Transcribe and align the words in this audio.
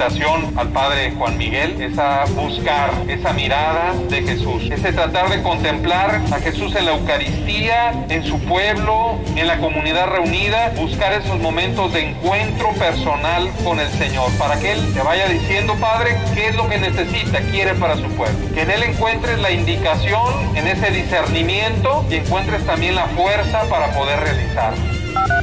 Invitación 0.00 0.58
al 0.58 0.68
Padre 0.68 1.12
Juan 1.18 1.36
Miguel 1.36 1.78
es 1.82 1.98
a 1.98 2.24
buscar 2.24 2.90
esa 3.06 3.34
mirada 3.34 3.92
de 4.08 4.22
Jesús, 4.22 4.70
es 4.70 4.80
tratar 4.80 5.28
de 5.28 5.42
contemplar 5.42 6.22
a 6.32 6.38
Jesús 6.38 6.74
en 6.74 6.86
la 6.86 6.92
Eucaristía, 6.92 7.92
en 8.08 8.24
su 8.24 8.38
pueblo, 8.40 9.18
en 9.36 9.46
la 9.46 9.58
comunidad 9.58 10.06
reunida, 10.06 10.72
buscar 10.74 11.12
esos 11.12 11.38
momentos 11.38 11.92
de 11.92 12.08
encuentro 12.12 12.72
personal 12.78 13.50
con 13.62 13.78
el 13.78 13.90
Señor, 13.90 14.30
para 14.38 14.58
que 14.58 14.72
Él 14.72 14.80
te 14.94 15.02
vaya 15.02 15.28
diciendo, 15.28 15.74
Padre, 15.78 16.16
qué 16.34 16.48
es 16.48 16.56
lo 16.56 16.66
que 16.66 16.78
necesita, 16.78 17.40
quiere 17.50 17.74
para 17.74 17.96
su 17.96 18.08
pueblo. 18.16 18.54
Que 18.54 18.62
en 18.62 18.70
Él 18.70 18.82
encuentres 18.84 19.38
la 19.40 19.50
indicación, 19.50 20.56
en 20.56 20.66
ese 20.66 20.92
discernimiento 20.92 22.06
y 22.08 22.14
encuentres 22.14 22.64
también 22.64 22.94
la 22.94 23.04
fuerza 23.08 23.64
para 23.68 23.92
poder 23.92 24.18
realizar 24.20 24.72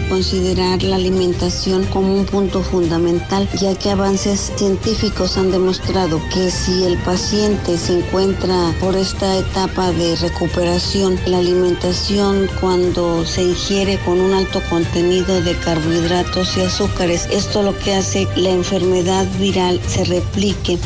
considerar 0.10 0.82
la 0.84 0.96
alimentación 0.96 1.86
como 1.86 2.16
un 2.16 2.26
punto 2.26 2.62
fundamental, 2.62 3.48
ya 3.60 3.76
que 3.76 3.92
avances 3.92 4.52
científicos 4.56 5.38
han 5.38 5.52
demostrado 5.52 6.22
que 6.34 6.50
si 6.52 6.84
el 6.84 6.98
paciente 7.00 7.78
se 7.78 8.00
encuentra 8.00 8.74
por 8.80 8.96
esta 8.96 9.38
etapa 9.38 9.92
de 9.92 10.16
recuperación, 10.16 11.20
la 11.26 11.40
alimentación 11.40 12.50
cuando 12.60 13.26
se 13.26 13.44
ingiere 13.44 14.00
con 14.06 14.20
un 14.20 14.34
alto 14.34 14.62
contenido 14.70 15.42
de 15.42 15.56
carbohidratos 15.58 16.58
y 16.58 16.62
azúcares, 16.62 17.28
esto 17.32 17.64
lo 17.64 17.78
que 17.80 17.96
hace 17.96 18.28
la 18.36 18.50
enfermedad 18.50 19.26
viral 19.40 19.80
se 19.88 20.04
replique 20.06 20.78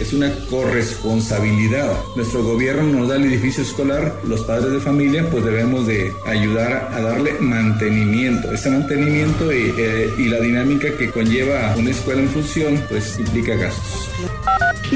es 0.00 0.12
una 0.12 0.32
corresponsabilidad. 0.48 1.92
Nuestro 2.16 2.42
gobierno 2.42 2.82
nos 2.82 3.08
da 3.08 3.16
el 3.16 3.24
edificio 3.24 3.62
escolar, 3.62 4.20
los 4.24 4.42
padres 4.42 4.72
de 4.72 4.80
familia 4.80 5.28
pues 5.30 5.44
debemos 5.44 5.86
de 5.86 6.12
ayudar 6.26 6.90
a 6.92 7.00
darle 7.00 7.34
mantenimiento. 7.40 8.50
Este 8.52 8.70
mantenimiento 8.70 9.50
eh, 9.52 10.12
y 10.18 10.24
la 10.24 10.40
dinámica 10.40 10.96
que 10.96 11.10
conlleva 11.10 11.74
una 11.76 11.90
escuela 11.90 12.22
en 12.22 12.28
función 12.28 12.82
pues 12.88 13.18
implica 13.18 13.54
gastos. 13.54 14.10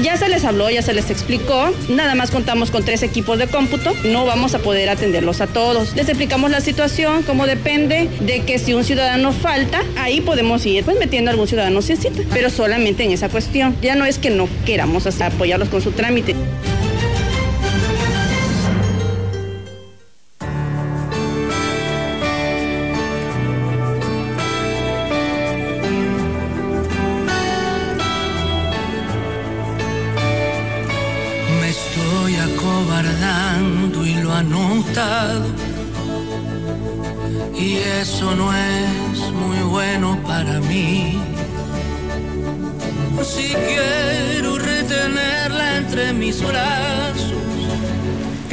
Ya 0.01 0.17
se 0.17 0.27
les 0.27 0.43
habló, 0.43 0.69
ya 0.69 0.81
se 0.81 0.93
les 0.93 1.09
explicó. 1.09 1.71
Nada 1.89 2.15
más 2.15 2.31
contamos 2.31 2.71
con 2.71 2.83
tres 2.83 3.03
equipos 3.03 3.39
de 3.39 3.47
cómputo. 3.47 3.93
No 4.03 4.25
vamos 4.25 4.53
a 4.53 4.59
poder 4.59 4.89
atenderlos 4.89 5.41
a 5.41 5.47
todos. 5.47 5.95
Les 5.95 6.09
explicamos 6.09 6.51
la 6.51 6.61
situación, 6.61 7.23
cómo 7.23 7.45
depende 7.45 8.09
de 8.19 8.41
que 8.41 8.59
si 8.59 8.73
un 8.73 8.83
ciudadano 8.83 9.31
falta, 9.31 9.83
ahí 9.97 10.21
podemos 10.21 10.65
ir 10.65 10.83
pues 10.83 10.97
metiendo 10.99 11.29
a 11.29 11.33
algún 11.33 11.47
ciudadano 11.47 11.81
sin 11.81 11.97
cita, 11.97 12.21
pero 12.33 12.49
solamente 12.49 13.03
en 13.03 13.11
esa 13.11 13.29
cuestión. 13.29 13.75
Ya 13.81 13.95
no 13.95 14.05
es 14.05 14.17
que 14.17 14.29
no 14.29 14.49
queramos 14.65 15.05
hasta 15.07 15.27
apoyarlos 15.27 15.69
con 15.69 15.81
su 15.81 15.91
trámite. 15.91 16.35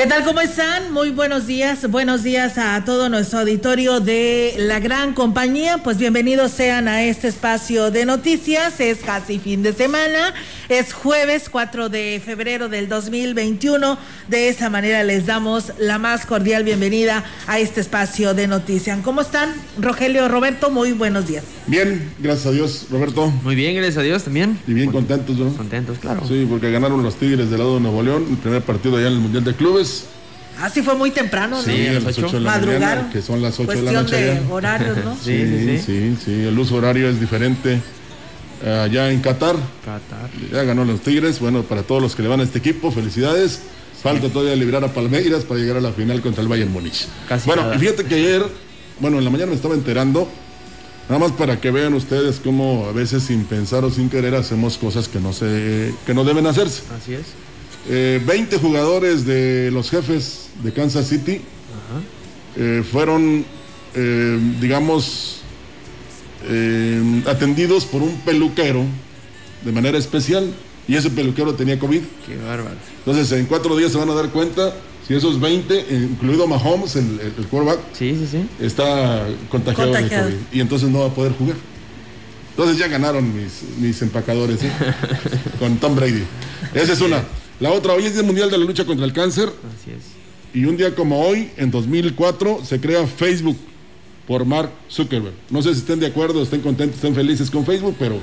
¿Qué 0.02 0.08
tal? 0.08 0.24
¿Cómo 0.24 0.40
están? 0.40 0.92
Muy 0.92 1.10
buenos 1.10 1.46
días. 1.46 1.88
Buenos 1.88 2.24
días 2.24 2.58
a 2.58 2.84
todo 2.84 3.08
nuestro 3.08 3.38
auditorio 3.38 4.00
de 4.00 4.52
la 4.58 4.80
gran 4.80 5.14
compañía. 5.14 5.78
Pues 5.78 5.96
bienvenidos 5.96 6.50
sean 6.50 6.88
a 6.88 7.04
este 7.04 7.28
espacio 7.28 7.92
de 7.92 8.04
noticias. 8.04 8.80
Es 8.80 8.98
casi 8.98 9.38
fin 9.38 9.62
de 9.62 9.72
semana. 9.72 10.34
Es 10.68 10.92
jueves 10.92 11.48
4 11.50 11.88
de 11.88 12.22
febrero 12.24 12.68
del 12.68 12.88
2021. 12.88 13.98
De 14.28 14.48
esa 14.48 14.70
manera 14.70 15.02
les 15.02 15.26
damos 15.26 15.72
la 15.78 15.98
más 15.98 16.24
cordial 16.24 16.62
bienvenida 16.62 17.24
a 17.48 17.58
este 17.58 17.80
espacio 17.80 18.32
de 18.32 18.46
noticias. 18.46 18.98
¿Cómo 19.02 19.22
están? 19.22 19.52
Rogelio, 19.80 20.28
Roberto, 20.28 20.70
muy 20.70 20.92
buenos 20.92 21.26
días. 21.26 21.44
Bien, 21.66 22.12
gracias 22.20 22.46
a 22.46 22.50
Dios, 22.52 22.86
Roberto. 22.90 23.28
Muy 23.42 23.56
bien, 23.56 23.74
gracias 23.74 23.98
a 23.98 24.02
Dios 24.02 24.22
también. 24.22 24.58
Y 24.66 24.72
bien 24.72 24.92
contentos, 24.92 25.36
¿no? 25.36 25.52
Contentos, 25.52 25.98
claro. 25.98 26.26
Sí, 26.26 26.46
porque 26.48 26.70
ganaron 26.70 27.02
los 27.02 27.16
Tigres 27.16 27.50
del 27.50 27.58
lado 27.58 27.74
de 27.74 27.80
Nuevo 27.80 28.02
León, 28.02 28.26
el 28.30 28.36
primer 28.36 28.62
partido 28.62 28.96
allá 28.96 29.08
en 29.08 29.14
el 29.14 29.20
Mundial 29.20 29.44
de 29.44 29.54
Clubes. 29.54 30.06
Ah, 30.60 30.68
sí, 30.68 30.82
fue 30.82 30.94
muy 30.94 31.10
temprano, 31.10 31.56
¿no? 31.56 31.62
Sí, 31.62 31.88
a 31.88 31.94
las 31.94 32.16
8 32.16 32.28
de 32.28 32.40
la 32.40 32.58
mañana, 32.58 33.10
que 33.12 33.20
son 33.20 33.42
las 33.42 33.58
8 33.58 33.72
de 33.72 33.82
la 33.82 33.92
noche. 33.92 34.16
de 34.16 34.30
allá. 34.32 34.42
horarios, 34.48 34.96
¿no? 35.04 35.16
Sí, 35.16 35.44
sí, 35.44 35.78
sí, 35.84 36.16
sí, 36.24 36.30
el 36.44 36.56
uso 36.56 36.76
horario 36.76 37.08
es 37.08 37.18
diferente 37.18 37.80
allá 38.64 39.10
en 39.10 39.20
Qatar. 39.20 39.56
Qatar. 39.84 40.30
Ya 40.52 40.62
ganó 40.62 40.84
los 40.84 41.00
Tigres, 41.00 41.40
bueno, 41.40 41.62
para 41.62 41.82
todos 41.82 42.00
los 42.00 42.14
que 42.14 42.22
le 42.22 42.28
van 42.28 42.40
a 42.40 42.42
este 42.44 42.58
equipo, 42.58 42.90
felicidades. 42.90 43.60
Falta 44.02 44.28
todavía 44.28 44.56
librar 44.56 44.82
a 44.82 44.92
Palmeiras 44.92 45.44
para 45.44 45.60
llegar 45.60 45.76
a 45.76 45.80
la 45.80 45.92
final 45.92 46.20
contra 46.20 46.42
el 46.42 46.48
Bayern 46.48 46.72
Múnich. 46.72 47.06
Casi 47.28 47.46
bueno, 47.46 47.62
nada. 47.62 47.78
fíjate 47.78 48.04
que 48.04 48.16
ayer, 48.16 48.44
bueno, 48.98 49.18
en 49.18 49.24
la 49.24 49.30
mañana 49.30 49.50
me 49.50 49.56
estaba 49.56 49.74
enterando, 49.74 50.28
nada 51.08 51.20
más 51.20 51.30
para 51.32 51.60
que 51.60 51.70
vean 51.70 51.94
ustedes 51.94 52.40
cómo 52.42 52.86
a 52.88 52.92
veces 52.92 53.22
sin 53.22 53.44
pensar 53.44 53.84
o 53.84 53.90
sin 53.92 54.10
querer 54.10 54.34
hacemos 54.34 54.76
cosas 54.76 55.06
que 55.06 55.20
no 55.20 55.32
se, 55.32 55.94
que 56.04 56.14
no 56.14 56.24
deben 56.24 56.48
hacerse. 56.48 56.82
Así 57.00 57.14
es. 57.14 57.26
Eh, 57.88 58.20
20 58.26 58.58
jugadores 58.58 59.24
de 59.24 59.70
los 59.72 59.88
jefes 59.90 60.48
de 60.64 60.72
Kansas 60.72 61.06
City 61.08 61.40
eh, 62.56 62.82
fueron, 62.90 63.44
eh, 63.94 64.38
digamos, 64.60 65.41
eh, 66.48 67.22
atendidos 67.26 67.84
por 67.84 68.02
un 68.02 68.16
peluquero 68.20 68.84
de 69.64 69.72
manera 69.72 69.98
especial 69.98 70.52
y 70.88 70.94
ese 70.96 71.10
peluquero 71.10 71.54
tenía 71.54 71.78
COVID. 71.78 72.00
Qué 72.26 72.36
bárbaro. 72.36 72.76
Entonces, 72.98 73.30
en 73.32 73.46
cuatro 73.46 73.76
días 73.76 73.92
se 73.92 73.98
van 73.98 74.10
a 74.10 74.14
dar 74.14 74.30
cuenta 74.30 74.74
si 75.06 75.14
esos 75.14 75.40
20, 75.40 75.74
eh, 75.78 76.08
incluido 76.10 76.46
Mahomes, 76.46 76.96
el, 76.96 77.18
el, 77.20 77.32
el 77.38 77.46
quarterback, 77.48 77.80
Sí, 77.92 78.14
sí, 78.18 78.28
sí. 78.30 78.64
está 78.64 79.26
contagiado, 79.50 79.92
Contagiado. 79.92 80.26
de 80.28 80.32
COVID 80.34 80.44
y 80.52 80.60
entonces 80.60 80.88
no 80.90 81.00
va 81.00 81.06
a 81.06 81.14
poder 81.14 81.32
jugar. 81.32 81.56
Entonces 82.50 82.76
ya 82.78 82.86
ganaron 82.88 83.34
mis, 83.34 83.62
mis 83.80 84.00
empacadores 84.02 84.62
¿eh? 84.62 84.70
con 85.58 85.76
Tom 85.78 85.96
Brady. 85.96 86.22
Esa 86.74 86.92
es 86.92 87.00
una. 87.00 87.24
La 87.60 87.70
otra, 87.70 87.94
hoy 87.94 88.04
es 88.06 88.14
Día 88.14 88.22
Mundial 88.22 88.50
de 88.50 88.58
la 88.58 88.64
Lucha 88.64 88.84
contra 88.84 89.06
el 89.06 89.12
Cáncer 89.12 89.48
Así 89.48 89.90
es. 89.90 90.04
y 90.60 90.64
un 90.66 90.76
día 90.76 90.94
como 90.94 91.20
hoy, 91.24 91.50
en 91.56 91.70
2004, 91.70 92.60
se 92.64 92.80
crea 92.80 93.06
Facebook 93.06 93.56
por 94.26 94.44
Mark 94.44 94.70
Zuckerberg. 94.90 95.34
No 95.50 95.62
sé 95.62 95.72
si 95.74 95.80
estén 95.80 96.00
de 96.00 96.06
acuerdo, 96.06 96.42
estén 96.42 96.60
contentos, 96.60 96.96
estén 96.96 97.14
felices 97.14 97.50
con 97.50 97.64
Facebook, 97.66 97.96
pero... 97.98 98.20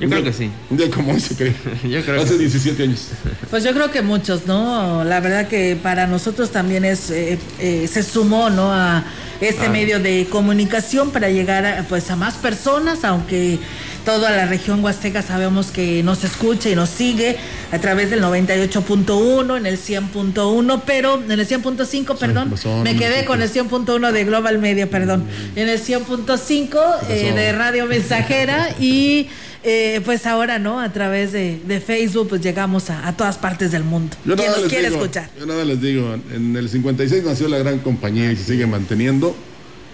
Yo 0.00 0.06
un 0.06 0.10
creo 0.12 0.22
día- 0.22 0.30
que 0.32 0.36
sí. 0.38 0.50
Un 0.70 0.76
día 0.78 0.90
como 0.90 1.12
hoy 1.12 1.20
se 1.20 1.36
creó. 1.36 1.52
Yo 1.84 2.02
creo 2.02 2.16
Hace 2.22 2.30
que 2.32 2.36
sí. 2.38 2.58
17 2.58 2.82
años. 2.84 3.08
Pues 3.50 3.62
yo 3.64 3.72
creo 3.74 3.90
que 3.90 4.00
muchos, 4.00 4.46
¿no? 4.46 5.04
La 5.04 5.20
verdad 5.20 5.46
que 5.46 5.76
para 5.82 6.06
nosotros 6.06 6.50
también 6.50 6.86
es 6.86 7.10
eh, 7.10 7.38
eh, 7.58 7.86
se 7.86 8.02
sumó, 8.02 8.48
¿no? 8.48 8.72
A 8.72 9.04
este 9.42 9.66
Ah. 9.66 9.70
medio 9.70 10.00
de 10.00 10.26
comunicación 10.30 11.10
para 11.10 11.28
llegar 11.28 11.66
a, 11.66 11.82
pues 11.86 12.10
a 12.10 12.16
más 12.16 12.34
personas, 12.36 13.04
aunque 13.04 13.58
toda 14.04 14.30
la 14.30 14.46
región 14.46 14.82
huasteca 14.82 15.22
sabemos 15.22 15.70
que 15.70 16.02
nos 16.02 16.24
escucha 16.24 16.68
y 16.68 16.74
nos 16.74 16.90
sigue 16.90 17.36
a 17.72 17.78
través 17.78 18.10
del 18.10 18.22
98.1, 18.22 19.56
en 19.56 19.66
el 19.66 19.78
100.1, 19.78 20.82
pero 20.84 21.22
en 21.22 21.30
el 21.30 21.46
100.5, 21.46 22.18
perdón, 22.18 22.50
razón, 22.50 22.82
me 22.82 22.96
quedé 22.96 23.24
con 23.24 23.42
el 23.42 23.50
100.1 23.50 24.12
de 24.12 24.24
Global 24.24 24.58
Media, 24.58 24.88
perdón, 24.88 25.24
en 25.56 25.68
el 25.68 25.80
100.5 25.80 26.78
eh, 27.08 27.32
de 27.34 27.52
Radio 27.52 27.86
Mensajera 27.86 28.74
y 28.80 29.28
eh, 29.62 30.00
pues 30.04 30.26
ahora, 30.26 30.58
¿no? 30.58 30.80
A 30.80 30.90
través 30.90 31.32
de, 31.32 31.60
de 31.66 31.80
Facebook, 31.80 32.28
pues 32.30 32.40
llegamos 32.40 32.88
a, 32.88 33.06
a 33.06 33.16
todas 33.16 33.36
partes 33.36 33.70
del 33.72 33.84
mundo. 33.84 34.16
Yo 34.24 34.34
Quien 34.34 34.48
nada 34.48 34.60
nos 34.60 34.68
quiere 34.70 34.88
digo, 34.88 35.02
escuchar. 35.02 35.28
Yo 35.38 35.44
nada 35.44 35.64
les 35.64 35.80
digo, 35.82 36.14
en 36.34 36.56
el 36.56 36.68
56 36.68 37.24
nació 37.24 37.48
la 37.48 37.58
gran 37.58 37.78
compañía 37.80 38.32
y 38.32 38.36
se 38.36 38.44
sigue 38.44 38.66
manteniendo. 38.66 39.36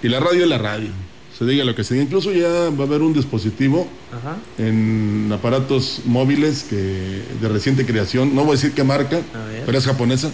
Y 0.03 0.09
la 0.09 0.21
radio 0.21 0.45
es 0.45 0.49
la 0.49 0.59
radio. 0.59 0.91
Se 1.37 1.45
diga 1.45 1.65
lo 1.65 1.75
que 1.75 1.85
se 1.85 1.95
diga. 1.95 2.05
Incluso 2.05 2.33
ya 2.33 2.49
va 2.49 2.85
a 2.85 2.87
haber 2.87 3.03
un 3.03 3.13
dispositivo 3.13 3.87
Ajá. 4.13 4.37
en 4.59 5.31
aparatos 5.33 6.01
móviles 6.05 6.65
que 6.69 7.23
de 7.41 7.49
reciente 7.49 7.85
creación, 7.85 8.35
no 8.35 8.43
voy 8.43 8.53
a 8.53 8.55
decir 8.61 8.73
qué 8.73 8.85
marca, 8.85 9.21
pero 9.65 9.77
es 9.77 9.85
japonesa, 9.85 10.31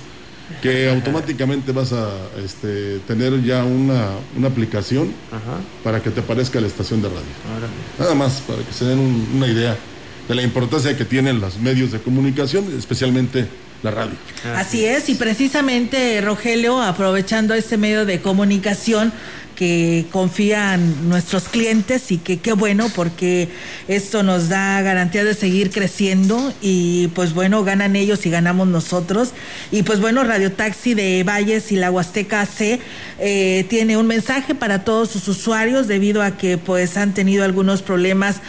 que 0.60 0.90
automáticamente 0.94 1.72
vas 1.72 1.92
a 1.92 2.08
este, 2.44 2.98
tener 3.06 3.42
ya 3.42 3.64
una, 3.64 4.10
una 4.36 4.48
aplicación 4.48 5.12
Ajá. 5.30 5.58
para 5.82 6.02
que 6.02 6.10
te 6.10 6.20
aparezca 6.20 6.60
la 6.60 6.66
estación 6.66 7.02
de 7.02 7.08
radio. 7.08 7.20
Ahora. 7.54 7.66
Nada 7.98 8.14
más 8.14 8.40
para 8.46 8.62
que 8.62 8.72
se 8.72 8.84
den 8.84 8.98
un- 8.98 9.28
una 9.36 9.46
idea 9.48 9.76
de 10.28 10.34
la 10.36 10.42
importancia 10.42 10.96
que 10.96 11.04
tienen 11.04 11.40
los 11.40 11.58
medios 11.58 11.90
de 11.90 11.98
comunicación, 11.98 12.64
especialmente 12.78 13.46
la 13.82 13.90
radio. 13.90 14.12
Así 14.54 14.84
es, 14.84 15.08
y 15.08 15.16
precisamente 15.16 16.20
Rogelio, 16.20 16.80
aprovechando 16.80 17.52
este 17.54 17.76
medio 17.76 18.06
de 18.06 18.20
comunicación 18.20 19.12
que 19.62 20.06
confían 20.10 21.08
nuestros 21.08 21.44
clientes 21.44 22.10
y 22.10 22.18
que 22.18 22.40
qué 22.40 22.52
bueno 22.52 22.90
porque 22.96 23.48
esto 23.86 24.24
nos 24.24 24.48
da 24.48 24.82
garantía 24.82 25.22
de 25.22 25.34
seguir 25.34 25.70
creciendo 25.70 26.52
y 26.60 27.06
pues 27.14 27.32
bueno, 27.32 27.62
ganan 27.62 27.94
ellos 27.94 28.26
y 28.26 28.30
ganamos 28.30 28.66
nosotros. 28.66 29.30
Y 29.70 29.84
pues 29.84 30.00
bueno, 30.00 30.24
Radio 30.24 30.50
Taxi 30.50 30.94
de 30.94 31.22
Valles 31.22 31.70
y 31.70 31.76
la 31.76 31.92
Huasteca 31.92 32.44
C 32.44 32.80
eh, 33.20 33.64
tiene 33.68 33.96
un 33.96 34.08
mensaje 34.08 34.56
para 34.56 34.82
todos 34.82 35.10
sus 35.10 35.28
usuarios 35.28 35.86
debido 35.86 36.22
a 36.22 36.36
que 36.36 36.58
pues 36.58 36.96
han 36.96 37.14
tenido 37.14 37.44
algunos 37.44 37.82
problemas 37.82 38.40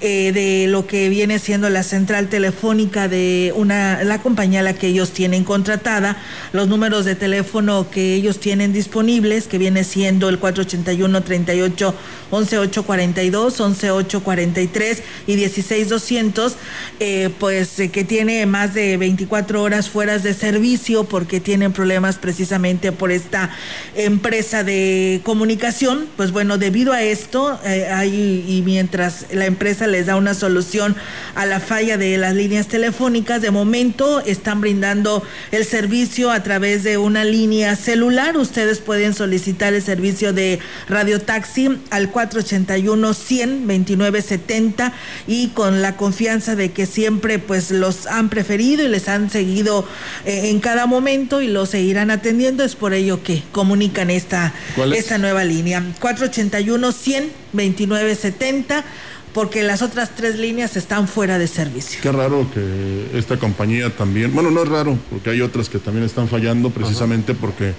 eh, 0.00 0.32
de 0.32 0.68
lo 0.68 0.86
que 0.86 1.10
viene 1.10 1.38
siendo 1.38 1.68
la 1.68 1.82
central 1.82 2.28
telefónica 2.28 3.08
de 3.08 3.52
una 3.54 4.02
la 4.04 4.22
compañía 4.22 4.62
la 4.62 4.72
que 4.72 4.88
ellos 4.88 5.10
tienen 5.10 5.44
contratada, 5.44 6.16
los 6.52 6.66
números 6.66 7.04
de 7.04 7.14
teléfono 7.14 7.90
que 7.90 8.14
ellos 8.14 8.40
tienen 8.40 8.72
disponibles, 8.72 9.46
que 9.46 9.58
viene 9.58 9.84
siendo 9.84 10.28
el 10.28 10.38
481 10.64 11.22
38 11.22 11.94
11 12.32 12.58
842, 12.58 13.60
11 13.60 13.90
843 13.90 15.02
y 15.26 15.36
16 15.36 15.88
200, 15.90 16.56
eh, 16.98 17.30
pues 17.38 17.78
eh, 17.78 17.90
que 17.90 18.04
tiene 18.04 18.46
más 18.46 18.72
de 18.72 18.96
24 18.96 19.62
horas 19.62 19.90
fuera 19.90 20.18
de 20.18 20.32
servicio 20.32 21.04
porque 21.04 21.40
tienen 21.40 21.74
problemas 21.74 22.16
precisamente 22.16 22.90
por 22.90 23.12
esta 23.12 23.50
empresa 23.94 24.64
de 24.64 25.20
comunicación. 25.24 26.06
Pues 26.16 26.32
bueno, 26.32 26.56
debido 26.56 26.94
a 26.94 27.02
esto, 27.02 27.60
eh, 27.66 27.88
hay, 27.92 28.46
y 28.48 28.62
mientras 28.62 29.26
la 29.32 29.44
empresa 29.44 29.86
les 29.86 30.06
da 30.06 30.16
una 30.16 30.32
solución 30.32 30.96
a 31.34 31.44
la 31.44 31.60
falla 31.60 31.98
de 31.98 32.16
las 32.16 32.34
líneas 32.34 32.66
telefónicas, 32.68 33.42
de 33.42 33.50
momento 33.50 34.20
están 34.20 34.62
brindando 34.62 35.22
el 35.50 35.66
servicio 35.66 36.30
a 36.30 36.42
través 36.42 36.82
de 36.82 36.96
una 36.96 37.24
línea 37.24 37.76
celular. 37.76 38.38
Ustedes 38.38 38.78
pueden 38.80 39.12
solicitar 39.12 39.74
el 39.74 39.82
servicio 39.82 40.32
de 40.32 40.41
Radio 40.88 41.20
Taxi 41.20 41.68
al 41.90 42.10
481 42.10 43.14
100 43.14 43.66
29 43.66 44.22
70 44.22 44.92
y 45.26 45.48
con 45.48 45.82
la 45.82 45.96
confianza 45.96 46.56
de 46.56 46.72
que 46.72 46.86
siempre 46.86 47.38
pues 47.38 47.70
los 47.70 48.06
han 48.06 48.28
preferido 48.28 48.84
y 48.84 48.88
les 48.88 49.08
han 49.08 49.30
seguido 49.30 49.86
eh, 50.24 50.50
en 50.50 50.60
cada 50.60 50.86
momento 50.86 51.42
y 51.42 51.48
los 51.48 51.70
seguirán 51.70 52.10
atendiendo. 52.10 52.64
Es 52.64 52.76
por 52.76 52.94
ello 52.94 53.22
que 53.22 53.42
comunican 53.52 54.10
esta, 54.10 54.52
esta 54.94 55.18
nueva 55.18 55.44
línea. 55.44 55.82
481 56.00 56.92
100 56.92 57.32
29 57.52 58.14
70 58.14 58.84
porque 59.32 59.62
las 59.62 59.82
otras 59.82 60.14
tres 60.14 60.38
líneas 60.38 60.76
están 60.76 61.08
fuera 61.08 61.38
de 61.38 61.46
servicio. 61.46 62.00
Qué 62.02 62.12
raro 62.12 62.46
que 62.52 63.18
esta 63.18 63.38
compañía 63.38 63.90
también, 63.90 64.34
bueno, 64.34 64.50
no 64.50 64.62
es 64.62 64.68
raro, 64.68 64.98
porque 65.10 65.30
hay 65.30 65.40
otras 65.40 65.68
que 65.68 65.78
también 65.78 66.04
están 66.04 66.28
fallando 66.28 66.70
precisamente 66.70 67.34
porque 67.34 67.72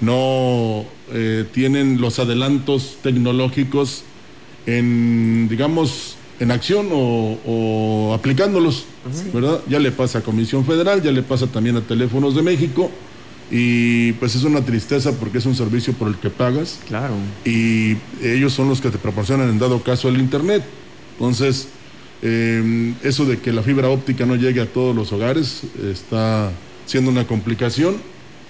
no 0.00 0.84
eh, 1.12 1.44
tienen 1.52 2.00
los 2.00 2.18
adelantos 2.18 2.98
tecnológicos 3.02 4.02
en, 4.66 5.48
digamos, 5.48 6.16
en 6.40 6.50
acción 6.50 6.88
o, 6.92 7.38
o 7.46 8.14
aplicándolos, 8.14 8.84
¿verdad? 9.32 9.60
Ya 9.68 9.78
le 9.80 9.90
pasa 9.90 10.18
a 10.18 10.22
Comisión 10.22 10.64
Federal, 10.64 11.02
ya 11.02 11.10
le 11.10 11.22
pasa 11.22 11.46
también 11.48 11.76
a 11.76 11.80
Teléfonos 11.80 12.34
de 12.36 12.42
México 12.42 12.90
y 13.50 14.12
pues 14.12 14.34
es 14.34 14.44
una 14.44 14.60
tristeza 14.60 15.12
porque 15.12 15.38
es 15.38 15.46
un 15.46 15.54
servicio 15.56 15.94
por 15.94 16.08
el 16.08 16.16
que 16.16 16.28
pagas 16.30 16.78
Claro. 16.86 17.14
y 17.44 17.96
ellos 18.22 18.52
son 18.52 18.68
los 18.68 18.80
que 18.80 18.90
te 18.90 18.98
proporcionan 18.98 19.48
en 19.48 19.58
dado 19.58 19.82
caso 19.82 20.08
el 20.08 20.18
internet. 20.18 20.62
Entonces, 21.14 21.68
eh, 22.22 22.92
eso 23.02 23.24
de 23.24 23.38
que 23.38 23.52
la 23.52 23.62
fibra 23.62 23.88
óptica 23.88 24.26
no 24.26 24.36
llegue 24.36 24.60
a 24.60 24.66
todos 24.66 24.94
los 24.94 25.12
hogares 25.12 25.62
está 25.90 26.52
siendo 26.86 27.10
una 27.10 27.26
complicación 27.26 27.96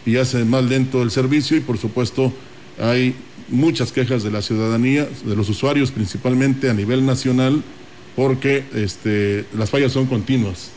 y 0.07 0.17
hace 0.17 0.45
más 0.45 0.65
lento 0.65 1.03
el 1.03 1.11
servicio 1.11 1.57
y 1.57 1.61
por 1.61 1.79
supuesto 1.79 2.33
hay 2.81 3.15
muchas 3.49 3.93
quejas 3.93 4.23
de 4.23 4.31
la 4.31 4.43
ciudadanía, 4.43 5.09
de 5.25 5.37
los 5.37 5.49
usuarios 5.49 5.91
principalmente 5.91 6.71
a 6.71 6.75
nivel 6.75 7.05
nacional, 7.05 7.63
porque 8.17 8.65
este, 8.75 9.45
las 9.57 9.71
fallas 9.71 9.93
son 9.93 10.07
continuas. 10.07 10.71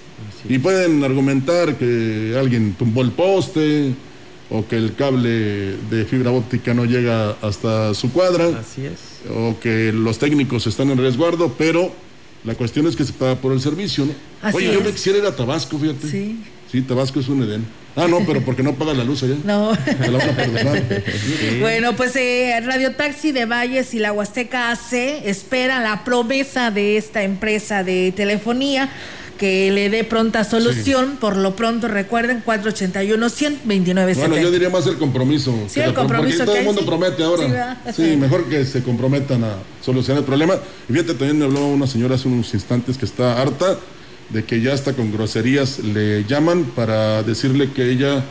Y 0.47 0.59
pueden 0.59 1.03
argumentar 1.03 1.75
que 1.77 2.35
alguien 2.37 2.73
tumbó 2.77 3.01
el 3.01 3.11
poste 3.11 3.93
o 4.49 4.67
que 4.67 4.75
el 4.75 4.95
cable 4.95 5.75
de 5.89 6.05
fibra 6.05 6.31
óptica 6.31 6.73
no 6.73 6.85
llega 6.85 7.31
hasta 7.41 7.93
su 7.93 8.11
cuadra 8.11 8.47
Así 8.59 8.85
es. 8.85 9.29
o 9.33 9.57
que 9.59 9.91
los 9.93 10.19
técnicos 10.19 10.67
están 10.67 10.89
en 10.89 10.97
resguardo, 10.97 11.55
pero 11.57 11.91
la 12.43 12.55
cuestión 12.55 12.87
es 12.87 12.95
que 12.95 13.05
se 13.05 13.13
paga 13.13 13.35
por 13.35 13.53
el 13.53 13.61
servicio, 13.61 14.05
¿no? 14.05 14.13
Así 14.41 14.57
Oye, 14.57 14.73
yo 14.73 14.81
me 14.81 14.91
quisiera 14.91 15.19
ir 15.19 15.25
a 15.25 15.35
Tabasco, 15.35 15.77
fíjate. 15.77 16.07
Sí. 16.09 16.39
Sí, 16.71 16.81
Tabasco 16.81 17.19
es 17.19 17.27
un 17.27 17.43
Edén. 17.43 17.65
Ah, 17.95 18.07
no, 18.07 18.19
pero 18.25 18.41
porque 18.41 18.63
no 18.63 18.73
paga 18.75 18.93
la 18.93 19.03
luz 19.03 19.23
allá. 19.23 19.35
No. 19.43 19.71
Me 19.99 20.07
la 20.07 20.17
van 20.17 20.29
a 20.29 20.35
perdonar. 20.35 20.83
Bueno, 21.59 21.95
pues 21.95 22.15
eh, 22.15 22.59
Radio 22.65 22.95
Taxi 22.95 23.31
de 23.31 23.45
Valles 23.45 23.93
y 23.93 23.99
la 23.99 24.13
Huasteca 24.13 24.71
AC 24.71 24.93
espera 25.25 25.79
la 25.81 26.03
promesa 26.03 26.71
de 26.71 26.97
esta 26.97 27.23
empresa 27.23 27.83
de 27.83 28.13
telefonía 28.15 28.89
que 29.37 29.71
le 29.71 29.89
dé 29.89 30.03
pronta 30.03 30.43
solución. 30.43 31.17
Por 31.19 31.35
lo 31.35 31.55
pronto, 31.55 31.87
recuerden, 31.87 32.41
481 32.45 33.29
100 33.29 33.59
29 33.65 34.13
Bueno, 34.13 34.37
yo 34.37 34.51
diría 34.51 34.69
más 34.69 34.85
el 34.87 34.97
compromiso. 34.97 35.51
Sí, 35.67 35.75
que 35.81 35.83
el 35.83 35.93
compromiso 35.93 36.37
Porque 36.39 36.45
todo 36.45 36.57
el 36.57 36.65
mundo 36.65 36.81
sí. 36.81 36.87
promete 36.87 37.17
Sí, 37.17 37.23
ahora. 37.23 37.47
¿verdad? 37.47 37.77
Sí, 37.95 38.15
mejor 38.17 38.47
que 38.47 38.63
se 38.65 38.83
comprometan 38.83 39.43
a 39.43 39.55
solucionar 39.83 40.19
el 40.21 40.25
problema. 40.25 40.55
Y 40.87 40.93
fíjate, 40.93 41.15
también 41.15 41.39
me 41.39 41.45
habló 41.45 41.65
una 41.67 41.87
señora 41.87 42.15
hace 42.15 42.27
unos 42.27 42.53
instantes 42.53 42.97
que 42.97 43.05
está 43.05 43.41
harta 43.41 43.77
de 44.33 44.43
que 44.45 44.61
ya 44.61 44.73
hasta 44.73 44.93
con 44.93 45.11
groserías 45.11 45.79
le 45.79 46.23
llaman 46.25 46.65
para 46.75 47.23
decirle 47.23 47.71
que 47.71 47.91
ella... 47.91 48.23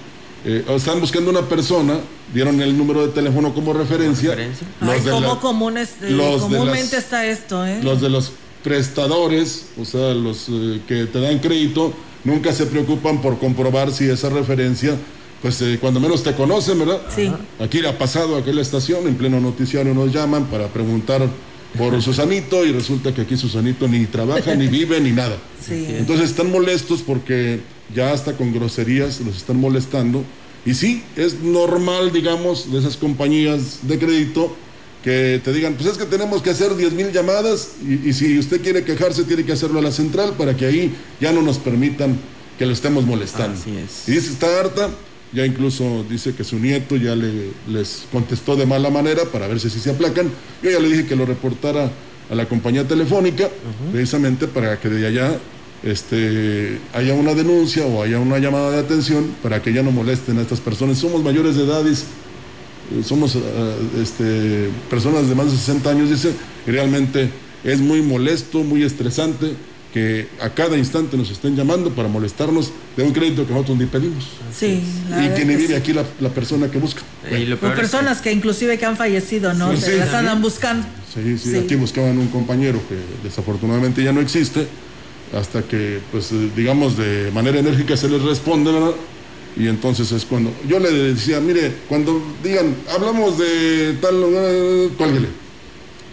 eh, 0.44 0.64
están 0.74 1.00
buscando 1.00 1.30
una 1.30 1.42
persona, 1.42 1.98
dieron 2.32 2.60
el 2.62 2.76
número 2.78 3.06
de 3.06 3.12
teléfono 3.12 3.52
como 3.52 3.72
referencia. 3.74 4.30
referencia? 4.30 4.66
Ay, 4.80 4.86
Los 4.96 5.04
de 5.04 5.10
cómo 5.10 5.34
la- 5.34 5.40
común 5.40 5.76
es- 5.78 5.90
eh, 6.02 6.10
los 6.10 6.48
de 6.50 6.56
comúnmente 6.56 6.96
las- 6.96 7.04
está 7.04 7.26
esto, 7.26 7.66
¿eh? 7.66 7.80
los 7.82 8.00
de 8.00 8.08
los 8.08 8.32
prestadores, 8.64 9.66
o 9.80 9.84
sea, 9.84 10.14
los 10.14 10.46
eh, 10.48 10.80
que 10.88 11.04
te 11.06 11.20
dan 11.20 11.38
crédito, 11.38 11.92
nunca 12.24 12.52
se 12.52 12.66
preocupan 12.66 13.20
por 13.20 13.38
comprobar 13.38 13.92
si 13.92 14.08
esa 14.08 14.30
referencia, 14.30 14.96
pues 15.42 15.60
eh, 15.62 15.78
cuando 15.80 16.00
menos 16.00 16.22
te 16.22 16.34
conocen, 16.34 16.78
¿verdad? 16.78 17.00
Sí. 17.14 17.30
Aquí 17.58 17.80
le 17.82 17.88
ha 17.88 17.98
pasado 17.98 18.36
a 18.36 18.40
aquella 18.40 18.62
estación, 18.62 19.06
en 19.06 19.16
pleno 19.16 19.40
noticiario 19.40 19.92
nos 19.92 20.12
llaman 20.12 20.46
para 20.46 20.68
preguntar 20.68 21.26
por 21.76 22.00
Susanito 22.02 22.64
y 22.64 22.72
resulta 22.72 23.14
que 23.14 23.22
aquí 23.22 23.36
Susanito 23.36 23.86
ni 23.88 24.06
trabaja, 24.06 24.54
ni 24.54 24.68
vive, 24.68 25.00
ni 25.00 25.12
nada. 25.12 25.36
Sí. 25.60 25.86
Entonces 25.90 26.30
están 26.30 26.50
molestos 26.50 27.02
porque 27.02 27.60
ya 27.94 28.12
hasta 28.14 28.32
con 28.32 28.52
groserías 28.52 29.20
los 29.20 29.36
están 29.36 29.58
molestando. 29.58 30.24
Y 30.64 30.72
sí, 30.72 31.02
es 31.16 31.40
normal, 31.40 32.12
digamos, 32.12 32.72
de 32.72 32.78
esas 32.78 32.96
compañías 32.96 33.80
de 33.82 33.98
crédito 33.98 34.56
que 35.04 35.38
te 35.44 35.52
digan, 35.52 35.74
pues 35.74 35.90
es 35.90 35.98
que 35.98 36.06
tenemos 36.06 36.40
que 36.40 36.50
hacer 36.50 36.74
10 36.74 36.92
mil 36.94 37.12
llamadas 37.12 37.72
y, 37.86 38.08
y 38.08 38.12
si 38.14 38.38
usted 38.38 38.62
quiere 38.62 38.84
quejarse 38.84 39.24
tiene 39.24 39.44
que 39.44 39.52
hacerlo 39.52 39.78
a 39.80 39.82
la 39.82 39.92
central 39.92 40.32
para 40.36 40.56
que 40.56 40.64
ahí 40.64 40.94
ya 41.20 41.30
no 41.30 41.42
nos 41.42 41.58
permitan 41.58 42.18
que 42.58 42.66
lo 42.66 42.72
estemos 42.72 43.04
molestando. 43.04 43.58
Así 43.58 43.76
es. 43.76 44.08
Y 44.08 44.12
dice, 44.12 44.30
está 44.30 44.60
harta, 44.60 44.90
ya 45.32 45.46
incluso 45.46 46.04
dice 46.08 46.34
que 46.34 46.44
su 46.44 46.58
nieto 46.58 46.96
ya 46.96 47.14
le, 47.14 47.50
les 47.68 48.04
contestó 48.10 48.56
de 48.56 48.66
mala 48.66 48.90
manera 48.90 49.24
para 49.26 49.46
ver 49.46 49.60
si 49.60 49.68
así 49.68 49.78
se 49.78 49.90
aplacan. 49.90 50.28
Yo 50.62 50.70
ya 50.70 50.80
le 50.80 50.88
dije 50.88 51.06
que 51.06 51.16
lo 51.16 51.24
reportara 51.24 51.90
a 52.30 52.34
la 52.34 52.48
compañía 52.48 52.86
telefónica, 52.86 53.48
precisamente 53.92 54.46
para 54.46 54.78
que 54.78 54.88
de 54.88 55.06
allá 55.06 55.38
este, 55.82 56.78
haya 56.92 57.14
una 57.14 57.34
denuncia 57.34 57.86
o 57.86 58.02
haya 58.02 58.18
una 58.18 58.38
llamada 58.38 58.70
de 58.70 58.78
atención 58.78 59.34
para 59.42 59.62
que 59.62 59.72
ya 59.72 59.82
no 59.82 59.90
molesten 59.90 60.38
a 60.38 60.42
estas 60.42 60.60
personas. 60.60 60.98
Somos 60.98 61.22
mayores 61.22 61.56
de 61.56 61.64
edades, 61.64 62.04
eh, 62.92 63.02
somos 63.04 63.34
eh, 63.36 63.40
este, 64.00 64.70
personas 64.88 65.28
de 65.28 65.34
más 65.34 65.46
de 65.46 65.56
60 65.56 65.90
años, 65.90 66.10
dice, 66.10 66.32
y 66.66 66.70
realmente 66.70 67.30
es 67.64 67.80
muy 67.80 68.02
molesto, 68.02 68.62
muy 68.62 68.82
estresante 68.82 69.54
que 69.92 70.28
a 70.40 70.50
cada 70.50 70.76
instante 70.78 71.16
nos 71.16 71.30
estén 71.30 71.56
llamando 71.56 71.90
para 71.90 72.08
molestarnos 72.08 72.70
de 72.96 73.02
un 73.02 73.12
crédito 73.12 73.44
que 73.46 73.52
nosotros 73.52 73.78
ni 73.78 73.86
pedimos. 73.86 74.24
Sí, 74.56 74.82
Y 75.08 75.28
que 75.36 75.44
ni 75.44 75.56
vive 75.56 75.68
sí. 75.68 75.74
aquí 75.74 75.92
la, 75.92 76.04
la 76.20 76.28
persona 76.28 76.70
que 76.70 76.78
busca. 76.78 77.02
Y 77.30 77.44
lo 77.46 77.58
peor 77.58 77.72
es 77.72 77.76
que- 77.76 77.80
personas 77.82 78.20
que 78.20 78.30
inclusive 78.32 78.78
que 78.78 78.86
han 78.86 78.96
fallecido, 78.96 79.52
¿no? 79.54 79.74
Sí, 79.74 79.82
Se 79.82 79.92
sí. 79.94 79.98
las 79.98 80.14
andan 80.14 80.40
buscando. 80.40 80.86
Sí, 81.12 81.36
sí, 81.38 81.50
Sí. 81.50 81.56
aquí 81.58 81.74
buscaban 81.74 82.16
un 82.18 82.28
compañero 82.28 82.80
que 82.88 82.96
desafortunadamente 83.26 84.04
ya 84.04 84.12
no 84.12 84.20
existe, 84.20 84.66
hasta 85.36 85.62
que, 85.62 85.98
pues, 86.12 86.30
eh, 86.32 86.50
digamos, 86.56 86.96
de 86.96 87.30
manera 87.34 87.58
enérgica 87.58 87.96
se 87.96 88.08
les 88.08 88.22
responde, 88.22 88.70
¿verdad? 88.72 88.92
Y 89.56 89.66
entonces 89.66 90.12
es 90.12 90.24
cuando 90.24 90.52
yo 90.68 90.78
le 90.78 90.92
decía, 90.92 91.40
mire, 91.40 91.72
cuando 91.88 92.22
digan, 92.44 92.76
hablamos 92.94 93.38
de 93.38 93.96
tal 94.00 94.20
lugar, 94.20 94.52
cuélguele. 94.96 95.26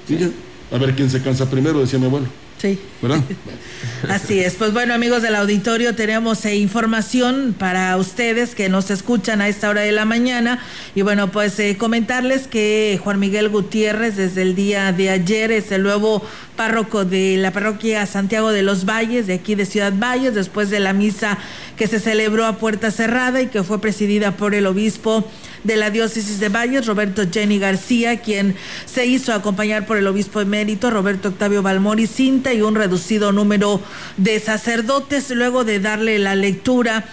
Y 0.09 0.17
ya, 0.17 0.29
a 0.71 0.79
ver 0.79 0.95
quién 0.95 1.09
se 1.11 1.21
cansa 1.21 1.47
primero, 1.47 1.79
decía 1.79 1.99
mi 1.99 2.05
abuelo. 2.05 2.25
Sí. 2.57 2.79
¿Verdad? 3.01 3.21
Así 4.09 4.39
es. 4.39 4.55
Pues 4.55 4.73
bueno, 4.73 4.93
amigos 4.93 5.21
del 5.21 5.35
auditorio, 5.35 5.95
tenemos 5.95 6.43
eh, 6.45 6.55
información 6.55 7.55
para 7.57 7.95
ustedes 7.97 8.55
que 8.55 8.67
nos 8.67 8.89
escuchan 8.89 9.41
a 9.41 9.47
esta 9.47 9.69
hora 9.69 9.81
de 9.81 9.91
la 9.91 10.05
mañana. 10.05 10.59
Y 10.95 11.03
bueno, 11.03 11.31
pues 11.31 11.59
eh, 11.59 11.77
comentarles 11.77 12.47
que 12.47 12.99
Juan 13.03 13.19
Miguel 13.19 13.49
Gutiérrez, 13.49 14.15
desde 14.15 14.41
el 14.41 14.55
día 14.55 14.91
de 14.91 15.11
ayer, 15.11 15.51
es 15.51 15.71
el 15.71 15.83
nuevo 15.83 16.23
párroco 16.55 17.05
de 17.05 17.37
la 17.37 17.51
parroquia 17.51 18.05
Santiago 18.07 18.51
de 18.51 18.63
los 18.63 18.85
Valles, 18.85 19.27
de 19.27 19.35
aquí 19.35 19.53
de 19.53 19.65
Ciudad 19.65 19.93
Valles, 19.95 20.33
después 20.33 20.71
de 20.71 20.79
la 20.79 20.93
misa 20.93 21.37
que 21.75 21.87
se 21.87 21.99
celebró 21.99 22.45
a 22.45 22.57
puerta 22.57 22.89
cerrada 22.89 23.41
y 23.41 23.47
que 23.47 23.63
fue 23.63 23.79
presidida 23.79 24.31
por 24.31 24.55
el 24.55 24.65
obispo 24.65 25.29
de 25.63 25.77
la 25.77 25.89
diócesis 25.89 26.39
de 26.39 26.49
Valles, 26.49 26.85
Roberto 26.85 27.23
Jenny 27.31 27.59
García, 27.59 28.21
quien 28.21 28.55
se 28.85 29.05
hizo 29.05 29.33
acompañar 29.33 29.85
por 29.85 29.97
el 29.97 30.07
obispo 30.07 30.41
emérito 30.41 30.89
Roberto 30.89 31.29
Octavio 31.29 31.61
Balmori 31.61 32.07
Cinta 32.07 32.53
y 32.53 32.61
un 32.61 32.75
reducido 32.75 33.31
número 33.31 33.81
de 34.17 34.39
sacerdotes, 34.39 35.29
luego 35.31 35.63
de 35.63 35.79
darle 35.79 36.19
la 36.19 36.35
lectura 36.35 37.05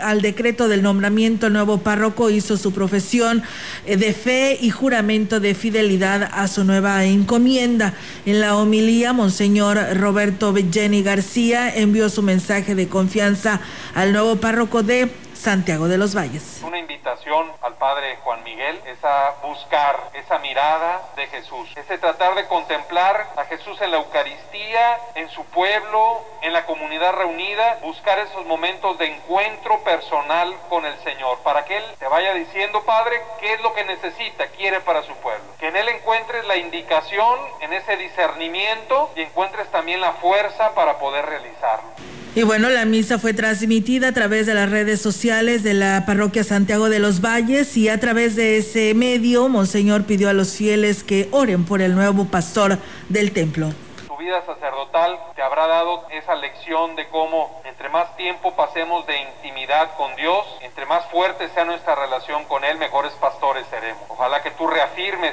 al 0.00 0.22
decreto 0.22 0.68
del 0.68 0.82
nombramiento, 0.82 1.46
el 1.46 1.52
nuevo 1.52 1.78
párroco 1.78 2.30
hizo 2.30 2.56
su 2.56 2.72
profesión 2.72 3.42
eh, 3.86 3.96
de 3.96 4.12
fe 4.12 4.58
y 4.60 4.70
juramento 4.70 5.40
de 5.40 5.54
fidelidad 5.54 6.28
a 6.32 6.48
su 6.48 6.64
nueva 6.64 7.04
encomienda. 7.04 7.94
En 8.26 8.40
la 8.40 8.56
homilía, 8.56 9.12
Monseñor 9.12 9.78
Roberto 9.94 10.54
Jenny 10.72 11.02
García 11.02 11.74
envió 11.74 12.08
su 12.08 12.22
mensaje 12.22 12.74
de 12.74 12.88
confianza 12.88 13.60
al 13.94 14.12
nuevo 14.12 14.36
párroco 14.36 14.82
de 14.82 15.10
Santiago 15.40 15.88
de 15.88 15.96
los 15.96 16.14
Valles. 16.14 16.60
Una 16.62 16.78
invitación 16.78 17.50
al 17.62 17.74
Padre 17.76 18.18
Juan 18.22 18.44
Miguel 18.44 18.78
es 18.84 19.02
a 19.02 19.36
buscar 19.42 20.10
esa 20.12 20.38
mirada 20.38 21.00
de 21.16 21.26
Jesús, 21.28 21.66
ese 21.76 21.96
tratar 21.96 22.34
de 22.34 22.46
contemplar 22.46 23.26
a 23.36 23.46
Jesús 23.46 23.80
en 23.80 23.90
la 23.90 23.96
Eucaristía, 23.96 24.98
en 25.14 25.30
su 25.30 25.42
pueblo, 25.46 26.22
en 26.42 26.52
la 26.52 26.66
comunidad 26.66 27.14
reunida, 27.14 27.78
buscar 27.80 28.18
esos 28.18 28.44
momentos 28.44 28.98
de 28.98 29.06
encuentro 29.06 29.82
personal 29.82 30.54
con 30.68 30.84
el 30.84 30.98
Señor, 31.04 31.38
para 31.38 31.64
que 31.64 31.78
Él 31.78 31.84
te 31.98 32.06
vaya 32.06 32.34
diciendo, 32.34 32.82
Padre, 32.84 33.22
qué 33.40 33.54
es 33.54 33.62
lo 33.62 33.72
que 33.72 33.84
necesita, 33.86 34.46
quiere 34.48 34.80
para 34.80 35.02
su 35.04 35.14
pueblo. 35.14 35.44
Que 35.58 35.68
en 35.68 35.76
Él 35.76 35.88
encuentres 35.88 36.44
la 36.44 36.56
indicación, 36.56 37.38
en 37.60 37.72
ese 37.72 37.96
discernimiento 37.96 39.10
y 39.16 39.22
encuentres 39.22 39.70
también 39.70 40.02
la 40.02 40.12
fuerza 40.12 40.74
para 40.74 40.98
poder 40.98 41.24
realizarlo. 41.24 42.19
Y 42.34 42.44
bueno, 42.44 42.68
la 42.68 42.84
misa 42.84 43.18
fue 43.18 43.34
transmitida 43.34 44.08
a 44.08 44.12
través 44.12 44.46
de 44.46 44.54
las 44.54 44.70
redes 44.70 45.00
sociales 45.00 45.64
de 45.64 45.74
la 45.74 46.04
parroquia 46.06 46.44
Santiago 46.44 46.88
de 46.88 47.00
los 47.00 47.20
Valles 47.20 47.76
y 47.76 47.88
a 47.88 47.98
través 47.98 48.36
de 48.36 48.58
ese 48.58 48.94
medio, 48.94 49.48
Monseñor 49.48 50.04
pidió 50.04 50.28
a 50.28 50.32
los 50.32 50.54
fieles 50.54 51.02
que 51.02 51.28
oren 51.32 51.64
por 51.64 51.82
el 51.82 51.96
nuevo 51.96 52.26
pastor 52.26 52.78
del 53.08 53.32
templo 53.32 53.72
vida 54.20 54.42
sacerdotal 54.44 55.18
te 55.34 55.40
habrá 55.40 55.66
dado 55.66 56.04
esa 56.10 56.34
lección 56.34 56.94
de 56.94 57.08
cómo 57.08 57.62
entre 57.64 57.88
más 57.88 58.14
tiempo 58.16 58.54
pasemos 58.54 59.06
de 59.06 59.18
intimidad 59.18 59.96
con 59.96 60.14
Dios, 60.14 60.44
entre 60.60 60.84
más 60.84 61.06
fuerte 61.06 61.48
sea 61.48 61.64
nuestra 61.64 61.94
relación 61.94 62.44
con 62.44 62.62
Él, 62.62 62.76
mejores. 62.76 63.12
Ojalá 63.14 63.29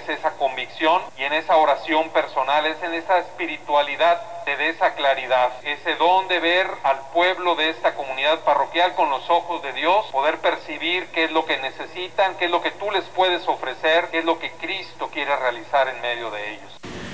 esa 0.08 0.32
convicción 0.38 1.02
y 1.18 1.24
en 1.24 1.34
esa 1.34 1.58
oración 1.58 2.10
personal, 2.10 2.66
es 2.66 2.82
en 2.82 2.94
esa 2.94 3.20
espiritualidad 3.20 4.22
dé 4.56 4.70
esa 4.70 4.94
claridad, 4.94 5.52
ese 5.64 5.96
don 5.96 6.28
de 6.28 6.40
ver 6.40 6.68
al 6.84 7.00
pueblo 7.14 7.56
de 7.56 7.70
esta 7.70 7.96
comunidad 7.96 8.40
parroquial 8.40 8.96
con 8.96 9.10
los 9.10 9.30
ojos 9.30 9.62
de 9.62 9.74
Dios, 9.74 10.06
poder 10.12 10.38
percibir 10.40 11.08
qué 11.08 11.26
es 11.26 11.32
lo 11.32 11.46
que 11.46 11.58
necesitan, 11.58 12.36
qué 12.38 12.46
es 12.46 12.52
lo 12.52 12.62
que 12.62 12.72
tú 12.72 12.90
les 12.92 13.04
puedes 13.10 13.46
ofrecer, 13.48 14.08
qué 14.10 14.20
es 14.20 14.26
lo 14.26 14.40
que 14.40 14.52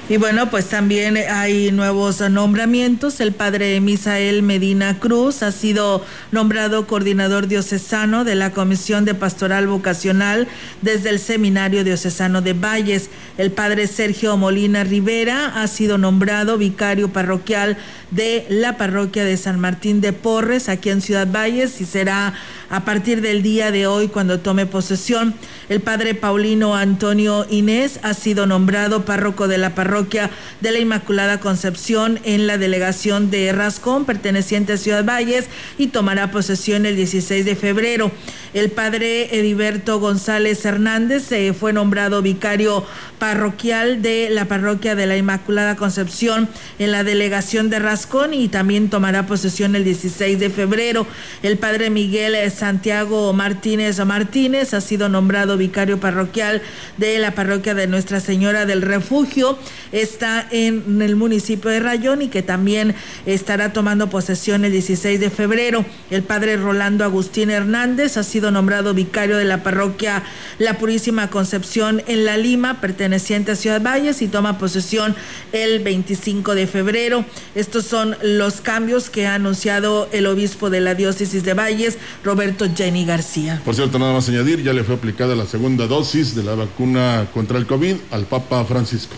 Y 0.10 0.18
bueno, 0.18 0.50
pues 0.50 0.68
también 0.68 1.16
hay 1.16 1.72
nuevos 1.72 2.20
nombramientos. 2.30 3.22
El 3.22 3.32
padre 3.32 3.80
Misael 3.80 4.44
Medina 4.44 5.00
Cruz 5.00 5.42
ha 5.44 5.52
sido 5.54 6.06
nombrado 6.34 6.88
coordinador 6.88 7.48
diocesano 7.48 8.26
de 8.26 8.36
la 8.36 8.52
Comisión 8.52 9.06
de 9.06 9.16
Pastoral 9.16 9.66
Vocacional 9.68 10.50
desde 10.82 11.10
el 11.10 11.20
Seminario 11.20 11.86
Diocesano 11.86 12.42
de 12.42 12.52
Valles. 12.52 13.10
El 13.38 13.54
padre 13.54 13.88
Sergio 13.88 14.36
Molina 14.36 14.84
Rivera 14.84 15.62
ha 15.62 15.68
sido 15.68 15.98
nombrado 15.98 16.58
vicario 16.58 17.08
parroquial 17.14 17.78
de 18.12 18.46
la 18.50 18.76
parroquia 18.76 19.24
de 19.24 19.38
San 19.38 19.58
Martín 19.58 20.02
de 20.02 20.12
Porres, 20.12 20.68
aquí 20.68 20.90
en 20.90 21.02
Ciudad 21.02 21.30
Valles, 21.32 21.80
y 21.80 21.86
será 21.86 22.34
a 22.74 22.86
partir 22.86 23.22
del 23.22 23.44
día 23.44 23.72
de 23.72 23.86
hoy 23.86 24.08
cuando 24.08 24.40
tome 24.40 24.66
posesión. 24.66 25.36
El 25.70 25.80
padre 25.80 26.16
Paulino 26.16 26.76
Antonio 26.76 27.46
Inés 27.48 28.00
ha 28.02 28.16
sido 28.16 28.48
nombrado 28.48 29.06
párroco 29.06 29.48
de 29.48 29.60
la 29.60 29.76
parroquia 29.76 30.32
de 30.60 30.72
la 30.72 30.80
Inmaculada 30.80 31.40
Concepción 31.40 32.20
en 32.24 32.48
la 32.48 32.58
delegación 32.58 33.30
de 33.30 33.52
Rascón, 33.52 34.06
perteneciente 34.06 34.74
a 34.74 34.78
Ciudad 34.78 35.06
Valles, 35.06 35.50
y 35.78 35.88
tomará 35.88 36.32
posesión 36.32 36.88
el 36.88 36.96
16 36.96 37.46
de 37.46 37.56
febrero. 37.56 38.12
El 38.56 38.72
padre 38.72 39.38
Heriberto 39.38 40.00
González 40.00 40.66
Hernández 40.66 41.32
eh, 41.32 41.54
fue 41.54 41.74
nombrado 41.74 42.24
vicario 42.24 42.86
parroquial 43.18 44.02
de 44.02 44.30
la 44.32 44.46
parroquia 44.46 44.96
de 44.96 45.06
la 45.06 45.16
Inmaculada 45.16 45.76
Concepción 45.76 46.50
en 46.78 46.92
la 46.92 47.04
delegación 47.04 47.70
de 47.70 47.80
Rascón 47.80 48.34
y 48.34 48.48
también 48.50 48.90
tomará 48.90 49.26
posesión 49.26 49.76
el 49.76 49.84
16 49.84 50.40
de 50.40 50.50
febrero. 50.50 51.08
El 51.42 51.58
padre 51.58 51.90
Miguel 51.90 52.36
Santiago 52.64 53.34
Martínez 53.34 54.00
Martínez 54.06 54.74
ha 54.74 54.80
sido 54.80 55.10
nombrado 55.10 55.58
vicario 55.58 56.00
parroquial 56.00 56.62
de 56.96 57.20
la 57.20 57.36
parroquia 57.36 57.74
de 57.74 57.88
Nuestra 57.88 58.22
Señora 58.22 58.66
del 58.66 58.82
Refugio. 58.82 59.60
Está 59.92 60.48
en 60.50 61.02
el 61.02 61.18
municipio 61.18 61.70
de 61.70 61.82
Rayón 61.82 62.22
y 62.22 62.30
que 62.30 62.42
también 62.42 62.96
estará 63.26 63.74
tomando 63.74 64.10
posesión 64.10 64.64
el 64.64 64.72
16 64.72 65.20
de 65.20 65.30
febrero. 65.30 65.84
El 66.10 66.24
padre 66.24 66.56
Rolando 66.56 67.04
Agustín 67.04 67.50
Hernández 67.50 68.16
ha 68.16 68.24
sido 68.24 68.50
nombrado 68.50 68.94
vicario 68.94 69.36
de 69.36 69.44
la 69.44 69.62
parroquia 69.62 70.24
La 70.58 70.78
Purísima 70.78 71.30
Concepción 71.30 72.02
en 72.08 72.24
La 72.24 72.38
Lima, 72.38 72.80
perteneciente 72.80 73.52
a 73.52 73.56
Ciudad 73.58 73.82
Valles 73.82 74.22
y 74.22 74.30
toma 74.30 74.58
posesión 74.58 75.18
el 75.52 75.84
25 75.84 76.56
de 76.56 76.66
febrero. 76.66 77.26
Estos 77.56 77.84
son 77.84 78.16
los 78.24 78.62
cambios 78.62 79.10
que 79.10 79.28
ha 79.28 79.36
anunciado 79.36 80.08
el 80.14 80.28
obispo 80.28 80.70
de 80.70 80.80
la 80.80 80.96
diócesis 80.96 81.44
de 81.44 81.54
Valles, 81.56 81.98
Roberto 82.24 82.53
Jenny 82.76 83.06
García. 83.06 83.62
Por 83.64 83.76
cierto, 83.76 84.00
nada 84.00 84.14
más 84.14 84.30
añadir, 84.30 84.64
ya 84.64 84.74
le 84.74 84.84
fue 84.84 84.96
aplicada 84.96 85.36
la 85.36 85.46
segunda 85.46 85.88
dosis 85.88 86.36
de 86.36 86.44
la 86.44 86.56
vacuna 86.56 87.28
contra 87.34 87.58
el 87.58 87.66
COVID 87.66 87.96
al 88.12 88.26
Papa 88.26 88.64
Francisco. 88.66 89.16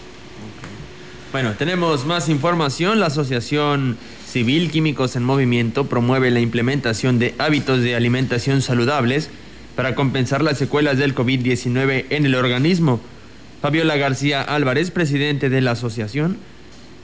Bueno, 1.32 1.54
tenemos 1.58 2.06
más 2.06 2.30
información. 2.30 3.00
La 3.00 3.08
Asociación 3.08 3.98
Civil 4.26 4.72
Químicos 4.72 5.16
en 5.16 5.24
Movimiento 5.24 5.86
promueve 5.86 6.32
la 6.32 6.40
implementación 6.40 7.20
de 7.20 7.36
hábitos 7.38 7.82
de 7.82 7.96
alimentación 7.96 8.62
saludables 8.62 9.30
para 9.76 9.96
compensar 9.96 10.42
las 10.42 10.58
secuelas 10.58 10.98
del 10.98 11.14
COVID-19 11.14 12.06
en 12.10 12.26
el 12.26 12.36
organismo. 12.36 13.02
Fabiola 13.62 13.98
García 13.98 14.42
Álvarez, 14.42 14.92
presidente 14.92 15.50
de 15.50 15.60
la 15.60 15.72
asociación, 15.72 16.38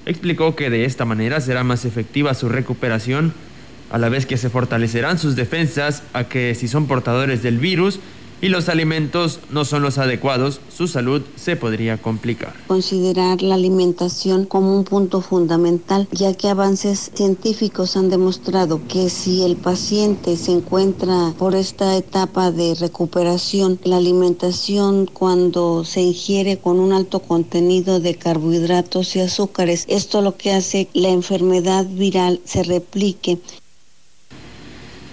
explicó 0.06 0.56
que 0.56 0.70
de 0.70 0.86
esta 0.86 1.06
manera 1.06 1.42
será 1.42 1.64
más 1.64 1.86
efectiva 1.86 2.34
su 2.34 2.50
recuperación, 2.50 3.34
a 3.92 3.98
la 3.98 4.10
vez 4.10 4.26
que 4.26 4.38
se 4.38 4.50
fortalecerán 4.50 5.20
sus 5.20 5.36
defensas 5.36 6.04
a 6.14 6.24
que 6.26 6.56
si 6.56 6.68
son 6.68 6.88
portadores 6.88 7.44
del 7.44 7.60
virus, 7.60 8.00
y 8.42 8.50
los 8.50 8.70
alimentos 8.70 9.40
no 9.52 9.66
son 9.66 9.84
los 9.84 10.00
adecuados, 10.00 10.60
su 10.76 10.88
salud 10.88 11.22
se 11.36 11.56
podría 11.56 12.02
complicar. 12.02 12.54
Considerar 12.68 13.42
la 13.42 13.56
alimentación 13.56 14.46
como 14.46 14.76
un 14.76 14.84
punto 14.84 15.22
fundamental, 15.22 16.08
ya 16.12 16.34
que 16.34 16.50
avances 16.50 17.12
científicos 17.14 17.96
han 17.96 18.10
demostrado 18.10 18.82
que 18.88 19.10
si 19.10 19.44
el 19.44 19.56
paciente 19.58 20.36
se 20.38 20.54
encuentra 20.54 21.34
por 21.38 21.56
esta 21.56 21.96
etapa 21.96 22.52
de 22.52 22.76
recuperación, 22.76 23.80
la 23.84 23.98
alimentación 23.98 25.06
cuando 25.06 25.86
se 25.86 26.02
ingiere 26.02 26.58
con 26.58 26.80
un 26.80 26.94
alto 26.94 27.20
contenido 27.20 28.00
de 28.00 28.16
carbohidratos 28.16 29.16
y 29.16 29.20
azúcares, 29.20 29.86
esto 29.88 30.22
lo 30.22 30.36
que 30.36 30.52
hace 30.52 30.90
la 30.94 31.10
enfermedad 31.10 31.86
viral 31.86 32.42
se 32.46 32.64
replique 32.64 33.38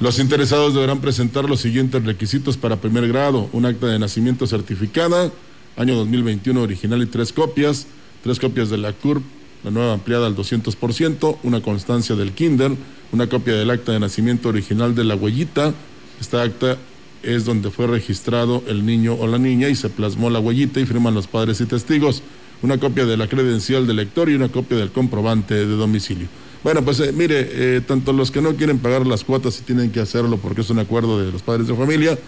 Los 0.00 0.20
interesados 0.20 0.74
deberán 0.74 1.00
presentar 1.00 1.48
los 1.48 1.60
siguientes 1.60 2.04
requisitos 2.04 2.56
para 2.56 2.76
primer 2.76 3.08
grado, 3.08 3.48
un 3.52 3.66
acta 3.66 3.88
de 3.88 3.98
nacimiento 3.98 4.46
certificada, 4.46 5.32
año 5.76 5.96
2021 5.96 6.62
original 6.62 7.02
y 7.02 7.06
tres 7.06 7.32
copias, 7.32 7.88
tres 8.22 8.38
copias 8.38 8.70
de 8.70 8.78
la 8.78 8.92
CURP, 8.92 9.24
la 9.64 9.72
nueva 9.72 9.94
ampliada 9.94 10.28
al 10.28 10.36
200%, 10.36 11.38
una 11.42 11.60
constancia 11.62 12.14
del 12.14 12.30
kinder, 12.30 12.70
una 13.10 13.28
copia 13.28 13.54
del 13.54 13.70
acta 13.70 13.90
de 13.90 13.98
nacimiento 13.98 14.50
original 14.50 14.94
de 14.94 15.02
la 15.02 15.16
huellita. 15.16 15.74
Esta 16.20 16.42
acta 16.42 16.78
es 17.24 17.44
donde 17.44 17.72
fue 17.72 17.88
registrado 17.88 18.62
el 18.68 18.86
niño 18.86 19.14
o 19.14 19.26
la 19.26 19.38
niña 19.38 19.68
y 19.68 19.74
se 19.74 19.88
plasmó 19.88 20.30
la 20.30 20.38
huellita 20.38 20.78
y 20.78 20.86
firman 20.86 21.14
los 21.14 21.26
padres 21.26 21.60
y 21.60 21.66
testigos, 21.66 22.22
una 22.62 22.78
copia 22.78 23.04
de 23.04 23.16
la 23.16 23.26
credencial 23.26 23.88
del 23.88 23.96
lector 23.96 24.30
y 24.30 24.34
una 24.34 24.48
copia 24.48 24.76
del 24.76 24.92
comprobante 24.92 25.54
de 25.54 25.66
domicilio. 25.66 26.28
Bueno, 26.64 26.84
pues 26.84 27.00
eh, 27.00 27.12
mire, 27.12 27.48
eh, 27.50 27.80
tanto 27.86 28.12
los 28.12 28.30
que 28.30 28.42
no 28.42 28.56
quieren 28.56 28.78
pagar 28.78 29.06
las 29.06 29.24
cuotas 29.24 29.54
sí 29.54 29.62
tienen 29.64 29.90
que 29.90 30.00
hacerlo 30.00 30.38
porque 30.38 30.62
es 30.62 30.70
un 30.70 30.78
acuerdo 30.78 31.22
de 31.22 31.30
los 31.30 31.42
padres 31.42 31.68
de 31.68 31.74
familia 31.74 32.18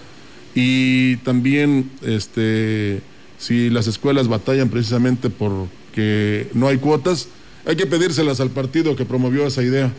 y 0.55 1.17
también 1.19 1.91
este 2.03 3.03
si 3.39 3.71
las 3.71 3.87
escuelas 3.87 4.29
batallan 4.29 4.69
precisamente 4.69 5.31
porque 5.31 6.49
no 6.53 6.69
hay 6.69 6.77
cuotas, 6.77 7.29
hay 7.65 7.75
que 7.75 7.87
pedírselas 7.87 8.39
al 8.41 8.51
partido 8.51 8.95
que 8.95 9.07
promovió 9.07 9.47
esa 9.47 9.63
idea 9.63 9.91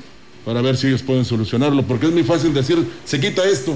para 0.46 0.62
ver 0.62 0.78
si 0.78 0.88
ellos 0.88 1.02
pueden 1.02 1.26
solucionarlo, 1.26 1.84
porque 1.84 2.06
es 2.06 2.12
muy 2.12 2.24
fácil 2.24 2.54
decir, 2.54 2.86
se 3.04 3.20
quita 3.20 3.44
esto, 3.48 3.76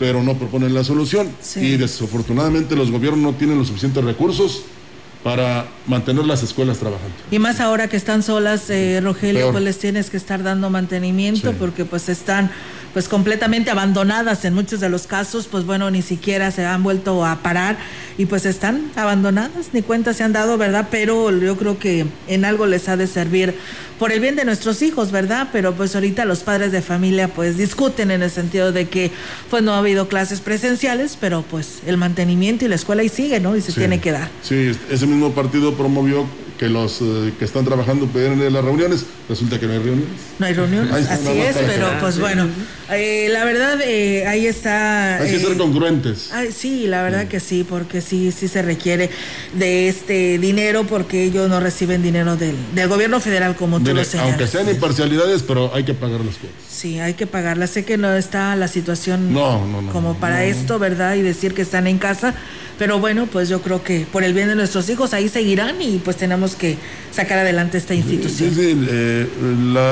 pero 0.00 0.22
no 0.22 0.36
proponen 0.36 0.74
la 0.74 0.82
solución. 0.82 1.28
Y 1.56 1.76
desafortunadamente 1.76 2.74
los 2.74 2.90
gobiernos 2.90 3.20
no 3.20 3.38
tienen 3.38 3.58
los 3.58 3.68
suficientes 3.68 4.02
recursos 4.04 4.64
para 5.22 5.66
mantener 5.86 6.24
las 6.24 6.42
escuelas 6.42 6.78
trabajando. 6.78 7.14
Y 7.30 7.38
más 7.38 7.60
ahora 7.60 7.88
que 7.88 7.96
están 7.96 8.22
solas, 8.22 8.68
eh, 8.70 9.00
Rogelio, 9.02 9.52
pues 9.52 9.62
les 9.62 9.78
tienes 9.78 10.10
que 10.10 10.16
estar 10.16 10.42
dando 10.42 10.68
mantenimiento 10.70 11.52
porque 11.52 11.84
pues 11.84 12.08
están 12.08 12.50
pues 12.92 13.08
completamente 13.08 13.70
abandonadas 13.70 14.44
en 14.44 14.54
muchos 14.54 14.80
de 14.80 14.88
los 14.88 15.06
casos, 15.06 15.48
pues 15.50 15.64
bueno, 15.64 15.90
ni 15.90 16.02
siquiera 16.02 16.50
se 16.50 16.64
han 16.64 16.82
vuelto 16.82 17.24
a 17.24 17.36
parar 17.42 17.78
y 18.18 18.26
pues 18.26 18.44
están 18.44 18.90
abandonadas, 18.96 19.70
ni 19.72 19.82
cuenta 19.82 20.12
se 20.12 20.22
han 20.22 20.32
dado, 20.32 20.58
¿verdad? 20.58 20.88
Pero 20.90 21.30
yo 21.30 21.56
creo 21.56 21.78
que 21.78 22.06
en 22.28 22.44
algo 22.44 22.66
les 22.66 22.88
ha 22.88 22.96
de 22.96 23.06
servir 23.06 23.54
por 23.98 24.12
el 24.12 24.20
bien 24.20 24.36
de 24.36 24.44
nuestros 24.44 24.82
hijos, 24.82 25.12
¿verdad? 25.12 25.48
Pero 25.52 25.74
pues 25.74 25.94
ahorita 25.94 26.24
los 26.24 26.40
padres 26.40 26.72
de 26.72 26.82
familia 26.82 27.28
pues 27.28 27.56
discuten 27.56 28.10
en 28.10 28.22
el 28.22 28.30
sentido 28.30 28.72
de 28.72 28.88
que 28.88 29.10
pues 29.48 29.62
no 29.62 29.72
ha 29.74 29.78
habido 29.78 30.08
clases 30.08 30.40
presenciales, 30.40 31.16
pero 31.20 31.42
pues 31.42 31.80
el 31.86 31.96
mantenimiento 31.96 32.64
y 32.64 32.68
la 32.68 32.74
escuela 32.74 33.02
ahí 33.02 33.08
sigue, 33.08 33.40
¿no? 33.40 33.56
Y 33.56 33.60
se 33.60 33.72
tiene 33.72 34.00
que 34.00 34.12
dar. 34.12 34.28
Sí, 34.42 34.72
ese 34.90 35.06
mismo 35.06 35.32
partido 35.32 35.74
promovió 35.74 36.26
que 36.58 36.68
los 36.68 37.00
eh, 37.00 37.32
que 37.38 37.44
están 37.44 37.64
trabajando 37.64 38.08
a 38.14 38.50
las 38.50 38.64
reuniones, 38.64 39.06
resulta 39.28 39.58
que 39.58 39.66
no 39.66 39.72
hay 39.72 39.78
reuniones. 39.78 40.08
No 40.38 40.46
hay 40.46 40.54
reuniones, 40.54 40.92
así 41.08 41.38
es, 41.38 41.56
pero 41.56 41.88
pues 42.00 42.18
bueno, 42.18 42.46
eh, 42.90 43.28
la 43.30 43.44
verdad 43.44 43.80
eh, 43.84 44.26
ahí 44.26 44.46
está... 44.46 45.16
Hay 45.16 45.30
que 45.30 45.38
ser 45.38 45.56
congruentes. 45.56 46.30
sí, 46.54 46.86
la 46.86 47.02
verdad 47.02 47.26
que 47.26 47.40
sí, 47.40 47.64
porque 47.68 48.00
sí, 48.00 48.32
sí 48.32 48.48
se 48.48 48.62
requiere 48.62 49.10
de 49.54 49.88
este 49.88 50.38
dinero 50.38 50.84
porque 50.84 51.24
ellos 51.24 51.48
no 51.48 51.60
reciben 51.60 52.02
dinero 52.02 52.36
del, 52.36 52.56
del 52.74 52.88
gobierno 52.88 53.20
federal 53.20 53.56
como 53.56 53.80
tú 53.80 53.94
lo 53.94 54.04
señalas. 54.04 54.32
Aunque 54.32 54.46
sean 54.46 54.68
imparcialidades, 54.68 55.42
pero 55.42 55.74
hay 55.74 55.84
que 55.84 55.94
pagar 55.94 56.20
las 56.20 56.36
cosas. 56.36 56.54
Sí, 56.68 56.98
hay 56.98 57.14
que 57.14 57.26
pagarlas. 57.26 57.70
Sé 57.70 57.84
que 57.84 57.96
no 57.96 58.12
está 58.14 58.56
la 58.56 58.68
situación 58.68 59.32
como 59.92 60.14
para 60.16 60.44
esto, 60.44 60.78
¿verdad? 60.78 61.14
Y 61.14 61.22
decir 61.22 61.54
que 61.54 61.62
están 61.62 61.86
en 61.86 61.98
casa, 61.98 62.34
pero 62.82 62.98
bueno, 62.98 63.28
pues 63.30 63.48
yo 63.48 63.62
creo 63.62 63.84
que 63.84 64.06
por 64.10 64.24
el 64.24 64.34
bien 64.34 64.48
de 64.48 64.56
nuestros 64.56 64.90
hijos 64.90 65.14
ahí 65.14 65.28
seguirán 65.28 65.80
y 65.80 65.98
pues 65.98 66.16
tenemos 66.16 66.56
que 66.56 66.76
sacar 67.12 67.38
adelante 67.38 67.78
esta 67.78 67.94
institución. 67.94 68.52
Sí, 68.52 68.56
sí, 68.56 68.86
eh, 68.90 69.28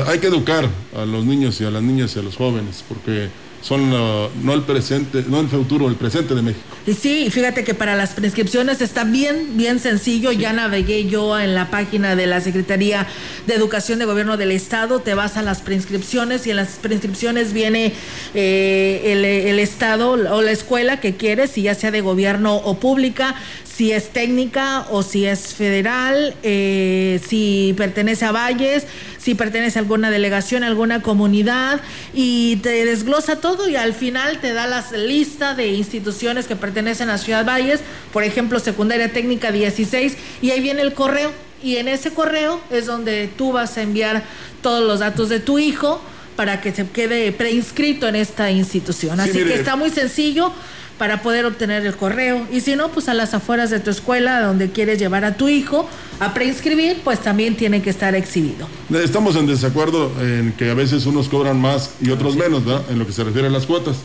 hay 0.08 0.18
que 0.18 0.26
educar 0.26 0.68
a 0.96 1.04
los 1.04 1.24
niños 1.24 1.60
y 1.60 1.64
a 1.64 1.70
las 1.70 1.84
niñas 1.84 2.16
y 2.16 2.18
a 2.18 2.22
los 2.22 2.34
jóvenes, 2.34 2.82
porque 2.88 3.28
son 3.60 3.90
no 3.90 4.54
el 4.54 4.62
presente, 4.62 5.24
no 5.28 5.40
el 5.40 5.48
futuro, 5.48 5.88
el 5.88 5.96
presente 5.96 6.34
de 6.34 6.42
México. 6.42 6.64
Y 6.86 6.94
sí, 6.94 7.28
fíjate 7.30 7.62
que 7.62 7.74
para 7.74 7.94
las 7.94 8.14
prescripciones 8.14 8.80
está 8.80 9.04
bien, 9.04 9.56
bien 9.56 9.78
sencillo. 9.78 10.32
Ya 10.32 10.52
navegué 10.52 11.06
yo 11.06 11.38
en 11.38 11.54
la 11.54 11.70
página 11.70 12.16
de 12.16 12.26
la 12.26 12.40
Secretaría 12.40 13.06
de 13.46 13.54
Educación 13.54 13.98
de 13.98 14.06
Gobierno 14.06 14.36
del 14.36 14.50
Estado. 14.50 15.00
Te 15.00 15.14
vas 15.14 15.36
a 15.36 15.42
las 15.42 15.60
prescripciones 15.60 16.46
y 16.46 16.50
en 16.50 16.56
las 16.56 16.78
prescripciones 16.80 17.52
viene 17.52 17.92
eh, 18.34 19.02
el, 19.04 19.24
el 19.24 19.58
Estado 19.58 20.12
o 20.12 20.42
la 20.42 20.50
escuela 20.50 21.00
que 21.00 21.16
quieres, 21.16 21.50
si 21.50 21.62
ya 21.62 21.74
sea 21.74 21.90
de 21.90 22.00
gobierno 22.00 22.56
o 22.56 22.78
pública 22.80 23.34
si 23.80 23.92
es 23.92 24.10
técnica 24.10 24.84
o 24.90 25.02
si 25.02 25.24
es 25.24 25.54
federal, 25.54 26.34
eh, 26.42 27.18
si 27.26 27.72
pertenece 27.78 28.26
a 28.26 28.30
Valles, 28.30 28.86
si 29.16 29.34
pertenece 29.34 29.78
a 29.78 29.80
alguna 29.80 30.10
delegación, 30.10 30.64
alguna 30.64 31.00
comunidad, 31.00 31.80
y 32.12 32.56
te 32.56 32.84
desglosa 32.84 33.36
todo 33.36 33.70
y 33.70 33.76
al 33.76 33.94
final 33.94 34.38
te 34.38 34.52
da 34.52 34.66
la 34.66 34.84
lista 34.98 35.54
de 35.54 35.68
instituciones 35.68 36.46
que 36.46 36.56
pertenecen 36.56 37.08
a 37.08 37.16
Ciudad 37.16 37.46
Valles, 37.46 37.80
por 38.12 38.22
ejemplo, 38.22 38.60
secundaria 38.60 39.10
técnica 39.14 39.50
16, 39.50 40.14
y 40.42 40.50
ahí 40.50 40.60
viene 40.60 40.82
el 40.82 40.92
correo, 40.92 41.32
y 41.62 41.76
en 41.76 41.88
ese 41.88 42.10
correo 42.10 42.60
es 42.70 42.84
donde 42.84 43.30
tú 43.34 43.52
vas 43.52 43.78
a 43.78 43.82
enviar 43.82 44.24
todos 44.60 44.86
los 44.86 45.00
datos 45.00 45.30
de 45.30 45.40
tu 45.40 45.58
hijo 45.58 46.02
para 46.36 46.60
que 46.60 46.70
se 46.74 46.86
quede 46.86 47.32
preinscrito 47.32 48.08
en 48.08 48.16
esta 48.16 48.50
institución. 48.50 49.20
Así 49.20 49.42
que 49.42 49.54
está 49.54 49.74
muy 49.74 49.88
sencillo 49.88 50.52
para 51.00 51.22
poder 51.22 51.46
obtener 51.46 51.86
el 51.86 51.96
correo. 51.96 52.46
Y 52.52 52.60
si 52.60 52.76
no, 52.76 52.90
pues 52.90 53.08
a 53.08 53.14
las 53.14 53.32
afueras 53.32 53.70
de 53.70 53.80
tu 53.80 53.88
escuela, 53.88 54.42
donde 54.42 54.70
quieres 54.70 54.98
llevar 54.98 55.24
a 55.24 55.34
tu 55.34 55.48
hijo 55.48 55.88
a 56.18 56.34
preinscribir, 56.34 57.00
pues 57.02 57.20
también 57.20 57.56
tiene 57.56 57.80
que 57.80 57.88
estar 57.88 58.14
exhibido. 58.14 58.68
Estamos 59.02 59.34
en 59.36 59.46
desacuerdo 59.46 60.12
en 60.20 60.52
que 60.52 60.68
a 60.68 60.74
veces 60.74 61.06
unos 61.06 61.30
cobran 61.30 61.58
más 61.58 61.92
y 62.02 62.10
otros 62.10 62.36
menos, 62.36 62.66
¿verdad? 62.66 62.82
En 62.90 62.98
lo 62.98 63.06
que 63.06 63.14
se 63.14 63.24
refiere 63.24 63.48
a 63.48 63.50
las 63.50 63.64
cuotas. 63.64 63.96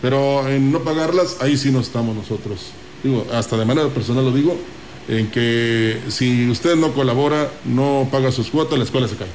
Pero 0.00 0.48
en 0.48 0.70
no 0.70 0.84
pagarlas, 0.84 1.38
ahí 1.40 1.56
sí 1.56 1.72
no 1.72 1.80
estamos 1.80 2.14
nosotros. 2.14 2.66
Digo, 3.02 3.26
hasta 3.34 3.56
de 3.56 3.64
manera 3.64 3.88
personal 3.88 4.24
lo 4.24 4.30
digo, 4.30 4.56
en 5.08 5.32
que 5.32 5.98
si 6.08 6.48
usted 6.48 6.76
no 6.76 6.92
colabora, 6.92 7.50
no 7.64 8.06
paga 8.12 8.30
sus 8.30 8.48
cuotas, 8.50 8.78
la 8.78 8.84
escuela 8.84 9.08
se 9.08 9.16
cae. 9.16 9.26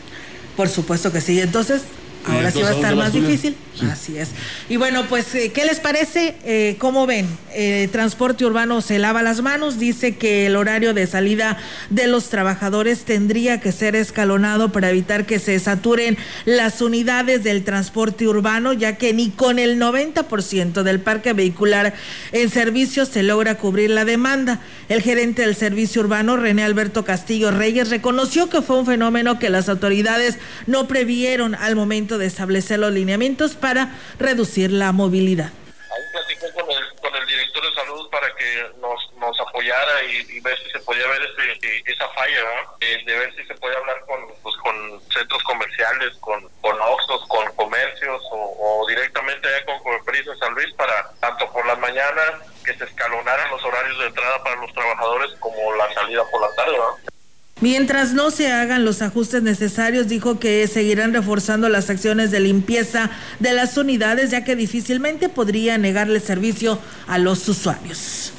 Por 0.55 0.69
supuesto 0.69 1.11
que 1.11 1.19
sí. 1.19 1.41
Entonces, 1.41 1.81
Ahora 2.29 2.51
sí 2.51 2.61
va 2.61 2.69
a 2.69 2.73
estar 2.73 2.95
más 2.95 3.13
difícil. 3.13 3.55
Así 3.91 4.17
es. 4.17 4.29
Y 4.67 4.77
bueno, 4.77 5.05
pues, 5.07 5.33
eh, 5.35 5.51
¿qué 5.53 5.65
les 5.65 5.79
parece? 5.79 6.35
Eh, 6.43 6.75
¿Cómo 6.79 7.05
ven? 7.05 7.27
Eh, 7.53 7.87
transporte 7.91 8.45
urbano 8.45 8.81
se 8.81 8.99
lava 8.99 9.23
las 9.23 9.41
manos. 9.41 9.79
Dice 9.79 10.17
que 10.17 10.45
el 10.45 10.55
horario 10.55 10.93
de 10.93 11.07
salida 11.07 11.57
de 11.89 12.07
los 12.07 12.29
trabajadores 12.29 13.05
tendría 13.05 13.61
que 13.61 13.71
ser 13.71 13.95
escalonado 13.95 14.71
para 14.71 14.89
evitar 14.89 15.25
que 15.25 15.39
se 15.39 15.57
saturen 15.59 16.17
las 16.45 16.81
unidades 16.81 17.43
del 17.43 17.63
transporte 17.63 18.27
urbano, 18.27 18.73
ya 18.73 18.97
que 18.97 19.13
ni 19.13 19.29
con 19.29 19.59
el 19.59 19.79
90% 19.79 20.83
del 20.83 20.99
parque 20.99 21.33
vehicular 21.33 21.93
en 22.31 22.49
servicio 22.49 23.05
se 23.05 23.23
logra 23.23 23.55
cubrir 23.55 23.91
la 23.91 24.05
demanda. 24.05 24.59
El 24.89 25.01
gerente 25.01 25.43
del 25.43 25.55
servicio 25.55 26.01
urbano, 26.01 26.35
René 26.35 26.63
Alberto 26.63 27.05
Castillo 27.05 27.51
Reyes, 27.51 27.89
reconoció 27.89 28.49
que 28.49 28.61
fue 28.61 28.79
un 28.79 28.85
fenómeno 28.85 29.39
que 29.39 29.49
las 29.49 29.69
autoridades 29.69 30.37
no 30.67 30.87
previeron 30.87 31.55
al 31.55 31.75
momento 31.75 32.17
de 32.17 32.18
establecer 32.27 32.79
los 32.79 32.91
lineamientos 32.91 33.55
para 33.55 33.95
reducir 34.19 34.71
la 34.71 34.91
movilidad. 34.91 35.51
Ahí 35.91 36.03
platicé 36.11 36.53
con 36.53 36.69
el, 36.69 36.99
con 37.01 37.15
el 37.15 37.25
director 37.25 37.63
de 37.63 37.73
salud 37.73 38.09
para 38.09 38.35
que 38.35 38.65
nos, 38.79 39.13
nos 39.17 39.39
apoyara 39.39 40.03
y, 40.03 40.39
ver 40.39 40.57
si 40.63 40.71
se 40.71 40.79
podía 40.79 41.07
ver 41.07 41.21
ese, 41.21 41.83
esa 41.85 42.07
falla, 42.09 42.41
eh, 42.81 43.03
de 43.05 43.17
ver 43.17 43.35
si 43.35 43.43
se 43.45 43.55
puede 43.55 43.75
hablar 43.75 44.03
con, 44.05 44.19
pues, 44.43 44.55
con 44.57 45.01
centros 45.11 45.43
comerciales, 45.43 46.15
con, 46.19 46.47
con 46.61 46.79
Oxos, 46.79 47.25
con 47.27 47.45
comercios 47.55 48.21
o, 48.31 48.85
directamente 48.87 49.47
con 49.65 49.79
Comercios 49.79 50.35
de 50.35 50.45
San 50.45 50.53
Luis 50.53 50.73
para, 50.73 51.11
tanto 51.19 51.51
por 51.51 51.65
las 51.65 51.77
mañanas, 51.79 52.41
que 52.65 52.73
se 52.75 52.83
escalonaran 52.83 53.51
los 53.51 53.63
horarios 53.63 53.99
de 53.99 54.07
entrada 54.07 54.43
para 54.43 54.55
los 54.61 54.73
trabajadores 54.73 55.31
como 55.39 55.75
la 55.75 55.93
salida 55.93 56.23
por 56.31 56.41
la 56.41 56.55
tarde. 56.55 56.77
Mientras 57.61 58.13
no 58.13 58.31
se 58.31 58.51
hagan 58.51 58.85
los 58.85 59.01
ajustes 59.01 59.43
necesarios, 59.43 60.07
dijo 60.07 60.39
que 60.39 60.65
seguirán 60.67 61.13
reforzando 61.13 61.67
las 61.67 61.89
acciones 61.89 62.31
de 62.31 62.39
limpieza 62.39 63.11
de 63.39 63.51
las 63.51 63.75
unidades, 63.75 64.31
ya 64.31 64.45
que 64.45 64.55
difícilmente 64.55 65.27
podría 65.27 65.77
negarle 65.77 66.21
servicio 66.21 66.79
a 67.07 67.17
los 67.17 67.47
usuarios. 67.49 68.31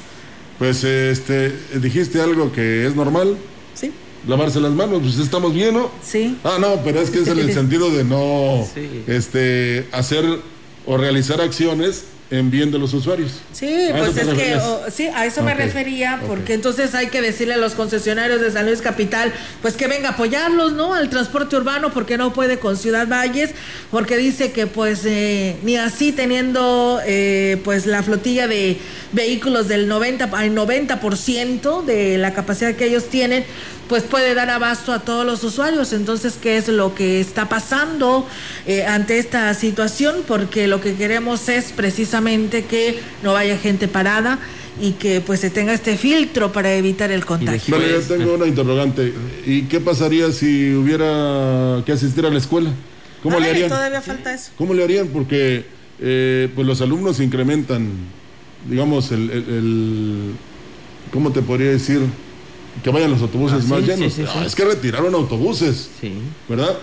Pues 0.57 0.83
este, 0.83 1.53
dijiste 1.75 2.21
algo 2.21 2.51
que 2.51 2.87
es 2.87 2.95
normal. 2.95 3.37
Sí. 3.75 3.91
Lavarse 4.27 4.59
las 4.59 4.71
manos, 4.71 5.01
pues 5.01 5.17
estamos 5.17 5.53
bien, 5.53 5.75
¿no? 5.75 5.91
Sí. 6.03 6.37
Ah, 6.43 6.57
no, 6.59 6.81
pero 6.83 6.99
es 6.99 7.09
que 7.11 7.19
es 7.19 7.27
en 7.27 7.39
el 7.39 7.53
sentido 7.53 7.91
de 7.91 8.03
no 8.03 8.67
este, 9.07 9.87
hacer 9.91 10.25
o 10.85 10.97
realizar 10.97 11.41
acciones 11.41 12.05
en 12.31 12.49
bien 12.49 12.71
de 12.71 12.79
los 12.79 12.93
usuarios. 12.93 13.33
Sí, 13.51 13.89
pues 13.91 14.15
es 14.15 14.27
que 14.29 14.57
sí, 14.89 15.07
a 15.07 15.25
eso 15.25 15.43
me 15.43 15.53
refería, 15.53 16.21
porque 16.25 16.53
entonces 16.53 16.95
hay 16.95 17.07
que 17.07 17.21
decirle 17.21 17.55
a 17.55 17.57
los 17.57 17.73
concesionarios 17.73 18.39
de 18.39 18.49
San 18.49 18.65
Luis 18.65 18.81
Capital, 18.81 19.33
pues 19.61 19.75
que 19.75 19.87
venga 19.87 20.09
a 20.09 20.11
apoyarlos, 20.13 20.71
¿no? 20.71 20.93
Al 20.93 21.09
transporte 21.09 21.57
urbano, 21.57 21.91
porque 21.93 22.17
no 22.17 22.31
puede 22.31 22.57
con 22.57 22.77
Ciudad 22.77 23.05
Valles, 23.05 23.51
porque 23.91 24.15
dice 24.15 24.53
que 24.53 24.65
pues 24.65 25.01
eh, 25.05 25.57
ni 25.63 25.75
así 25.75 26.13
teniendo 26.13 27.01
eh, 27.05 27.59
pues 27.65 27.85
la 27.85 28.01
flotilla 28.01 28.47
de 28.47 28.77
vehículos 29.11 29.67
del 29.67 29.89
90 29.89 30.29
al 30.31 30.55
90% 30.55 31.83
de 31.83 32.17
la 32.17 32.33
capacidad 32.33 32.73
que 32.75 32.85
ellos 32.85 33.09
tienen, 33.09 33.43
pues 33.89 34.03
puede 34.03 34.33
dar 34.35 34.49
abasto 34.49 34.93
a 34.93 34.99
todos 34.99 35.25
los 35.25 35.43
usuarios. 35.43 35.91
Entonces, 35.91 36.35
¿qué 36.41 36.55
es 36.55 36.69
lo 36.69 36.95
que 36.95 37.19
está 37.19 37.49
pasando 37.49 38.25
eh, 38.65 38.85
ante 38.85 39.19
esta 39.19 39.53
situación? 39.53 40.23
Porque 40.25 40.67
lo 40.67 40.79
que 40.79 40.95
queremos 40.95 41.49
es 41.49 41.73
precisamente 41.73 42.20
que 42.67 42.99
no 43.23 43.33
vaya 43.33 43.57
gente 43.57 43.87
parada 43.87 44.39
y 44.79 44.93
que 44.93 45.21
pues 45.21 45.39
se 45.39 45.49
tenga 45.49 45.73
este 45.73 45.97
filtro 45.97 46.51
para 46.51 46.73
evitar 46.73 47.11
el 47.11 47.25
contagio. 47.25 47.75
Vale, 47.75 47.91
yo 47.91 48.01
tengo 48.01 48.35
una 48.35 48.47
interrogante. 48.47 49.13
¿Y 49.45 49.63
qué 49.63 49.79
pasaría 49.79 50.31
si 50.31 50.73
hubiera 50.73 51.83
que 51.85 51.91
asistir 51.91 52.25
a 52.25 52.29
la 52.29 52.37
escuela? 52.37 52.71
¿Cómo 53.21 53.39
le 53.39 53.49
harían? 53.49 53.69
Todavía 53.69 54.01
falta 54.01 54.33
eso. 54.33 54.51
¿Cómo 54.57 54.73
le 54.73 54.83
harían? 54.83 55.07
Porque 55.07 55.65
eh, 55.99 56.49
pues 56.55 56.65
los 56.65 56.81
alumnos 56.81 57.19
incrementan, 57.19 57.89
digamos, 58.69 59.11
el, 59.11 59.29
el 59.29 60.31
¿cómo 61.11 61.31
te 61.31 61.41
podría 61.41 61.69
decir? 61.69 62.01
que 62.83 62.89
vayan 62.89 63.11
los 63.11 63.21
autobuses 63.21 63.63
ah, 63.65 63.67
más 63.67 63.81
llenos. 63.85 64.17
es 64.17 64.55
que 64.55 64.65
retiraron 64.65 65.13
autobuses. 65.13 65.89
Sí. 65.99 66.13
¿Verdad? 66.47 66.77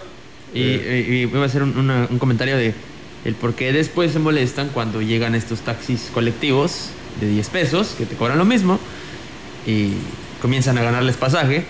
Y, 0.54 0.62
eh. 0.62 1.28
voy 1.30 1.42
a 1.42 1.44
hacer 1.44 1.62
un, 1.62 2.18
comentario 2.18 2.56
de 2.56 2.74
el 3.24 3.34
por 3.34 3.54
qué 3.54 3.72
después 3.72 4.12
se 4.12 4.18
molestan 4.18 4.68
cuando 4.68 5.02
llegan 5.02 5.34
estos 5.34 5.60
taxis 5.60 6.10
colectivos 6.12 6.90
de 7.20 7.28
10 7.28 7.48
pesos, 7.50 7.94
que 7.98 8.06
te 8.06 8.14
cobran 8.14 8.38
lo 8.38 8.44
mismo, 8.44 8.78
y 9.66 9.92
comienzan 10.40 10.78
a 10.78 10.82
ganarles 10.82 11.16
pasaje. 11.16 11.64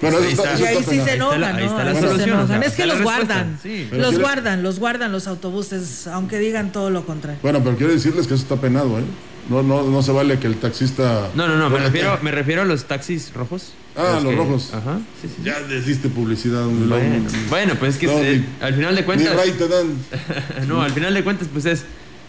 Bueno, 0.00 0.18
y 0.20 0.64
ahí 0.64 0.78
sí 0.88 1.00
se 1.00 1.14
enojan, 1.14 1.60
¿no? 1.60 2.62
Es 2.62 2.72
que 2.72 2.86
los 2.86 3.02
guardan, 3.02 3.58
los 3.92 4.18
guardan, 4.18 4.62
los 4.62 4.78
guardan 4.78 5.12
los 5.12 5.26
autobuses, 5.26 6.06
aunque 6.06 6.38
digan 6.38 6.72
todo 6.72 6.88
lo 6.88 7.04
contrario. 7.04 7.38
Bueno, 7.42 7.62
pero 7.62 7.76
quiero 7.76 7.92
decirles 7.92 8.26
que 8.26 8.34
eso 8.34 8.44
está 8.44 8.56
penado, 8.56 8.98
¿eh? 8.98 9.02
No, 9.50 9.64
no, 9.64 9.82
no 9.82 10.02
se 10.02 10.12
vale 10.12 10.38
que 10.38 10.46
el 10.46 10.56
taxista. 10.56 11.28
No, 11.34 11.48
no, 11.48 11.56
no, 11.56 11.68
me 11.68 11.80
refiero, 11.80 12.16
me 12.22 12.30
refiero 12.30 12.62
a 12.62 12.64
los 12.64 12.84
taxis 12.84 13.34
rojos. 13.34 13.72
Ah, 13.96 14.20
los, 14.22 14.36
rojos. 14.36 14.72
Ajá. 14.72 15.00
Sí, 15.20 15.28
sí. 15.28 15.42
Ya 15.44 15.58
les 15.58 15.98
publicidad. 15.98 16.64
Bueno, 16.66 17.26
bueno, 17.48 17.74
pues 17.74 17.94
es 17.94 18.00
que 18.00 18.06
eh, 18.06 18.44
al 18.60 18.74
final 18.74 18.94
de 18.94 19.04
cuentas. 19.04 19.36
Ni 19.44 19.52
te 19.52 19.66
dan. 19.66 19.88
no, 20.68 20.80
al 20.80 20.92
final 20.92 21.12
de 21.12 21.24
cuentas, 21.24 21.48
pues 21.52 21.66
es, 21.66 21.84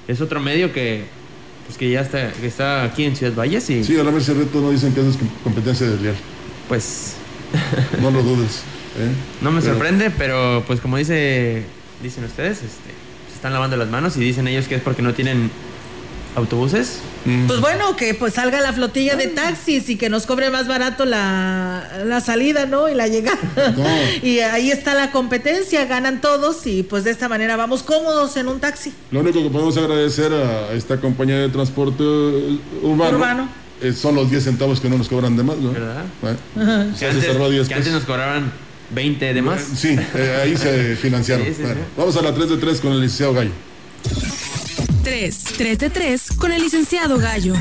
es 0.07 0.19
otro 0.19 0.39
medio 0.39 0.73
que, 0.73 1.05
pues 1.67 1.77
que 1.77 1.91
ya 1.91 2.01
está, 2.01 2.31
que 2.31 2.47
está 2.47 2.83
aquí 2.83 3.03
en 3.03 3.15
Ciudad 3.15 3.35
Valles 3.35 3.69
y. 3.69 3.83
Sí, 3.83 3.99
a 3.99 4.03
la 4.03 4.09
vez 4.09 4.27
reto 4.27 4.59
no 4.59 4.71
dicen 4.71 4.91
que 4.91 5.07
es 5.07 5.15
competencia 5.43 5.87
desleal. 5.87 6.15
Pues. 6.67 7.17
no 8.01 8.09
lo 8.09 8.23
dudes. 8.23 8.63
¿eh? 8.97 9.11
No 9.41 9.51
me 9.51 9.61
sorprende, 9.61 10.09
pero 10.09 10.63
pues 10.65 10.81
como 10.81 10.97
dice, 10.97 11.65
dicen 12.01 12.23
ustedes, 12.23 12.63
este, 12.63 12.89
se 13.29 13.35
están 13.35 13.53
lavando 13.53 13.77
las 13.77 13.89
manos 13.89 14.17
y 14.17 14.21
dicen 14.21 14.47
ellos 14.47 14.67
que 14.67 14.73
es 14.73 14.81
porque 14.81 15.03
no 15.03 15.13
tienen 15.13 15.51
autobuses. 16.35 16.99
Mm. 17.25 17.47
Pues 17.47 17.59
bueno, 17.59 17.95
que 17.95 18.13
pues 18.13 18.33
salga 18.33 18.61
la 18.61 18.73
flotilla 18.73 19.15
de 19.15 19.27
taxis 19.27 19.89
y 19.89 19.95
que 19.95 20.09
nos 20.09 20.25
cobre 20.25 20.49
más 20.49 20.67
barato 20.67 21.05
la, 21.05 22.21
salida, 22.23 22.65
¿no? 22.65 22.89
Y 22.89 22.95
la 22.95 23.07
llegada. 23.07 23.39
y 24.23 24.39
ahí 24.39 24.71
está 24.71 24.93
la 24.93 25.11
competencia, 25.11 25.85
ganan 25.85 26.21
todos 26.21 26.65
y 26.67 26.83
pues 26.83 27.03
de 27.03 27.11
esta 27.11 27.29
manera 27.29 27.57
vamos 27.57 27.83
cómodos 27.83 28.37
en 28.37 28.47
un 28.47 28.59
taxi. 28.59 28.93
Lo 29.11 29.19
único 29.19 29.41
que 29.43 29.49
podemos 29.49 29.77
agradecer 29.77 30.33
a 30.33 30.73
esta 30.73 30.99
compañía 30.99 31.37
de 31.37 31.49
transporte 31.49 32.03
urbano, 32.81 33.49
son 33.95 34.15
los 34.15 34.29
10 34.29 34.43
centavos 34.43 34.79
que 34.79 34.89
no 34.89 34.97
nos 34.97 35.09
cobran 35.09 35.35
de 35.35 35.43
más, 35.43 35.57
¿no? 35.57 35.71
¿Verdad? 35.71 36.05
que, 36.99 37.05
antes, 37.75 37.91
nos 37.91 38.03
cobraban 38.03 38.51
20 38.91 39.33
de 39.33 39.41
más. 39.41 39.61
Sí, 39.75 39.97
eh, 40.15 40.39
ahí 40.43 40.55
se 40.55 40.95
financiaron. 41.01 41.47
vamos 41.97 42.15
a 42.15 42.21
la 42.21 42.33
3 42.33 42.49
de 42.49 42.57
3 42.57 42.79
con 42.79 42.91
el 42.91 43.01
licenciado 43.01 43.33
Gallo. 43.33 43.51
3. 45.03 45.43
3 45.57 45.77
de 45.79 45.89
3 45.89 46.31
con 46.37 46.51
el 46.51 46.61
licenciado 46.61 47.17
Gallo. 47.17 47.55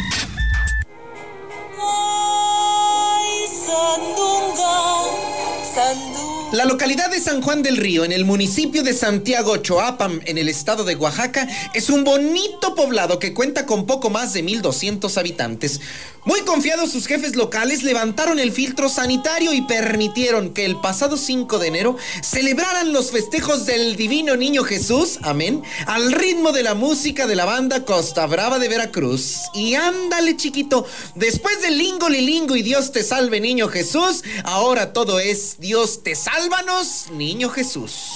La 6.53 6.64
localidad 6.64 7.11
de 7.11 7.20
San 7.20 7.40
Juan 7.42 7.62
del 7.62 7.76
Río, 7.76 8.05
en 8.05 8.11
el 8.11 8.24
municipio 8.24 8.83
de 8.83 8.92
Santiago 8.92 9.57
Choapam, 9.59 10.20
en 10.24 10.37
el 10.37 10.48
estado 10.48 10.85
de 10.85 10.96
Oaxaca, 10.96 11.48
es 11.74 11.88
un 11.88 12.03
bonito 12.03 12.74
poblado 12.74 13.20
que 13.20 13.33
cuenta 13.33 13.66
con 13.66 13.87
poco 13.87 14.11
más 14.11 14.33
de 14.33 14.44
1.200 14.44 15.16
habitantes. 15.16 15.81
Muy 16.25 16.43
confiados 16.43 16.93
sus 16.93 17.07
jefes 17.07 17.35
locales 17.35 17.83
levantaron 17.83 18.39
el 18.39 18.53
filtro 18.53 18.91
sanitario 18.91 19.55
y 19.55 19.63
permitieron 19.63 20.53
que 20.53 20.67
el 20.67 20.77
pasado 20.77 21.17
5 21.17 21.59
de 21.59 21.69
enero 21.69 21.97
celebraran 22.23 22.93
los 22.93 23.11
festejos 23.11 23.65
del 23.65 23.97
Divino 23.97 24.37
Niño 24.37 24.63
Jesús, 24.63 25.19
amén, 25.23 25.63
al 25.87 26.13
ritmo 26.13 26.53
de 26.53 26.63
la 26.63 26.75
música 26.75 27.27
de 27.27 27.37
la 27.37 27.47
banda 27.47 27.87
Costa 27.87 28.27
Brava 28.27 28.59
de 28.59 28.69
Veracruz. 28.69 29.37
Y 29.55 29.75
ándale 29.77 30.37
chiquito, 30.37 30.87
después 31.15 31.63
del 31.63 31.79
lingo 31.79 32.11
lilingo 32.11 32.55
y 32.55 32.63
Dios 32.63 32.93
te 32.93 33.03
salve 33.03 33.41
Niño 33.41 33.69
Jesús, 33.69 34.23
ahora 34.45 34.93
todo 34.93 35.21
es 35.21 35.57
Dios 35.59 36.03
te 36.03 36.15
sálvanos 36.15 37.07
Niño 37.13 37.49
Jesús. 37.49 38.11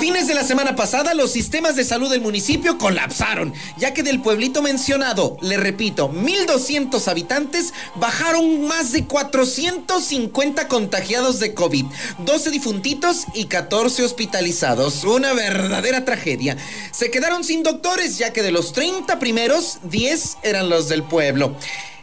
Fines 0.00 0.26
de 0.26 0.34
la 0.34 0.44
semana 0.44 0.76
pasada, 0.76 1.12
los 1.12 1.30
sistemas 1.30 1.76
de 1.76 1.84
salud 1.84 2.10
del 2.10 2.22
municipio 2.22 2.78
colapsaron, 2.78 3.52
ya 3.76 3.92
que 3.92 4.02
del 4.02 4.22
pueblito 4.22 4.62
mencionado, 4.62 5.36
le 5.42 5.58
repito, 5.58 6.10
1.200 6.10 7.06
habitantes, 7.06 7.74
bajaron 7.96 8.66
más 8.66 8.92
de 8.92 9.04
450 9.04 10.68
contagiados 10.68 11.38
de 11.38 11.52
COVID, 11.52 11.84
12 12.20 12.50
difuntitos 12.50 13.26
y 13.34 13.44
14 13.44 14.02
hospitalizados. 14.02 15.04
Una 15.04 15.34
verdadera 15.34 16.06
tragedia. 16.06 16.56
Se 16.92 17.10
quedaron 17.10 17.44
sin 17.44 17.62
doctores, 17.62 18.16
ya 18.16 18.32
que 18.32 18.42
de 18.42 18.52
los 18.52 18.72
30 18.72 19.18
primeros, 19.18 19.80
10 19.82 20.38
eran 20.42 20.70
los 20.70 20.88
del 20.88 21.02
pueblo. 21.02 21.54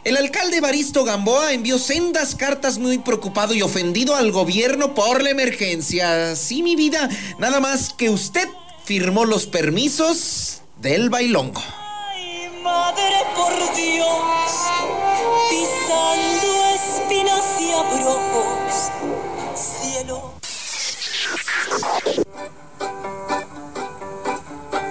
El 0.08 0.16
alcalde 0.16 0.62
Baristo 0.62 1.04
Gamboa 1.04 1.52
envió 1.52 1.78
sendas 1.78 2.34
cartas 2.34 2.78
muy 2.78 2.96
preocupado 2.96 3.52
y 3.52 3.60
ofendido 3.60 4.16
al 4.16 4.32
gobierno 4.32 4.94
por 4.94 5.22
la 5.22 5.28
emergencia. 5.28 6.34
Sí, 6.34 6.62
mi 6.62 6.76
vida, 6.76 7.10
nada 7.38 7.60
más 7.60 7.92
que 7.92 8.08
usted 8.08 8.48
firmó 8.84 9.26
los 9.26 9.46
permisos 9.46 10.62
del 10.78 11.10
bailongo. 11.10 11.60
Ay, 12.10 12.48
madre 12.64 13.18
por 13.36 13.52
Dios, 13.76 14.08
pisando 15.50 16.64
espinas 16.74 17.44
y 17.60 17.70
abrojos, 17.72 18.90
cielo. 19.54 20.32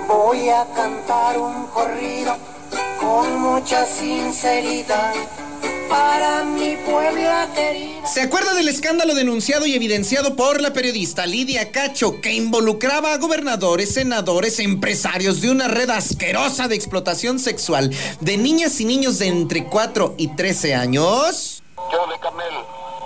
Voy 0.08 0.50
a 0.50 0.64
cantar 0.76 1.40
un 1.40 1.66
corrido 1.74 2.38
con 3.08 3.40
mucha 3.40 3.86
sinceridad 3.86 5.14
para 5.90 6.44
mi 6.44 6.76
pueblo 6.76 7.30
querida. 7.56 8.06
¿Se 8.06 8.22
acuerda 8.22 8.54
del 8.54 8.68
escándalo 8.68 9.16
denunciado 9.16 9.66
y 9.66 9.76
evidenciado 9.76 10.36
por 10.36 10.60
la 10.60 10.74
periodista 10.74 11.26
Lidia 11.26 11.72
Cacho 11.72 12.20
que 12.20 12.34
involucraba 12.34 13.14
a 13.14 13.18
gobernadores, 13.18 13.94
senadores, 13.94 14.60
empresarios 14.60 15.40
de 15.40 15.52
una 15.52 15.70
red 15.70 15.90
asquerosa 15.90 16.68
de 16.68 16.76
explotación 16.76 17.40
sexual 17.40 17.92
de 18.20 18.38
niñas 18.38 18.82
y 18.82 18.86
niños 18.86 19.20
de 19.20 19.28
entre 19.28 19.64
4 19.64 20.16
y 20.18 20.28
13 20.36 20.76
años? 20.76 21.64
Yo, 21.78 22.00
Carnel, 22.20 22.56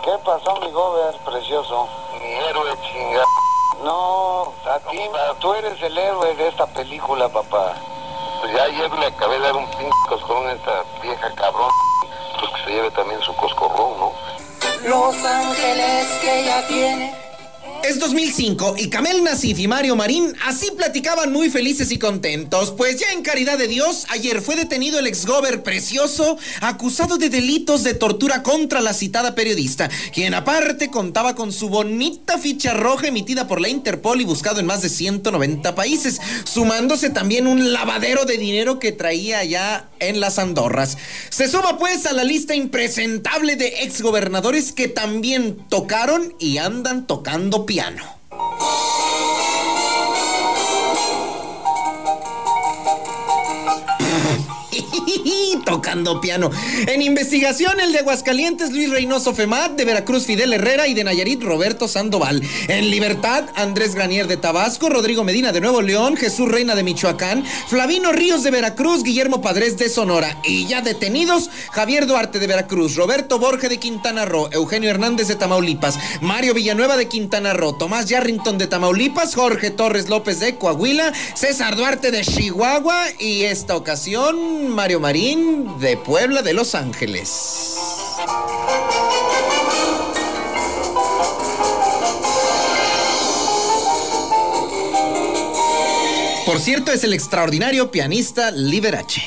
¿Qué 0.04 0.12
pasó, 0.26 0.60
mi 0.62 0.72
gober 0.72 1.16
precioso? 1.24 1.88
Mi 2.20 2.34
héroe 2.50 2.72
chingado. 2.82 3.26
No, 3.84 4.54
a 4.66 4.80
ti, 4.90 5.00
tú 5.40 5.54
eres 5.54 5.80
el 5.84 5.96
héroe 5.96 6.36
de 6.36 6.48
esta 6.48 6.66
película, 6.66 7.30
papá. 7.30 7.76
Ayer 8.62 8.92
le 8.92 9.08
acabé 9.08 9.40
de 9.40 9.42
dar 9.42 9.56
un 9.56 9.66
pinche 9.72 9.98
coscorrón 10.08 10.48
a 10.48 10.52
esta 10.52 10.84
vieja 11.02 11.32
cabrón. 11.34 11.72
Pues 12.40 12.52
que 12.52 12.64
se 12.64 12.70
lleve 12.70 12.92
también 12.92 13.20
su 13.22 13.36
coscorrón, 13.36 13.98
¿no? 13.98 14.14
Los 14.84 15.16
ángeles 15.26 16.08
que 16.22 16.42
ella 16.42 16.68
tiene. 16.68 17.31
Es 17.84 18.00
2005 18.00 18.76
y 18.78 18.90
Camel 18.90 19.24
Nasif 19.24 19.58
y 19.60 19.68
Mario 19.68 19.96
Marín 19.96 20.36
así 20.46 20.70
platicaban 20.78 21.32
muy 21.32 21.50
felices 21.50 21.92
y 21.92 21.98
contentos, 21.98 22.72
pues 22.72 23.00
ya 23.00 23.12
en 23.12 23.24
caridad 23.24 23.58
de 23.58 23.68
Dios, 23.68 24.06
ayer 24.10 24.42
fue 24.42 24.56
detenido 24.56 25.00
el 25.00 25.08
exgober 25.08 25.64
precioso 25.64 26.38
acusado 26.62 27.18
de 27.18 27.30
delitos 27.30 27.84
de 27.84 27.96
tortura 27.96 28.44
contra 28.44 28.82
la 28.82 28.94
citada 28.94 29.34
periodista, 29.34 29.90
quien 30.14 30.36
aparte 30.36 30.90
contaba 30.90 31.36
con 31.36 31.52
su 31.52 31.70
bonita 31.70 32.38
ficha 32.38 32.74
roja 32.74 33.08
emitida 33.08 33.48
por 33.48 33.60
la 33.60 33.70
Interpol 33.70 34.22
y 34.22 34.26
buscado 34.26 34.60
en 34.60 34.68
más 34.68 34.84
de 34.84 34.90
190 34.90 35.74
países, 35.74 36.20
sumándose 36.44 37.10
también 37.10 37.48
un 37.48 37.74
lavadero 37.74 38.26
de 38.26 38.38
dinero 38.38 38.80
que 38.80 38.92
traía 38.92 39.44
ya 39.44 39.91
en 40.02 40.20
las 40.20 40.38
Andorras. 40.38 40.98
Se 41.30 41.48
suma 41.48 41.78
pues 41.78 42.06
a 42.06 42.14
la 42.14 42.26
lista 42.26 42.54
impresentable 42.54 43.56
de 43.56 43.84
exgobernadores 43.84 44.74
que 44.74 44.90
también 44.90 45.66
tocaron 45.70 46.36
y 46.40 46.58
andan 46.58 47.08
tocando 47.08 47.66
piano. 47.66 48.04
Tocando 55.66 56.22
piano. 56.22 56.50
En 56.88 57.02
investigación, 57.02 57.80
el 57.80 57.92
de 57.92 58.00
Aguascalientes, 58.00 58.72
Luis 58.72 58.90
Reynoso 58.90 59.34
Femat, 59.34 59.72
de 59.74 59.86
Veracruz, 59.86 60.26
Fidel 60.26 60.54
Herrera 60.54 60.88
y 60.88 60.94
de 60.94 61.04
Nayarit, 61.04 61.44
Roberto 61.44 61.88
Sandoval. 61.88 62.42
En 62.68 62.90
libertad, 62.90 63.46
Andrés 63.56 63.96
Granier 63.96 64.28
de 64.28 64.38
Tabasco, 64.38 64.90
Rodrigo 64.90 65.24
Medina 65.24 65.52
de 65.52 65.62
Nuevo 65.62 65.82
León, 65.82 66.16
Jesús 66.18 66.50
Reina 66.50 66.76
de 66.76 66.84
Michoacán, 66.84 67.46
Flavino 67.68 68.12
Ríos 68.12 68.44
de 68.44 68.52
Veracruz, 68.52 69.04
Guillermo 69.04 69.42
Padres 69.42 69.78
de 69.78 69.90
Sonora. 69.90 70.38
Y 70.46 70.68
ya 70.68 70.82
detenidos, 70.82 71.50
Javier 71.72 72.08
Duarte 72.08 72.40
de 72.40 72.48
Veracruz, 72.48 72.96
Roberto 72.96 73.40
Borge 73.40 73.70
de 73.70 73.80
Quintana 73.80 74.26
Roo, 74.26 74.50
Eugenio 74.52 74.90
Hernández 74.90 75.28
de 75.28 75.36
Tamaulipas, 75.36 75.98
Mario 76.22 76.54
Villanueva 76.54 76.98
de 76.98 77.08
Quintana 77.08 77.54
Roo, 77.54 77.74
Tomás 77.74 78.08
Yarrington 78.08 78.58
de 78.58 78.68
Tamaulipas, 78.68 79.36
Jorge 79.36 79.72
Torres 79.72 80.10
López 80.10 80.40
de 80.40 80.56
Coahuila, 80.56 81.12
César 81.36 81.76
Duarte 81.76 82.12
de 82.12 82.22
Chihuahua 82.22 83.06
y 83.20 83.44
esta 83.44 83.76
ocasión 83.76 84.70
Mario 84.70 85.01
Marín 85.02 85.80
de 85.80 85.98
Puebla 85.98 86.44
de 86.44 86.54
Los 86.54 86.76
Ángeles. 86.76 87.76
Por 96.46 96.60
cierto, 96.60 96.92
es 96.92 97.04
el 97.04 97.14
extraordinario 97.14 97.90
pianista 97.90 98.52
Liberace. 98.52 99.24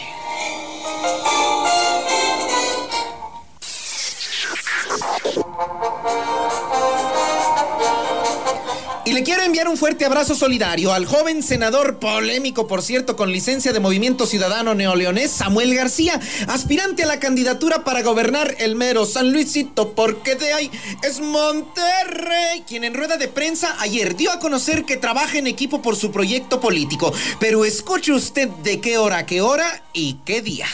Le 9.14 9.22
quiero 9.22 9.44
enviar 9.44 9.68
un 9.68 9.76
fuerte 9.76 10.04
abrazo 10.04 10.34
solidario 10.34 10.92
al 10.92 11.06
joven 11.06 11.44
senador 11.44 12.00
polémico, 12.00 12.66
por 12.66 12.82
cierto, 12.82 13.14
con 13.14 13.30
licencia 13.30 13.72
de 13.72 13.78
Movimiento 13.78 14.26
Ciudadano 14.26 14.74
Neoleonés, 14.74 15.30
Samuel 15.30 15.72
García, 15.72 16.20
aspirante 16.48 17.04
a 17.04 17.06
la 17.06 17.20
candidatura 17.20 17.84
para 17.84 18.02
gobernar 18.02 18.56
el 18.58 18.74
mero 18.74 19.06
San 19.06 19.30
Luisito, 19.30 19.92
porque 19.92 20.34
de 20.34 20.52
ahí 20.52 20.70
es 21.04 21.20
Monterrey, 21.20 22.64
quien 22.66 22.82
en 22.82 22.94
rueda 22.94 23.16
de 23.16 23.28
prensa 23.28 23.76
ayer 23.78 24.16
dio 24.16 24.32
a 24.32 24.40
conocer 24.40 24.84
que 24.84 24.96
trabaja 24.96 25.38
en 25.38 25.46
equipo 25.46 25.80
por 25.80 25.94
su 25.94 26.10
proyecto 26.10 26.60
político. 26.60 27.12
Pero 27.38 27.64
escuche 27.64 28.12
usted 28.12 28.48
de 28.48 28.80
qué 28.80 28.98
hora 28.98 29.26
qué 29.26 29.40
hora 29.40 29.84
y 29.92 30.14
qué 30.24 30.42
día. 30.42 30.66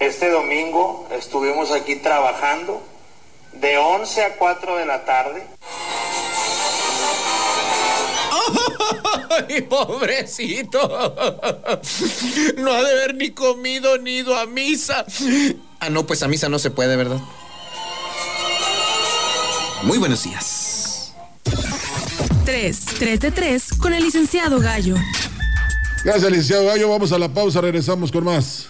Este 0.00 0.30
domingo 0.30 1.06
estuvimos 1.16 1.70
aquí 1.70 1.94
trabajando 1.94 2.82
de 3.60 3.78
11 3.78 4.24
a 4.24 4.36
4 4.36 4.76
de 4.78 4.86
la 4.86 5.04
tarde. 5.04 5.42
¡Ay, 9.48 9.62
pobrecito! 9.62 10.78
No 12.58 12.72
ha 12.72 12.82
de 12.82 12.90
haber 12.92 13.14
ni 13.14 13.30
comido 13.30 13.98
ni 13.98 14.18
ido 14.18 14.36
a 14.36 14.46
misa. 14.46 15.04
Ah, 15.80 15.90
no, 15.90 16.06
pues 16.06 16.22
a 16.22 16.28
misa 16.28 16.48
no 16.48 16.58
se 16.58 16.70
puede, 16.70 16.96
¿verdad? 16.96 17.20
Muy 19.82 19.98
buenos 19.98 20.24
días. 20.24 21.12
3. 22.44 22.84
3 22.98 23.20
de 23.20 23.30
3 23.30 23.64
con 23.78 23.92
el 23.92 24.04
licenciado 24.04 24.58
Gallo. 24.60 24.96
Gracias, 26.04 26.30
licenciado 26.30 26.66
Gallo. 26.66 26.88
Vamos 26.88 27.12
a 27.12 27.18
la 27.18 27.28
pausa, 27.28 27.60
regresamos 27.60 28.10
con 28.10 28.24
más. 28.24 28.68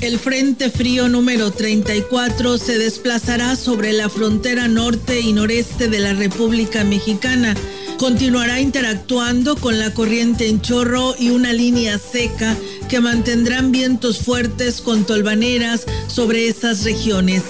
El 0.00 0.18
Frente 0.18 0.70
Frío 0.70 1.08
número 1.08 1.50
34 1.50 2.58
se 2.58 2.78
desplazará 2.78 3.56
sobre 3.56 3.92
la 3.92 4.08
frontera 4.08 4.68
norte 4.68 5.20
y 5.20 5.32
noreste 5.32 5.88
de 5.88 6.00
la 6.00 6.12
República 6.12 6.84
Mexicana. 6.84 7.54
Continuará 7.98 8.60
interactuando 8.60 9.56
con 9.56 9.78
la 9.78 9.94
corriente 9.94 10.48
en 10.48 10.60
chorro 10.60 11.14
y 11.18 11.30
una 11.30 11.52
línea 11.52 11.98
seca 11.98 12.56
que 12.88 13.00
mantendrán 13.00 13.72
vientos 13.72 14.18
fuertes 14.18 14.80
con 14.80 15.04
tolvaneras 15.04 15.86
sobre 16.08 16.48
esas 16.48 16.84
regiones. 16.84 17.42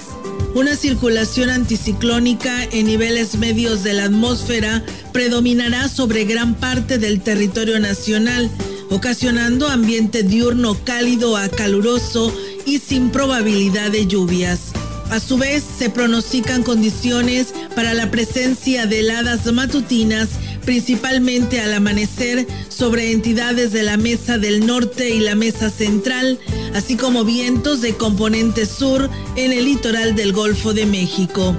Una 0.53 0.75
circulación 0.75 1.49
anticiclónica 1.49 2.63
en 2.65 2.85
niveles 2.85 3.35
medios 3.35 3.83
de 3.83 3.93
la 3.93 4.05
atmósfera 4.05 4.83
predominará 5.11 5.87
sobre 5.89 6.25
gran 6.25 6.55
parte 6.55 6.97
del 6.97 7.21
territorio 7.21 7.79
nacional, 7.79 8.49
ocasionando 8.91 9.67
ambiente 9.67 10.21
diurno 10.21 10.77
cálido 10.83 11.37
a 11.37 11.49
caluroso 11.49 12.31
y 12.65 12.77
sin 12.79 13.09
probabilidad 13.09 13.89
de 13.89 14.05
lluvias. 14.05 14.73
A 15.09 15.19
su 15.19 15.37
vez, 15.37 15.63
se 15.77 15.89
pronostican 15.89 16.63
condiciones 16.63 17.53
para 17.75 17.93
la 17.93 18.11
presencia 18.11 18.85
de 18.85 18.99
heladas 18.99 19.51
matutinas, 19.51 20.29
principalmente 20.63 21.59
al 21.59 21.73
amanecer, 21.73 22.47
sobre 22.69 23.11
entidades 23.11 23.71
de 23.71 23.83
la 23.83 23.97
Mesa 23.97 24.37
del 24.37 24.65
Norte 24.65 25.09
y 25.09 25.19
la 25.19 25.35
Mesa 25.35 25.69
Central, 25.69 26.39
así 26.73 26.95
como 26.95 27.25
vientos 27.25 27.81
de 27.81 27.95
componente 27.95 28.65
sur 28.65 29.09
en 29.35 29.51
el 29.51 29.65
litoral 29.65 30.15
del 30.15 30.31
Golfo 30.31 30.73
de 30.73 30.85
México. 30.85 31.55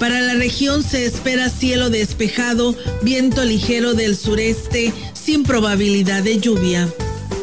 Para 0.00 0.20
la 0.20 0.34
región 0.34 0.84
se 0.84 1.06
espera 1.06 1.50
cielo 1.50 1.90
despejado, 1.90 2.76
viento 3.02 3.44
ligero 3.44 3.94
del 3.94 4.16
sureste, 4.16 4.92
sin 5.28 5.42
probabilidad 5.42 6.22
de 6.22 6.38
lluvia. 6.38 6.88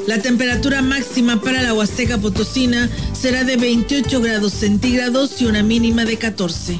La 0.08 0.18
temperatura 0.18 0.82
máxima 0.82 1.40
para 1.40 1.62
la 1.62 1.72
Huasteca 1.72 2.18
Potosina 2.18 2.90
será 3.14 3.44
de 3.44 3.58
28 3.58 4.22
grados 4.22 4.54
centígrados 4.54 5.40
y 5.40 5.46
una 5.46 5.62
mínima 5.62 6.04
de 6.04 6.18
14. 6.18 6.80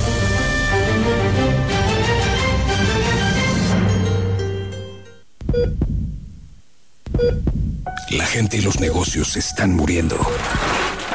La 8.11 8.25
gente 8.25 8.57
y 8.57 8.61
los 8.61 8.81
negocios 8.81 9.31
se 9.31 9.39
están 9.39 9.73
muriendo. 9.73 10.17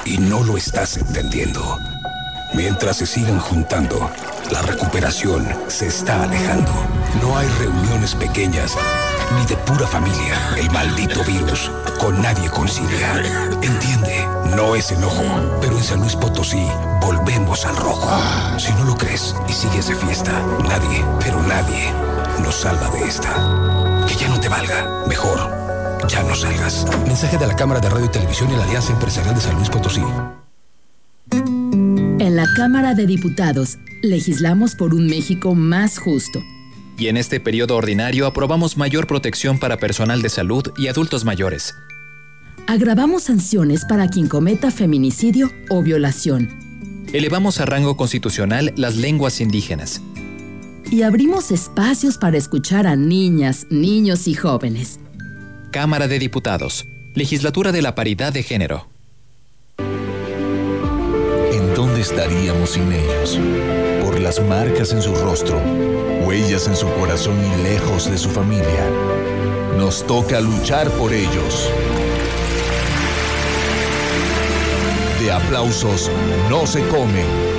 Y 0.06 0.16
no 0.16 0.42
lo 0.42 0.56
estás 0.56 0.96
entendiendo. 0.96 1.78
Mientras 2.54 2.96
se 2.96 3.06
sigan 3.06 3.38
juntando, 3.38 4.10
la 4.50 4.62
recuperación 4.62 5.46
se 5.68 5.88
está 5.88 6.22
alejando. 6.22 6.72
No 7.20 7.36
hay 7.36 7.46
reuniones 7.58 8.14
pequeñas 8.14 8.78
ni 9.38 9.44
de 9.44 9.56
pura 9.58 9.86
familia. 9.86 10.56
El 10.56 10.70
maldito 10.70 11.22
virus 11.24 11.70
con 12.00 12.22
nadie 12.22 12.48
concilia. 12.48 13.22
Entiende, 13.60 14.26
no 14.56 14.74
es 14.74 14.90
enojo, 14.90 15.58
pero 15.60 15.76
en 15.76 15.84
San 15.84 16.00
Luis 16.00 16.16
Potosí 16.16 16.66
volvemos 17.02 17.66
al 17.66 17.76
rojo. 17.76 18.08
Si 18.58 18.72
no 18.72 18.84
lo 18.84 18.96
crees 18.96 19.34
y 19.46 19.52
sigues 19.52 19.88
de 19.88 19.96
fiesta, 19.96 20.32
nadie, 20.66 21.04
pero 21.20 21.42
nadie 21.42 21.92
nos 22.42 22.54
salva 22.54 22.88
de 22.88 23.06
esta. 23.06 24.06
Que 24.08 24.14
ya 24.14 24.28
no 24.28 24.40
te 24.40 24.48
valga. 24.48 25.04
Mejor, 25.06 25.65
ya 26.08 26.22
no 26.22 26.34
salgas. 26.34 26.86
Mensaje 27.06 27.38
de 27.38 27.46
la 27.46 27.56
Cámara 27.56 27.80
de 27.80 27.88
Radio 27.88 28.06
y 28.06 28.08
Televisión 28.08 28.50
y 28.52 28.56
la 28.56 28.64
Alianza 28.64 28.92
Empresarial 28.92 29.34
de 29.34 29.40
San 29.40 29.56
Luis 29.56 29.68
Potosí. 29.68 30.02
En 31.30 32.36
la 32.36 32.46
Cámara 32.56 32.94
de 32.94 33.06
Diputados, 33.06 33.78
legislamos 34.02 34.74
por 34.74 34.94
un 34.94 35.06
México 35.06 35.54
más 35.54 35.98
justo. 35.98 36.42
Y 36.98 37.08
en 37.08 37.16
este 37.16 37.40
periodo 37.40 37.76
ordinario 37.76 38.26
aprobamos 38.26 38.76
mayor 38.76 39.06
protección 39.06 39.58
para 39.58 39.78
personal 39.78 40.22
de 40.22 40.28
salud 40.28 40.72
y 40.78 40.88
adultos 40.88 41.24
mayores. 41.24 41.74
Agravamos 42.66 43.24
sanciones 43.24 43.84
para 43.84 44.08
quien 44.08 44.28
cometa 44.28 44.70
feminicidio 44.70 45.52
o 45.68 45.82
violación. 45.82 46.48
Elevamos 47.12 47.60
a 47.60 47.66
rango 47.66 47.96
constitucional 47.96 48.72
las 48.76 48.96
lenguas 48.96 49.40
indígenas. 49.40 50.00
Y 50.90 51.02
abrimos 51.02 51.50
espacios 51.50 52.16
para 52.18 52.38
escuchar 52.38 52.86
a 52.86 52.96
niñas, 52.96 53.66
niños 53.70 54.26
y 54.26 54.34
jóvenes. 54.34 55.00
Cámara 55.76 56.08
de 56.08 56.18
Diputados. 56.18 56.86
Legislatura 57.14 57.70
de 57.70 57.82
la 57.82 57.94
Paridad 57.94 58.32
de 58.32 58.42
Género. 58.42 58.88
¿En 61.52 61.74
dónde 61.74 62.00
estaríamos 62.00 62.70
sin 62.70 62.90
ellos? 62.90 63.38
Por 64.00 64.18
las 64.18 64.40
marcas 64.40 64.94
en 64.94 65.02
su 65.02 65.14
rostro, 65.14 65.60
huellas 66.24 66.66
en 66.66 66.76
su 66.76 66.90
corazón 66.94 67.36
y 67.44 67.62
lejos 67.62 68.10
de 68.10 68.16
su 68.16 68.30
familia. 68.30 68.90
Nos 69.76 70.06
toca 70.06 70.40
luchar 70.40 70.88
por 70.92 71.12
ellos. 71.12 71.70
De 75.20 75.30
aplausos 75.30 76.10
no 76.48 76.66
se 76.66 76.80
come. 76.88 77.55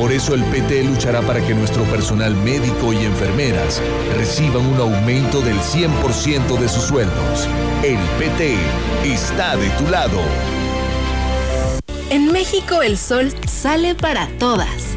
Por 0.00 0.12
eso 0.12 0.34
el 0.34 0.42
PT 0.44 0.84
luchará 0.84 1.20
para 1.20 1.46
que 1.46 1.52
nuestro 1.54 1.84
personal 1.84 2.34
médico 2.34 2.94
y 2.94 3.04
enfermeras 3.04 3.82
reciban 4.16 4.64
un 4.64 4.80
aumento 4.80 5.42
del 5.42 5.58
100% 5.58 6.58
de 6.58 6.68
sus 6.70 6.84
sueldos. 6.84 7.46
El 7.84 7.98
PT 8.18 8.56
está 9.04 9.58
de 9.58 9.68
tu 9.68 9.86
lado. 9.90 10.18
En 12.08 12.32
México 12.32 12.80
el 12.80 12.96
sol 12.96 13.30
sale 13.46 13.94
para 13.94 14.26
todas. 14.38 14.96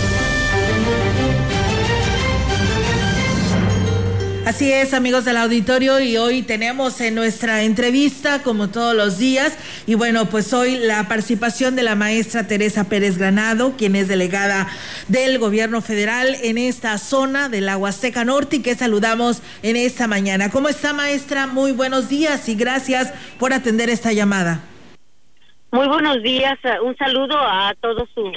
Así 4.51 4.69
es, 4.69 4.93
amigos 4.93 5.23
del 5.23 5.37
auditorio, 5.37 6.01
y 6.01 6.17
hoy 6.17 6.41
tenemos 6.41 6.99
en 6.99 7.15
nuestra 7.15 7.63
entrevista, 7.63 8.43
como 8.43 8.67
todos 8.67 8.93
los 8.93 9.17
días, 9.17 9.57
y 9.87 9.95
bueno, 9.95 10.25
pues 10.25 10.51
hoy 10.51 10.75
la 10.75 11.07
participación 11.07 11.77
de 11.77 11.83
la 11.83 11.95
maestra 11.95 12.47
Teresa 12.47 12.89
Pérez 12.89 13.17
Granado, 13.17 13.77
quien 13.77 13.95
es 13.95 14.09
delegada 14.09 14.67
del 15.07 15.39
gobierno 15.39 15.81
federal 15.81 16.35
en 16.43 16.57
esta 16.57 16.97
zona 16.97 17.47
de 17.47 17.61
la 17.61 17.77
Huasteca 17.77 18.25
Norte 18.25 18.57
y 18.57 18.61
que 18.61 18.75
saludamos 18.75 19.41
en 19.63 19.77
esta 19.77 20.07
mañana. 20.07 20.51
¿Cómo 20.51 20.67
está, 20.67 20.91
maestra? 20.91 21.47
Muy 21.47 21.71
buenos 21.71 22.09
días 22.09 22.49
y 22.49 22.55
gracias 22.55 23.13
por 23.39 23.53
atender 23.53 23.89
esta 23.89 24.11
llamada. 24.11 24.59
Muy 25.71 25.87
buenos 25.87 26.21
días, 26.23 26.59
un 26.83 26.97
saludo 26.97 27.37
a 27.37 27.73
todo 27.79 28.05
su, 28.13 28.29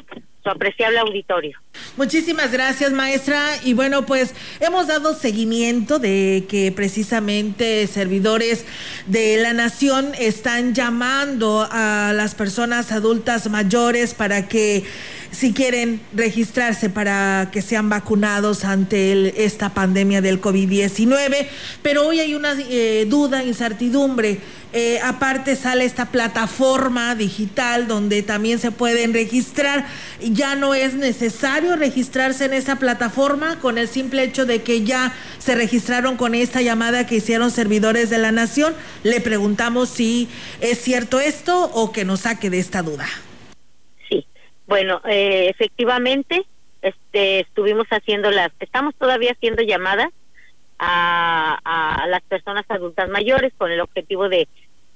su 0.45 0.51
apreciable 0.51 0.99
auditorio. 0.99 1.59
Muchísimas 1.97 2.53
gracias, 2.53 2.93
maestra. 2.93 3.43
Y 3.65 3.73
bueno, 3.73 4.05
pues 4.07 4.35
hemos 4.61 4.87
dado 4.87 5.15
seguimiento 5.15 5.99
de 5.99 6.45
que 6.49 6.71
precisamente 6.71 7.87
servidores 7.87 8.67
de 9.07 9.39
la 9.39 9.55
nación 9.55 10.13
están 10.19 10.75
llamando 10.75 11.67
a 11.71 12.13
las 12.15 12.35
personas 12.35 12.93
adultas 12.93 13.49
mayores 13.49 14.13
para 14.15 14.47
que 14.47 14.85
si 15.35 15.53
quieren 15.53 16.01
registrarse 16.15 16.91
para 16.91 17.49
que 17.53 17.61
sean 17.61 17.89
vacunados 17.89 18.65
ante 18.65 19.45
esta 19.45 19.75
pandemia 19.75 20.21
del 20.21 20.41
COVID-19. 20.41 21.49
Pero 21.83 22.07
hoy 22.07 22.21
hay 22.21 22.35
una 22.35 22.55
eh, 22.59 23.07
duda, 23.09 23.43
incertidumbre. 23.43 24.39
Eh, 24.77 24.99
aparte 25.05 25.55
sale 25.55 25.85
esta 25.85 26.07
plataforma 26.07 27.15
digital 27.15 27.87
donde 27.87 28.23
también 28.23 28.59
se 28.59 28.73
pueden 28.73 29.13
registrar. 29.13 29.87
Ya 30.35 30.57
no 30.57 30.75
es 30.75 30.95
necesario 30.95 31.77
registrarse 31.77 32.47
en 32.47 32.55
esa 32.55 32.81
plataforma 32.81 33.61
con 33.61 33.79
el 33.79 33.87
simple 33.87 34.25
hecho 34.25 34.47
de 34.47 34.65
que 34.65 34.83
ya 34.83 35.13
se 35.39 35.55
registraron 35.55 36.17
con 36.17 36.35
esta 36.35 36.61
llamada 36.61 37.07
que 37.07 37.17
hicieron 37.17 37.53
servidores 37.53 38.11
de 38.11 38.19
la 38.19 38.33
nación. 38.33 38.75
Le 39.05 39.21
preguntamos 39.21 39.91
si 39.91 40.29
es 40.61 40.81
cierto 40.81 41.21
esto 41.21 41.71
o 41.73 41.93
que 41.93 42.05
nos 42.05 42.21
saque 42.21 42.51
de 42.51 42.59
esta 42.59 42.83
duda. 42.83 43.07
Bueno, 44.67 45.01
eh, 45.05 45.51
efectivamente, 45.51 46.45
este, 46.83 47.41
estuvimos 47.41 47.87
haciendo 47.91 48.33
las, 48.33 48.51
estamos 48.59 48.93
todavía 48.97 49.33
haciendo 49.33 49.63
llamadas 49.63 50.09
a, 50.81 51.61
a 51.63 52.09
las 52.09 52.23
personas 52.23 52.65
adultas 52.69 53.09
mayores 53.09 53.53
con 53.57 53.71
el 53.71 53.81
objetivo 53.81 54.29
de, 54.29 54.49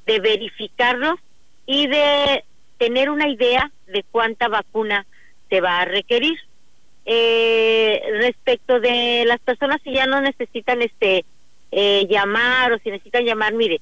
de 0.05 0.19
verificarlos 0.19 1.21
y 1.65 1.87
de 1.87 2.43
tener 2.79 3.09
una 3.09 3.29
idea 3.29 3.71
de 3.87 4.03
cuánta 4.11 4.49
vacuna 4.49 5.07
se 5.49 5.61
va 5.61 5.81
a 5.81 5.85
requerir. 5.85 6.39
Eh, 7.11 8.03
respecto 8.21 8.81
de 8.81 9.25
las 9.27 9.41
personas 9.41 9.81
que 9.83 9.93
ya 9.93 10.07
no 10.07 10.21
necesitan 10.21 10.83
este 10.83 11.25
eh, 11.73 12.07
llamar 12.09 12.73
o 12.73 12.79
si 12.79 12.91
necesitan 12.91 13.25
llamar, 13.25 13.55
mire, 13.55 13.81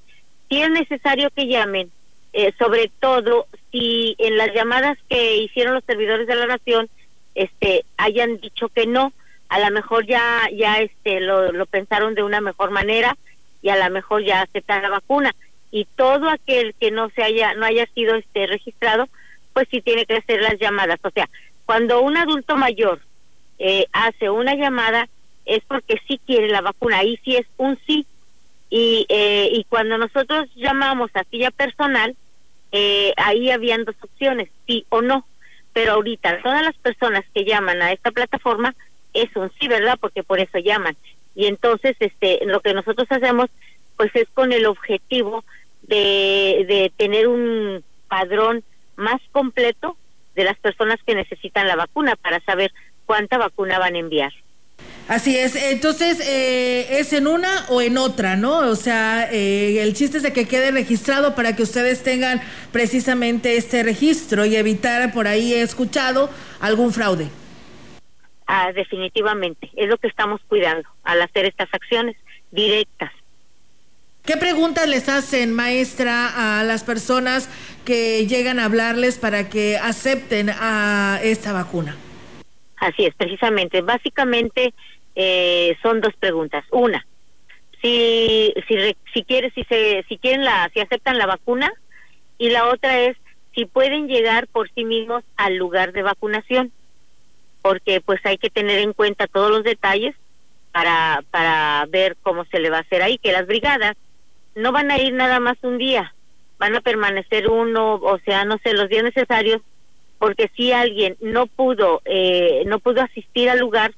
si 0.49 0.63
es 0.63 0.71
necesario 0.71 1.31
que 1.31 1.49
llamen, 1.49 1.91
eh, 2.33 2.53
sobre 2.59 2.91
todo 3.01 3.47
si 3.73 4.15
en 4.19 4.37
las 4.37 4.55
llamadas 4.55 4.97
que 5.09 5.39
hicieron 5.39 5.75
los 5.75 5.85
servidores 5.85 6.27
de 6.27 6.37
la 6.37 6.47
nación, 6.47 6.89
este, 7.35 7.85
hayan 7.97 8.39
dicho 8.39 8.69
que 8.69 8.87
no, 8.87 9.13
a 9.49 9.59
lo 9.59 9.71
mejor 9.71 10.07
ya, 10.07 10.49
ya 10.53 10.79
este, 10.79 11.21
lo, 11.21 11.51
lo 11.53 11.67
pensaron 11.67 12.15
de 12.15 12.23
una 12.23 12.41
mejor 12.41 12.71
manera 12.71 13.17
y 13.63 13.71
a 13.71 13.77
lo 13.77 13.93
mejor 13.93 14.25
ya 14.25 14.43
aceptan 14.43 14.83
la 14.83 14.91
vacuna. 14.91 15.35
Y 15.71 15.87
todo 15.97 16.31
aquel 16.31 16.75
que 16.79 16.91
no 16.91 17.11
se 17.11 17.23
haya, 17.23 17.55
no 17.55 17.67
haya 17.67 17.87
sido 17.95 18.15
este 18.15 18.47
registrado, 18.47 19.09
pues 19.53 19.67
sí 19.71 19.81
tiene 19.81 20.07
que 20.07 20.17
hacer 20.17 20.41
las 20.43 20.59
llamadas, 20.59 20.99
o 21.03 21.11
sea, 21.11 21.29
cuando 21.67 22.01
un 22.01 22.17
adulto 22.17 22.57
mayor 22.57 23.01
eh, 23.59 23.87
hace 23.93 24.31
una 24.31 24.55
llamada 24.55 25.09
es 25.45 25.63
porque 25.65 26.01
sí 26.07 26.21
quiere 26.25 26.49
la 26.49 26.61
vacuna, 26.61 26.99
ahí 26.99 27.19
sí 27.25 27.37
es 27.37 27.47
un 27.57 27.79
sí. 27.87 28.07
Y, 28.71 29.07
eh, 29.09 29.49
y 29.53 29.65
cuando 29.65 29.99
nosotros 29.99 30.49
llamamos 30.57 31.11
a 31.15 31.25
silla 31.25 31.51
personal, 31.51 32.17
eh, 32.73 33.13
ahí 33.17 33.51
habían 33.51 33.85
dos 33.85 33.95
opciones, 34.01 34.49
sí 34.67 34.87
o 34.89 35.03
no. 35.03 35.27
Pero 35.73 35.93
ahorita 35.93 36.43
todas 36.43 36.63
las 36.63 36.77
personas 36.77 37.25
que 37.35 37.45
llaman 37.45 37.83
a 37.83 37.93
esta 37.93 38.11
plataforma 38.11 38.75
es 39.13 39.35
un 39.37 39.51
sí, 39.59 39.69
¿verdad? 39.69 39.99
Porque 40.01 40.23
por 40.23 40.41
eso 40.41 40.59
llaman. 40.59 40.97
Y 41.35 41.47
entonces 41.47 41.97
este 42.01 42.41
lo 42.47 42.61
que 42.61 42.75
nosotros 42.75 43.07
hacemos 43.11 43.51
pues 43.97 44.11
es 44.15 44.29
con 44.35 44.53
el 44.53 44.67
objetivo 44.67 45.45
de, 45.83 46.65
de 46.67 46.93
tener 46.97 47.29
un 47.29 47.83
padrón 48.09 48.63
más 48.97 49.21
completo 49.33 49.97
de 50.37 50.45
las 50.45 50.59
personas 50.59 50.99
que 51.05 51.15
necesitan 51.15 51.67
la 51.67 51.75
vacuna 51.75 52.15
para 52.15 52.41
saber 52.41 52.73
cuánta 53.07 53.39
vacuna 53.39 53.79
van 53.79 53.97
a 53.97 53.99
enviar. 53.99 54.33
Así 55.09 55.37
es, 55.39 55.55
entonces 55.55 56.21
eh, 56.29 56.99
es 56.99 57.13
en 57.13 57.29
una 57.29 57.65
o 57.69 57.81
en 57.81 57.97
otra, 57.97 58.37
¿no? 58.37 58.59
O 58.59 58.75
sea, 58.75 59.29
eh, 59.33 59.81
el 59.81 59.95
chiste 59.95 60.17
es 60.17 60.23
de 60.25 60.33
que 60.33 60.49
quede 60.49 60.73
registrado 60.73 61.37
para 61.37 61.55
que 61.55 61.63
ustedes 61.63 62.03
tengan 62.03 62.43
precisamente 62.73 63.57
este 63.57 63.85
registro 63.85 64.45
y 64.45 64.57
evitar 64.57 65.13
por 65.13 65.29
ahí 65.29 65.55
he 65.55 65.63
escuchado 65.63 66.29
algún 66.61 66.93
fraude. 66.93 67.29
Ah, 68.49 68.73
definitivamente, 68.73 69.71
es 69.77 69.89
lo 69.89 69.97
que 69.97 70.09
estamos 70.09 70.41
cuidando 70.49 70.89
al 71.05 71.23
hacer 71.23 71.47
estas 71.47 71.69
acciones 71.73 72.17
directas. 72.51 73.13
¿Qué 74.27 74.37
preguntas 74.37 74.89
les 74.89 75.09
hacen, 75.09 75.55
maestra, 75.55 76.59
a 76.61 76.65
las 76.65 76.83
personas 76.83 77.49
que 77.85 78.27
llegan 78.27 78.59
a 78.59 78.65
hablarles 78.65 79.19
para 79.19 79.49
que 79.49 79.77
acepten 79.77 80.51
a 80.51 81.21
esta 81.23 81.53
vacuna? 81.53 81.95
Así 82.77 83.07
es, 83.07 83.15
precisamente. 83.15 83.83
Básicamente 83.83 84.75
eh, 85.15 85.77
son 85.81 86.01
dos 86.01 86.13
preguntas. 86.19 86.65
Una, 86.73 87.07
si 87.81 88.53
si 88.67 88.97
si 89.15 89.23
quiere, 89.23 89.53
si 89.53 89.63
se 89.63 90.05
si 90.09 90.19
quieren 90.19 90.45
la 90.45 90.69
si 90.75 90.81
aceptan 90.81 91.19
la 91.19 91.27
vacuna 91.27 91.73
y 92.37 92.51
la 92.51 92.67
otra 92.67 92.99
es 93.03 93.17
si 93.55 93.65
pueden 93.65 94.09
llegar 94.09 94.49
por 94.49 94.69
sí 94.75 94.85
mismos 94.85 95.23
al 95.37 95.55
lugar 95.55 95.93
de 95.93 96.03
vacunación, 96.03 96.73
porque 97.63 98.01
pues 98.01 98.19
hay 98.25 98.39
que 98.39 98.51
tener 98.51 98.81
en 98.81 98.93
cuenta 98.93 99.29
todos 99.29 99.53
los 99.53 99.63
detalles 99.63 100.17
para 100.73 101.23
para 101.31 101.87
ver 101.89 102.17
cómo 102.25 102.45
se 102.47 102.59
le 102.59 102.71
va 102.71 102.79
a 102.79 102.81
hacer 102.81 103.03
ahí, 103.03 103.19
que 103.19 103.31
las 103.31 103.47
brigadas 103.47 103.97
no 104.57 104.73
van 104.73 104.91
a 104.91 104.99
ir 104.99 105.15
nada 105.15 105.39
más 105.39 105.57
un 105.63 105.79
día, 105.79 106.13
van 106.59 106.75
a 106.75 106.81
permanecer 106.81 107.49
uno, 107.49 107.95
o 107.95 108.19
sea, 108.25 108.45
no 108.45 108.59
sé, 108.59 108.73
los 108.73 108.89
días 108.89 109.05
necesarios 109.05 109.63
porque 110.19 110.51
si 110.57 110.73
alguien 110.73 111.17
no 111.21 111.47
pudo 111.47 112.01
eh, 112.07 112.63
no 112.67 112.79
pudo 112.79 113.03
asistir 113.03 113.51
al 113.51 113.59
lugar 113.59 113.93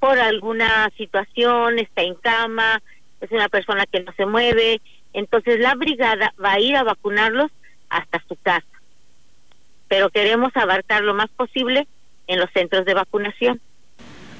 por 0.00 0.18
alguna 0.18 0.90
situación 0.96 1.78
está 1.78 2.00
en 2.00 2.14
cama 2.14 2.80
es 3.20 3.30
una 3.32 3.50
persona 3.50 3.84
que 3.84 4.00
no 4.00 4.10
se 4.16 4.24
mueve 4.24 4.80
entonces 5.12 5.60
la 5.60 5.74
brigada 5.74 6.32
va 6.42 6.52
a 6.52 6.60
ir 6.60 6.76
a 6.76 6.84
vacunarlos 6.84 7.50
hasta 7.88 8.22
su 8.28 8.36
casa. 8.36 8.66
Pero 9.88 10.10
queremos 10.10 10.54
abarcar 10.56 11.02
lo 11.02 11.14
más 11.14 11.28
posible 11.30 11.86
en 12.26 12.38
los 12.38 12.50
centros 12.52 12.84
de 12.84 12.94
vacunación 12.94 13.60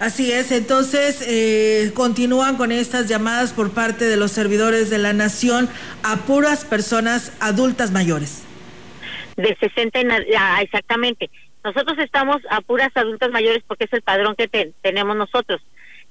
Así 0.00 0.30
es, 0.30 0.52
entonces 0.52 1.24
eh, 1.26 1.90
continúan 1.92 2.56
con 2.56 2.70
estas 2.70 3.08
llamadas 3.08 3.52
por 3.52 3.72
parte 3.72 4.04
de 4.04 4.16
los 4.16 4.30
servidores 4.30 4.90
de 4.90 4.98
la 4.98 5.12
nación 5.12 5.68
a 6.04 6.18
puras 6.18 6.64
personas 6.64 7.36
adultas 7.40 7.90
mayores. 7.90 8.44
De 9.36 9.56
60 9.58 10.00
en, 10.00 10.10
ah, 10.12 10.62
exactamente. 10.62 11.30
Nosotros 11.64 11.98
estamos 11.98 12.36
a 12.48 12.60
puras 12.60 12.90
adultas 12.94 13.30
mayores 13.32 13.64
porque 13.66 13.84
es 13.84 13.92
el 13.92 14.02
padrón 14.02 14.36
que 14.36 14.46
tenemos 14.82 15.16
nosotros 15.16 15.60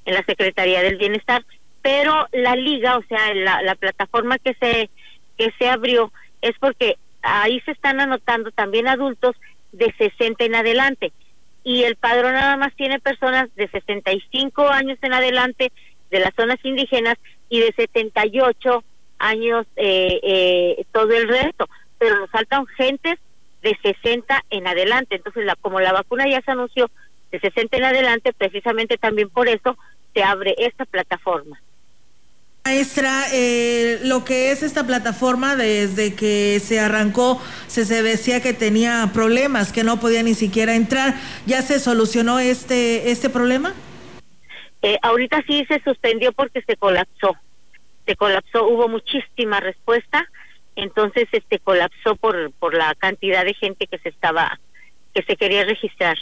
en 0.04 0.16
la 0.16 0.24
Secretaría 0.26 0.82
del 0.82 0.98
Bienestar, 0.98 1.46
pero 1.82 2.28
la 2.34 2.58
liga, 2.58 2.98
o 2.98 3.04
sea, 3.04 3.34
la, 3.34 3.62
la 3.62 3.76
plataforma 3.76 4.38
que 4.38 4.54
se 4.56 4.90
que 5.38 5.54
se 5.58 5.70
abrió 5.70 6.12
es 6.42 6.56
porque 6.60 6.98
ahí 7.22 7.62
se 7.62 7.72
están 7.72 8.02
anotando 8.02 8.52
también 8.52 8.88
adultos 8.88 9.36
de 9.72 9.94
60 9.98 10.44
en 10.44 10.56
adelante 10.56 11.14
y 11.68 11.84
el 11.84 11.98
padrón 11.98 12.32
nada 12.32 12.56
más 12.56 12.74
tiene 12.76 12.98
personas 13.00 13.54
de 13.56 13.68
65 13.68 14.70
años 14.70 14.98
en 15.02 15.14
adelante 15.14 15.74
de 16.10 16.20
las 16.22 16.34
zonas 16.34 16.58
indígenas 16.64 17.18
y 17.50 17.60
de 17.60 17.74
78 17.74 18.84
años 19.20 19.68
eh, 19.76 20.20
eh, 20.24 20.86
todo 20.94 21.12
el 21.12 21.28
resto 21.28 21.68
pero 21.98 22.20
nos 22.20 22.30
faltan 22.30 22.66
gentes 22.68 23.20
de 23.62 23.78
60 23.82 24.44
en 24.50 24.68
adelante. 24.68 25.16
Entonces, 25.16 25.46
la, 25.46 25.56
como 25.56 25.80
la 25.80 25.92
vacuna 25.92 26.26
ya 26.30 26.42
se 26.42 26.52
anunció 26.52 26.90
de 27.32 27.40
60 27.40 27.76
en 27.76 27.84
adelante, 27.84 28.34
precisamente 28.34 28.98
también 28.98 29.30
por 29.30 29.48
eso 29.48 29.78
se 30.14 30.24
abre 30.24 30.56
esta 30.58 30.86
plataforma. 30.86 31.60
Maestra, 32.68 33.28
eh, 33.32 34.00
lo 34.04 34.26
que 34.26 34.52
es 34.52 34.62
esta 34.62 34.86
plataforma, 34.86 35.56
desde 35.56 36.16
que 36.16 36.60
se 36.60 36.82
arrancó, 36.82 37.42
se, 37.68 37.86
se 37.86 38.04
decía 38.04 38.42
que 38.42 38.54
tenía 38.54 39.12
problemas, 39.14 39.72
que 39.72 39.86
no 39.86 40.02
podía 40.02 40.22
ni 40.22 40.34
siquiera 40.34 40.76
entrar. 40.76 41.16
¿Ya 41.46 41.62
se 41.62 41.80
solucionó 41.80 42.40
este, 42.40 43.10
este 43.10 43.30
problema? 43.30 43.74
Eh, 44.82 44.98
ahorita 45.02 45.42
sí 45.48 45.66
se 45.70 45.82
suspendió 45.82 46.34
porque 46.34 46.62
se 46.62 46.76
colapsó. 46.76 47.38
Se 48.06 48.18
colapsó, 48.18 48.68
hubo 48.68 48.90
muchísima 48.90 49.62
respuesta 49.62 50.28
entonces 50.78 51.28
este 51.32 51.58
colapsó 51.60 52.16
por 52.16 52.52
por 52.54 52.76
la 52.76 52.94
cantidad 52.96 53.44
de 53.44 53.54
gente 53.56 53.88
que 53.88 53.98
se 53.98 54.10
estaba 54.10 54.60
que 55.14 55.24
se 55.24 55.36
quería 55.36 55.66
registrar. 55.66 56.18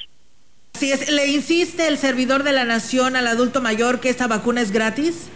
Así 0.75 0.91
es, 0.91 1.09
¿le 1.09 1.27
insiste 1.27 1.87
el 1.87 1.97
servidor 1.97 2.43
de 2.43 2.53
la 2.53 2.63
nación 2.63 3.15
al 3.15 3.27
adulto 3.27 3.61
mayor 3.61 3.99
que 3.99 4.09
esta 4.09 4.27
vacuna 4.27 4.61
es 4.61 4.71
gratis? 4.71 5.29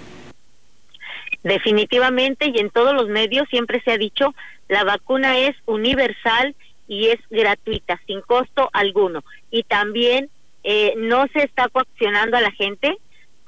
Definitivamente 1.43 2.51
y 2.53 2.59
en 2.59 2.69
todos 2.69 2.93
los 2.93 3.07
medios 3.07 3.47
siempre 3.49 3.81
se 3.81 3.91
ha 3.91 3.97
dicho, 3.97 4.35
la 4.67 4.83
vacuna 4.83 5.39
es 5.39 5.55
universal 5.65 6.55
y 6.87 7.07
es 7.07 7.19
gratuita, 7.29 7.99
sin 8.05 8.21
costo 8.21 8.69
alguno. 8.73 9.23
Y 9.51 9.63
también 9.63 10.29
eh, 10.63 10.93
no 10.97 11.27
se 11.27 11.43
está 11.43 11.69
coaccionando 11.69 12.35
a 12.35 12.41
la 12.41 12.51
gente 12.51 12.97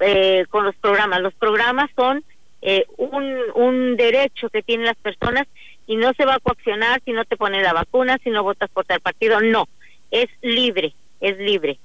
eh, 0.00 0.46
con 0.48 0.64
los 0.64 0.74
programas. 0.76 1.20
Los 1.20 1.34
programas 1.34 1.90
son 1.94 2.24
eh, 2.62 2.86
un, 2.96 3.36
un 3.54 3.96
derecho 3.96 4.48
que 4.48 4.62
tienen 4.62 4.86
las 4.86 4.96
personas 4.96 5.46
y 5.86 5.96
no 5.96 6.12
se 6.14 6.24
va 6.24 6.36
a 6.36 6.40
coaccionar 6.40 7.02
si 7.04 7.12
no 7.12 7.24
te 7.24 7.36
pones 7.36 7.62
la 7.62 7.72
vacuna, 7.72 8.18
si 8.22 8.30
no 8.30 8.42
votas 8.42 8.70
por 8.70 8.84
tal 8.84 9.00
partido, 9.00 9.40
no, 9.40 9.68
es 10.10 10.28
libre, 10.40 10.94
es 11.20 11.36
libre. 11.38 11.78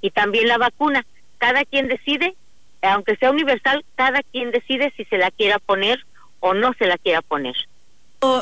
Y 0.00 0.10
también 0.10 0.48
la 0.48 0.58
vacuna, 0.58 1.04
cada 1.38 1.64
quien 1.64 1.88
decide, 1.88 2.34
aunque 2.82 3.16
sea 3.16 3.30
universal, 3.30 3.84
cada 3.94 4.22
quien 4.22 4.50
decide 4.50 4.92
si 4.96 5.04
se 5.04 5.18
la 5.18 5.30
quiera 5.30 5.58
poner 5.58 6.04
o 6.40 6.54
no 6.54 6.72
se 6.78 6.86
la 6.86 6.98
quiera 6.98 7.22
poner. 7.22 7.54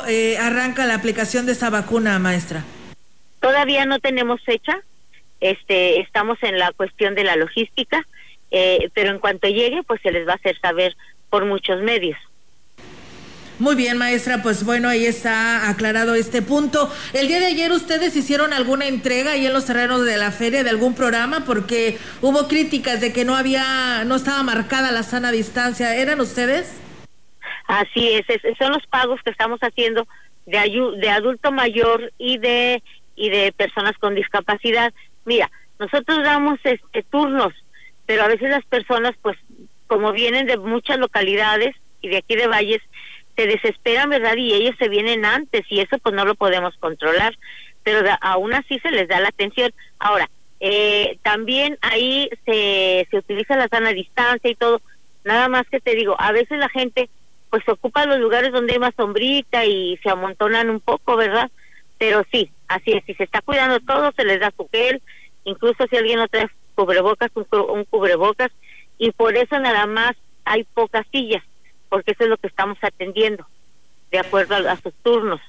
Eh, 0.07 0.37
arranca 0.37 0.85
la 0.85 0.95
aplicación 0.95 1.45
de 1.45 1.53
esa 1.53 1.69
vacuna, 1.69 2.19
maestra? 2.19 2.63
Todavía 3.39 3.85
no 3.85 3.99
tenemos 3.99 4.41
fecha, 4.43 4.81
este, 5.39 6.01
estamos 6.01 6.37
en 6.43 6.59
la 6.59 6.71
cuestión 6.73 7.15
de 7.15 7.23
la 7.23 7.37
logística, 7.37 8.05
eh, 8.51 8.89
pero 8.93 9.11
en 9.11 9.19
cuanto 9.19 9.47
llegue, 9.47 9.83
pues 9.83 10.01
se 10.01 10.11
les 10.11 10.27
va 10.27 10.33
a 10.33 10.35
hacer 10.35 10.59
saber 10.59 10.95
por 11.29 11.45
muchos 11.45 11.81
medios. 11.81 12.17
Muy 13.59 13.75
bien, 13.75 13.97
maestra, 13.97 14.41
pues 14.41 14.63
bueno, 14.63 14.87
ahí 14.87 15.05
está 15.05 15.69
aclarado 15.69 16.15
este 16.15 16.41
punto. 16.41 16.89
El 17.11 17.27
día 17.27 17.41
de 17.41 17.47
ayer 17.47 17.73
ustedes 17.73 18.15
hicieron 18.15 18.53
alguna 18.53 18.87
entrega 18.87 19.33
ahí 19.33 19.45
en 19.45 19.51
los 19.51 19.65
terrenos 19.65 20.05
de 20.05 20.15
la 20.15 20.31
feria 20.31 20.63
de 20.63 20.69
algún 20.69 20.95
programa 20.95 21.43
porque 21.45 21.97
hubo 22.21 22.47
críticas 22.47 23.01
de 23.01 23.11
que 23.11 23.25
no 23.25 23.35
había, 23.35 24.05
no 24.05 24.15
estaba 24.15 24.43
marcada 24.43 24.93
la 24.93 25.03
sana 25.03 25.33
distancia. 25.33 25.93
¿Eran 25.93 26.21
ustedes? 26.21 26.79
Así 27.67 28.13
es, 28.13 28.25
son 28.57 28.71
los 28.71 28.87
pagos 28.87 29.19
que 29.25 29.29
estamos 29.29 29.59
haciendo 29.59 30.07
de, 30.45 30.93
de 30.97 31.09
adulto 31.09 31.51
mayor 31.51 32.13
y 32.17 32.37
de 32.37 32.81
y 33.17 33.29
de 33.29 33.51
personas 33.51 33.97
con 33.97 34.15
discapacidad. 34.15 34.93
Mira, 35.25 35.51
nosotros 35.77 36.23
damos 36.23 36.57
este 36.63 37.03
turnos, 37.03 37.53
pero 38.05 38.23
a 38.23 38.27
veces 38.29 38.49
las 38.49 38.63
personas 38.63 39.15
pues 39.21 39.37
como 39.87 40.13
vienen 40.13 40.47
de 40.47 40.55
muchas 40.55 40.97
localidades 40.97 41.75
y 42.01 42.07
de 42.07 42.17
aquí 42.17 42.35
de 42.37 42.47
Valles, 42.47 42.81
se 43.39 43.47
desesperan, 43.47 44.09
¿verdad? 44.09 44.35
Y 44.35 44.53
ellos 44.53 44.75
se 44.77 44.89
vienen 44.89 45.23
antes 45.23 45.63
y 45.69 45.79
eso 45.79 45.97
pues 45.99 46.13
no 46.13 46.25
lo 46.25 46.35
podemos 46.35 46.75
controlar, 46.77 47.37
pero 47.83 48.05
aún 48.19 48.53
así 48.53 48.77
se 48.79 48.91
les 48.91 49.07
da 49.07 49.21
la 49.21 49.29
atención. 49.29 49.71
Ahora, 49.97 50.29
eh, 50.59 51.17
también 51.23 51.77
ahí 51.79 52.29
se, 52.45 53.07
se 53.09 53.17
utiliza 53.17 53.55
la 53.55 53.69
sana 53.69 53.93
distancia 53.93 54.51
y 54.51 54.55
todo, 54.55 54.81
nada 55.23 55.47
más 55.47 55.65
que 55.69 55.79
te 55.79 55.95
digo, 55.95 56.17
a 56.19 56.33
veces 56.33 56.59
la 56.59 56.67
gente 56.67 57.09
pues 57.49 57.63
ocupa 57.69 58.05
los 58.05 58.19
lugares 58.19 58.51
donde 58.51 58.73
hay 58.73 58.79
más 58.79 58.93
sombrita 58.97 59.63
y 59.63 59.97
se 60.03 60.09
amontonan 60.09 60.69
un 60.69 60.81
poco, 60.81 61.15
¿verdad? 61.15 61.49
Pero 61.97 62.23
sí, 62.33 62.51
así 62.67 62.91
es, 62.91 63.05
si 63.05 63.13
se 63.13 63.23
está 63.23 63.39
cuidando 63.39 63.79
todo, 63.79 64.11
se 64.17 64.25
les 64.25 64.41
da 64.41 64.51
su 64.57 64.67
gel, 64.69 65.01
incluso 65.45 65.87
si 65.89 65.95
alguien 65.95 66.19
no 66.19 66.27
trae 66.27 66.49
cubrebocas, 66.75 67.31
un 67.35 67.85
cubrebocas, 67.85 68.51
y 68.97 69.11
por 69.11 69.37
eso 69.37 69.57
nada 69.59 69.85
más 69.85 70.17
hay 70.43 70.65
pocas 70.65 71.07
sillas, 71.09 71.43
porque 71.89 72.11
eso 72.11 72.23
es 72.23 72.29
lo 72.29 72.37
que 72.37 72.47
estamos 72.47 72.77
atendiendo, 72.81 73.45
de 74.11 74.19
acuerdo 74.19 74.55
a, 74.55 74.75
sus 74.77 74.93
turnos. 75.03 75.41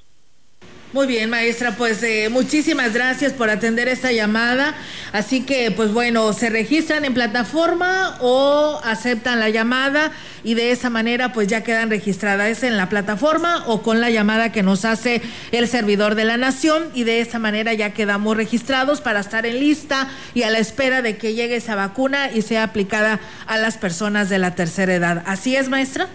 Muy 0.93 1.07
bien, 1.07 1.31
maestra, 1.31 1.77
pues 1.77 2.03
eh, 2.03 2.29
muchísimas 2.31 2.93
gracias 2.95 3.33
por 3.33 3.49
atender 3.49 3.87
esta 3.87 4.11
llamada. 4.11 4.75
Así 5.13 5.47
que, 5.47 5.71
pues 5.71 5.93
bueno, 5.93 6.33
se 6.33 6.51
registran 6.51 7.05
en 7.05 7.15
plataforma 7.15 8.19
o 8.21 8.81
aceptan 8.83 9.39
la 9.39 9.51
llamada 9.51 10.11
y 10.43 10.55
de 10.55 10.73
esa 10.73 10.91
manera 10.91 11.33
pues 11.33 11.47
ya 11.47 11.63
quedan 11.63 11.91
registradas 11.91 12.65
en 12.65 12.77
la 12.77 12.89
plataforma 12.89 13.63
o 13.69 13.83
con 13.83 14.01
la 14.01 14.11
llamada 14.11 14.51
que 14.51 14.65
nos 14.65 14.85
hace 14.85 15.23
el 15.53 15.69
servidor 15.69 16.17
de 16.17 16.25
la 16.25 16.37
nación 16.37 16.91
y 16.93 17.05
de 17.05 17.21
esa 17.21 17.39
manera 17.39 17.73
ya 17.73 17.93
quedamos 17.93 18.37
registrados 18.37 19.01
para 19.01 19.21
estar 19.21 19.47
en 19.47 19.61
lista 19.61 20.09
y 20.35 20.43
a 20.43 20.51
la 20.51 20.59
espera 20.59 21.03
de 21.03 21.17
que 21.17 21.35
llegue 21.35 21.55
esa 21.55 21.77
vacuna 21.77 22.33
y 22.33 22.43
sea 22.43 22.65
aplicada 22.65 23.21
a 23.47 23.59
las 23.59 23.79
personas 23.79 24.29
de 24.29 24.39
la 24.39 24.57
tercera 24.57 24.93
edad. 24.93 25.23
¿Así 25.27 25.55
es, 25.55 25.69
maestra? 25.69 26.09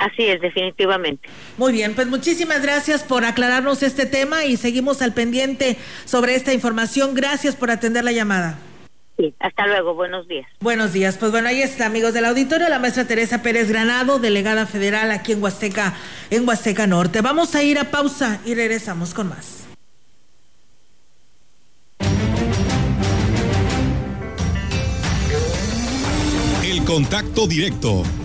Así 0.00 0.24
es, 0.24 0.40
definitivamente. 0.40 1.28
Muy 1.58 1.74
bien, 1.74 1.94
pues 1.94 2.06
muchísimas 2.06 2.62
gracias 2.62 3.04
por 3.04 3.26
aclararnos 3.26 3.82
este 3.82 4.06
tema 4.06 4.46
y 4.46 4.56
seguimos 4.56 5.02
al 5.02 5.12
pendiente 5.12 5.76
sobre 6.06 6.34
esta 6.36 6.54
información. 6.54 7.14
Gracias 7.14 7.54
por 7.54 7.70
atender 7.70 8.02
la 8.02 8.12
llamada. 8.12 8.58
Sí, 9.18 9.34
hasta 9.38 9.66
luego, 9.66 9.92
buenos 9.92 10.26
días. 10.26 10.46
Buenos 10.60 10.94
días, 10.94 11.18
pues 11.18 11.30
bueno, 11.30 11.48
ahí 11.48 11.60
está, 11.60 11.84
amigos 11.84 12.14
del 12.14 12.24
auditorio, 12.24 12.70
la 12.70 12.78
maestra 12.78 13.06
Teresa 13.06 13.42
Pérez 13.42 13.68
Granado, 13.68 14.18
delegada 14.18 14.64
federal 14.64 15.10
aquí 15.10 15.32
en 15.32 15.42
Huasteca, 15.42 15.94
en 16.30 16.48
Huasteca 16.48 16.86
Norte. 16.86 17.20
Vamos 17.20 17.54
a 17.54 17.62
ir 17.62 17.78
a 17.78 17.90
pausa 17.90 18.40
y 18.46 18.54
regresamos 18.54 19.12
con 19.12 19.28
más. 19.28 19.66
El 26.64 26.84
contacto 26.86 27.46
directo 27.46 28.02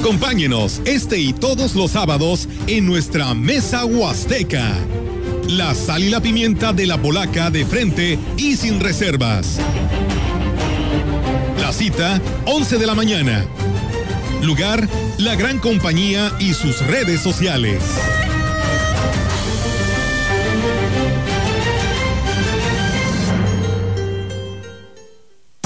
Acompáñenos 0.00 0.80
este 0.86 1.18
y 1.18 1.34
todos 1.34 1.74
los 1.74 1.90
sábados 1.90 2.48
en 2.66 2.86
nuestra 2.86 3.34
mesa 3.34 3.84
huasteca. 3.84 4.74
La 5.46 5.74
sal 5.74 6.02
y 6.02 6.08
la 6.08 6.22
pimienta 6.22 6.72
de 6.72 6.86
la 6.86 6.96
polaca 6.96 7.50
de 7.50 7.66
frente 7.66 8.18
y 8.38 8.56
sin 8.56 8.80
reservas. 8.80 9.58
La 11.60 11.70
cita, 11.74 12.18
11 12.46 12.78
de 12.78 12.86
la 12.86 12.94
mañana. 12.94 13.44
Lugar, 14.42 14.88
la 15.18 15.34
gran 15.34 15.58
compañía 15.58 16.32
y 16.40 16.54
sus 16.54 16.80
redes 16.86 17.20
sociales. 17.20 17.82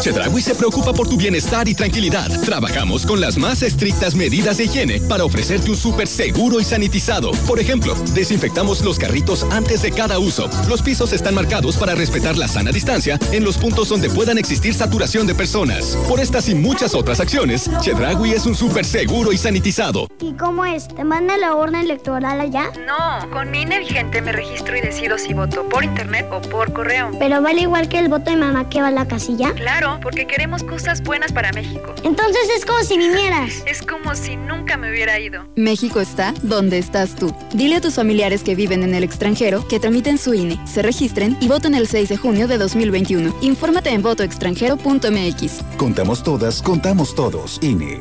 Chedragui 0.04 0.42
se 0.42 0.54
preocupa 0.54 0.92
por 0.92 1.08
tu 1.08 1.16
bienestar 1.16 1.66
y 1.66 1.74
tranquilidad. 1.74 2.28
Trabajamos 2.42 3.06
con 3.06 3.22
las 3.22 3.38
más 3.38 3.62
estrictas 3.62 4.14
medidas 4.14 4.58
de 4.58 4.64
higiene 4.64 5.00
para 5.00 5.24
ofrecerte 5.24 5.70
un 5.70 5.78
súper 5.78 6.06
seguro 6.06 6.60
y 6.60 6.64
sanitizado. 6.64 7.30
Por 7.46 7.58
ejemplo, 7.58 7.94
desinfectamos 8.12 8.84
los 8.84 8.98
carritos 8.98 9.46
antes 9.50 9.80
de 9.80 9.92
cada 9.92 10.18
uso. 10.18 10.50
Los 10.68 10.82
pisos 10.82 11.14
están 11.14 11.34
marcados 11.34 11.78
para 11.78 11.94
respetar 11.94 12.36
la 12.36 12.48
sana 12.48 12.70
distancia 12.70 13.18
en 13.32 13.44
los 13.44 13.56
puntos 13.56 13.88
donde 13.88 14.10
puedan 14.10 14.36
existir 14.36 14.74
saturación 14.74 15.26
de 15.26 15.34
personas. 15.34 15.96
Por 16.06 16.20
estas 16.20 16.50
y 16.50 16.54
muchas 16.54 16.94
otras 16.94 17.18
acciones, 17.18 17.70
Chedragui 17.80 18.32
es 18.32 18.44
un 18.44 18.54
súper 18.54 18.84
seguro 18.84 19.32
y 19.32 19.38
sanitizado. 19.38 20.06
¿Y 20.20 20.34
cómo 20.34 20.66
es? 20.66 20.86
¿Te 20.86 21.02
manda 21.02 21.38
la 21.38 21.54
urna 21.54 21.80
electoral 21.80 22.42
allá? 22.42 22.70
No, 22.86 23.30
con 23.30 23.50
mi 23.50 23.64
vigente 23.64 24.20
me 24.20 24.32
registro 24.32 24.76
y 24.76 24.82
decido 24.82 25.16
si 25.16 25.32
voto 25.32 25.66
por 25.66 25.82
internet 25.82 26.26
o 26.30 26.42
por 26.42 26.74
correo. 26.74 27.10
Pero 27.18 27.40
vale 27.40 27.62
igual 27.62 27.88
que 27.88 27.98
el 28.00 28.10
voto 28.10 28.30
de 28.30 28.36
mamá 28.36 28.68
que 28.68 28.82
va 28.82 28.88
a 28.88 28.90
la 28.90 29.08
casilla. 29.08 29.54
Claro 29.54 29.93
porque 30.00 30.26
queremos 30.26 30.62
cosas 30.62 31.02
buenas 31.02 31.32
para 31.32 31.52
México. 31.52 31.94
Entonces 32.02 32.48
es 32.56 32.64
como 32.64 32.82
si 32.82 32.98
vinieras. 32.98 33.62
Es 33.66 33.82
como 33.82 34.14
si 34.14 34.36
nunca 34.36 34.76
me 34.76 34.90
hubiera 34.90 35.18
ido. 35.20 35.46
México 35.56 36.00
está 36.00 36.34
donde 36.42 36.78
estás 36.78 37.16
tú. 37.16 37.34
Dile 37.52 37.76
a 37.76 37.80
tus 37.80 37.94
familiares 37.94 38.42
que 38.42 38.54
viven 38.54 38.82
en 38.82 38.94
el 38.94 39.04
extranjero 39.04 39.66
que 39.68 39.80
tramiten 39.80 40.18
su 40.18 40.34
INE, 40.34 40.58
se 40.66 40.82
registren 40.82 41.36
y 41.40 41.48
voten 41.48 41.74
el 41.74 41.86
6 41.86 42.08
de 42.08 42.16
junio 42.16 42.48
de 42.48 42.58
2021. 42.58 43.34
Infórmate 43.42 43.90
en 43.90 44.02
votoextranjero.mx. 44.02 45.60
Contamos 45.76 46.22
todas, 46.22 46.62
contamos 46.62 47.14
todos. 47.14 47.58
INE. 47.62 47.98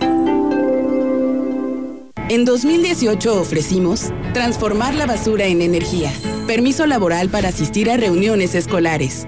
En 2.29 2.45
2018 2.45 3.39
ofrecimos 3.39 4.11
transformar 4.33 4.95
la 4.95 5.05
basura 5.05 5.45
en 5.45 5.61
energía, 5.61 6.11
permiso 6.47 6.87
laboral 6.87 7.29
para 7.29 7.49
asistir 7.49 7.91
a 7.91 7.97
reuniones 7.97 8.55
escolares 8.55 9.27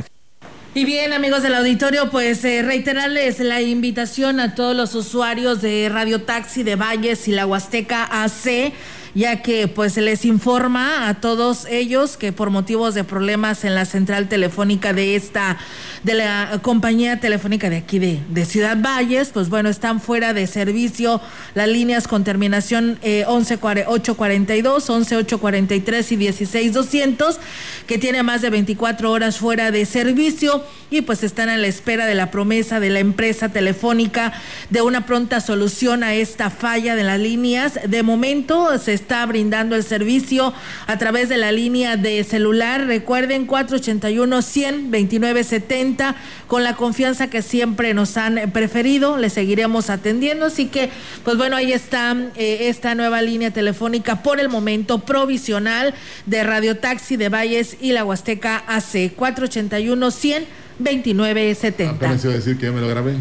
Y 0.73 0.85
bien, 0.85 1.11
amigos 1.11 1.43
del 1.43 1.55
auditorio, 1.55 2.09
pues 2.09 2.45
eh, 2.45 2.61
reiterarles 2.61 3.39
la 3.39 3.59
invitación 3.61 4.39
a 4.39 4.55
todos 4.55 4.73
los 4.73 4.95
usuarios 4.95 5.61
de 5.61 5.89
Radio 5.89 6.21
Taxi 6.21 6.63
de 6.63 6.77
Valles 6.77 7.27
y 7.27 7.33
la 7.33 7.45
Huasteca 7.45 8.05
AC 8.23 8.71
ya 9.13 9.41
que 9.41 9.67
pues 9.67 9.97
les 9.97 10.25
informa 10.25 11.07
a 11.07 11.15
todos 11.21 11.65
ellos 11.69 12.17
que 12.17 12.31
por 12.31 12.49
motivos 12.49 12.93
de 12.93 13.03
problemas 13.03 13.63
en 13.65 13.75
la 13.75 13.85
central 13.85 14.29
telefónica 14.29 14.93
de 14.93 15.15
esta 15.15 15.57
de 16.03 16.15
la 16.15 16.59
compañía 16.63 17.19
telefónica 17.19 17.69
de 17.69 17.77
aquí 17.77 17.99
de, 17.99 18.19
de 18.29 18.45
Ciudad 18.45 18.77
Valles, 18.81 19.29
pues 19.29 19.49
bueno, 19.49 19.69
están 19.69 20.01
fuera 20.01 20.33
de 20.33 20.47
servicio 20.47 21.21
las 21.53 21.67
líneas 21.67 22.07
con 22.07 22.23
terminación 22.23 22.97
eh, 23.03 23.23
11842, 23.27 24.89
11843 24.89 26.11
y 26.11 26.17
16200, 26.17 27.39
que 27.85 27.97
tiene 27.97 28.23
más 28.23 28.41
de 28.41 28.49
24 28.49 29.11
horas 29.11 29.37
fuera 29.37 29.71
de 29.71 29.85
servicio 29.85 30.63
y 30.89 31.01
pues 31.01 31.23
están 31.23 31.49
a 31.49 31.57
la 31.57 31.67
espera 31.67 32.05
de 32.05 32.15
la 32.15 32.31
promesa 32.31 32.79
de 32.79 32.89
la 32.89 32.99
empresa 32.99 33.49
telefónica 33.49 34.33
de 34.69 34.81
una 34.81 35.05
pronta 35.05 35.39
solución 35.39 36.03
a 36.03 36.13
esta 36.13 36.49
falla 36.49 36.95
de 36.95 37.03
las 37.03 37.19
líneas. 37.19 37.79
De 37.87 38.03
momento 38.03 38.77
se 38.79 38.93
está 39.01 39.25
brindando 39.25 39.75
el 39.75 39.83
servicio 39.83 40.53
a 40.87 40.97
través 40.97 41.27
de 41.27 41.37
la 41.37 41.51
línea 41.51 41.97
de 41.97 42.23
celular. 42.23 42.85
Recuerden 42.85 43.45
481 43.45 44.41
100 44.41 44.91
2970 44.91 46.15
con 46.47 46.63
la 46.63 46.75
confianza 46.75 47.29
que 47.29 47.41
siempre 47.41 47.93
nos 47.93 48.15
han 48.17 48.51
preferido. 48.51 49.17
Le 49.17 49.29
seguiremos 49.29 49.89
atendiendo. 49.89 50.45
Así 50.45 50.67
que, 50.67 50.89
pues 51.23 51.37
bueno, 51.37 51.55
ahí 51.55 51.73
está 51.73 52.15
eh, 52.35 52.69
esta 52.69 52.95
nueva 52.95 53.21
línea 53.21 53.51
telefónica 53.51 54.23
por 54.23 54.39
el 54.39 54.49
momento 54.49 54.99
provisional 54.99 55.93
de 56.25 56.43
Radio 56.43 56.77
Taxi 56.77 57.17
de 57.17 57.29
Valles 57.29 57.77
y 57.81 57.91
la 57.91 58.05
Huasteca 58.05 58.63
AC 58.67 59.13
481 59.15 60.11
100 60.11 60.45
2970. 60.79 61.89
Apenas 61.95 62.23
iba 62.23 62.33
a 62.33 62.35
decir 62.37 62.57
que 62.57 62.67
ya 62.67 62.71
me 62.71 62.81
lo 62.81 62.87
grabé. 62.87 63.15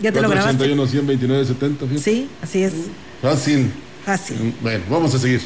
¿Ya 0.00 0.12
te 0.12 0.20
lo 0.20 0.28
grabaste? 0.28 0.56
481 0.56 0.86
100 0.86 1.06
2970. 1.06 1.86
fíjate. 1.86 2.02
Sí, 2.02 2.28
así 2.42 2.62
es. 2.62 2.72
Fácil. 3.20 3.70
Fácil. 4.04 4.54
Bueno, 4.60 4.84
vamos 4.90 5.14
a 5.14 5.18
seguir. 5.18 5.40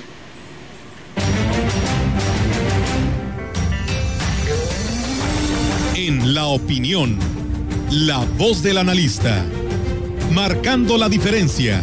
En 5.94 6.34
la 6.34 6.46
opinión, 6.46 7.18
la 7.90 8.24
voz 8.36 8.62
del 8.62 8.78
analista, 8.78 9.44
marcando 10.32 10.98
la 10.98 11.08
diferencia. 11.08 11.82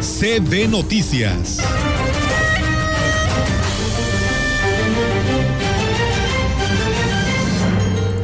CB 0.00 0.68
Noticias. 0.70 1.58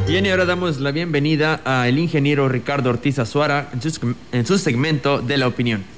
Bien, 0.07 0.25
y 0.25 0.29
ahora 0.29 0.45
damos 0.45 0.79
la 0.79 0.91
bienvenida 0.91 1.61
al 1.63 1.99
ingeniero 1.99 2.49
Ricardo 2.49 2.89
Ortiz 2.89 3.19
Azuara 3.19 3.69
en 3.73 3.81
su, 3.81 4.15
en 4.31 4.45
su 4.47 4.57
segmento 4.57 5.21
de 5.21 5.37
la 5.37 5.47
opinión. 5.47 5.96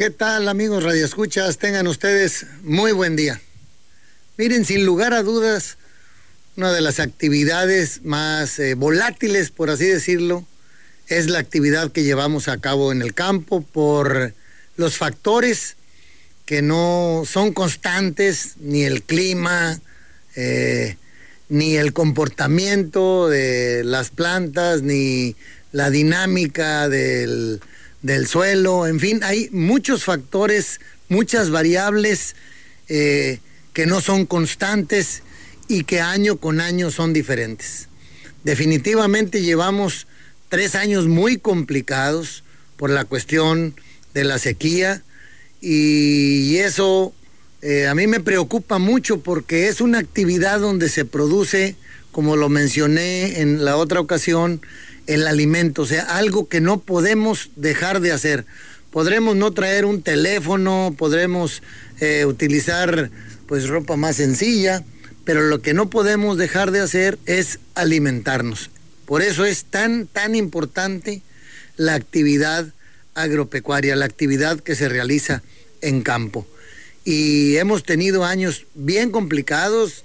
¿Qué 0.00 0.08
tal 0.08 0.48
amigos 0.48 0.82
radioescuchas? 0.82 1.58
Tengan 1.58 1.86
ustedes 1.86 2.46
muy 2.62 2.92
buen 2.92 3.16
día. 3.16 3.38
Miren, 4.38 4.64
sin 4.64 4.86
lugar 4.86 5.12
a 5.12 5.22
dudas, 5.22 5.76
una 6.56 6.72
de 6.72 6.80
las 6.80 7.00
actividades 7.00 8.02
más 8.02 8.58
eh, 8.60 8.72
volátiles, 8.72 9.50
por 9.50 9.68
así 9.68 9.84
decirlo, 9.84 10.46
es 11.08 11.28
la 11.28 11.38
actividad 11.38 11.92
que 11.92 12.02
llevamos 12.02 12.48
a 12.48 12.56
cabo 12.56 12.92
en 12.92 13.02
el 13.02 13.12
campo 13.12 13.60
por 13.60 14.32
los 14.78 14.96
factores 14.96 15.76
que 16.46 16.62
no 16.62 17.24
son 17.26 17.52
constantes, 17.52 18.54
ni 18.58 18.84
el 18.84 19.02
clima, 19.02 19.82
eh, 20.34 20.96
ni 21.50 21.76
el 21.76 21.92
comportamiento 21.92 23.28
de 23.28 23.84
las 23.84 24.08
plantas, 24.08 24.80
ni 24.80 25.36
la 25.72 25.90
dinámica 25.90 26.88
del, 26.88 27.60
del 28.02 28.26
suelo, 28.26 28.86
en 28.86 28.98
fin, 28.98 29.22
hay 29.22 29.48
muchos 29.52 30.04
factores, 30.04 30.80
muchas 31.08 31.50
variables 31.50 32.34
eh, 32.88 33.40
que 33.72 33.86
no 33.86 34.00
son 34.00 34.26
constantes 34.26 35.22
y 35.68 35.84
que 35.84 36.00
año 36.00 36.36
con 36.36 36.60
año 36.60 36.90
son 36.90 37.12
diferentes. 37.12 37.88
Definitivamente 38.42 39.42
llevamos 39.42 40.06
tres 40.48 40.74
años 40.74 41.06
muy 41.06 41.36
complicados 41.36 42.42
por 42.76 42.90
la 42.90 43.04
cuestión 43.04 43.74
de 44.14 44.24
la 44.24 44.38
sequía 44.38 45.02
y 45.60 46.56
eso 46.56 47.14
eh, 47.62 47.86
a 47.86 47.94
mí 47.94 48.06
me 48.06 48.20
preocupa 48.20 48.78
mucho 48.78 49.20
porque 49.20 49.68
es 49.68 49.80
una 49.80 49.98
actividad 49.98 50.60
donde 50.60 50.88
se 50.88 51.04
produce, 51.04 51.76
como 52.12 52.36
lo 52.36 52.48
mencioné 52.48 53.40
en 53.40 53.64
la 53.64 53.76
otra 53.76 54.00
ocasión, 54.00 54.60
el 55.06 55.26
alimento, 55.26 55.82
o 55.82 55.86
sea, 55.86 56.02
algo 56.02 56.48
que 56.48 56.60
no 56.60 56.80
podemos 56.80 57.50
dejar 57.56 58.00
de 58.00 58.12
hacer. 58.12 58.46
Podremos 58.90 59.36
no 59.36 59.52
traer 59.52 59.84
un 59.84 60.02
teléfono, 60.02 60.94
podremos 60.96 61.62
eh, 62.00 62.24
utilizar 62.26 63.10
pues 63.46 63.68
ropa 63.68 63.96
más 63.96 64.16
sencilla, 64.16 64.84
pero 65.24 65.42
lo 65.42 65.62
que 65.62 65.74
no 65.74 65.90
podemos 65.90 66.36
dejar 66.36 66.70
de 66.70 66.80
hacer 66.80 67.18
es 67.26 67.58
alimentarnos. 67.74 68.70
Por 69.06 69.22
eso 69.22 69.44
es 69.44 69.64
tan, 69.64 70.06
tan 70.06 70.34
importante 70.34 71.22
la 71.76 71.94
actividad 71.94 72.66
agropecuaria, 73.14 73.96
la 73.96 74.04
actividad 74.04 74.60
que 74.60 74.74
se 74.74 74.88
realiza 74.88 75.42
en 75.80 76.02
campo. 76.02 76.46
Y 77.04 77.56
hemos 77.56 77.82
tenido 77.82 78.24
años 78.24 78.66
bien 78.74 79.10
complicados, 79.10 80.04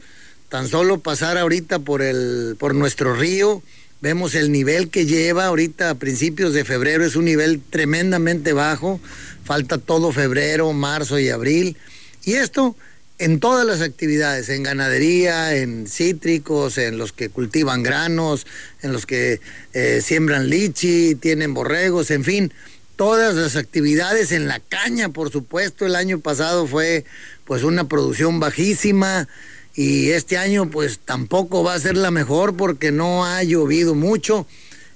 tan 0.49 0.67
solo 0.67 0.99
pasar 0.99 1.37
ahorita 1.37 1.79
por, 1.79 2.01
el, 2.01 2.55
por 2.59 2.75
nuestro 2.75 3.15
río, 3.15 3.61
vemos 4.01 4.35
el 4.35 4.51
nivel 4.51 4.89
que 4.89 5.05
lleva 5.05 5.45
ahorita 5.45 5.89
a 5.89 5.95
principios 5.95 6.53
de 6.53 6.65
febrero, 6.65 7.05
es 7.05 7.15
un 7.15 7.25
nivel 7.25 7.61
tremendamente 7.69 8.53
bajo, 8.53 8.99
falta 9.43 9.77
todo 9.77 10.11
febrero, 10.11 10.71
marzo 10.73 11.19
y 11.19 11.29
abril. 11.29 11.77
Y 12.23 12.33
esto 12.33 12.75
en 13.17 13.39
todas 13.39 13.65
las 13.65 13.81
actividades, 13.81 14.49
en 14.49 14.63
ganadería, 14.63 15.55
en 15.55 15.87
cítricos, 15.87 16.77
en 16.77 16.97
los 16.97 17.13
que 17.13 17.29
cultivan 17.29 17.81
granos, 17.81 18.45
en 18.81 18.91
los 18.91 19.05
que 19.05 19.39
eh, 19.73 20.01
siembran 20.03 20.49
lichi, 20.49 21.15
tienen 21.15 21.53
borregos, 21.53 22.11
en 22.11 22.23
fin, 22.23 22.53
todas 22.95 23.35
las 23.35 23.55
actividades 23.55 24.31
en 24.31 24.47
la 24.47 24.59
caña, 24.59 25.09
por 25.09 25.31
supuesto, 25.31 25.85
el 25.85 25.95
año 25.95 26.19
pasado 26.19 26.67
fue 26.67 27.05
pues 27.45 27.63
una 27.63 27.87
producción 27.87 28.39
bajísima 28.39 29.27
y 29.76 30.11
este 30.11 30.38
año 30.38 30.69
pues 30.69 30.99
tampoco 30.99 31.63
va 31.63 31.73
a 31.73 31.80
ser 31.80 31.97
la 31.97 32.11
mejor 32.11 32.55
porque 32.55 32.91
no 32.91 33.26
ha 33.26 33.43
llovido 33.43 33.93
mucho. 33.93 34.47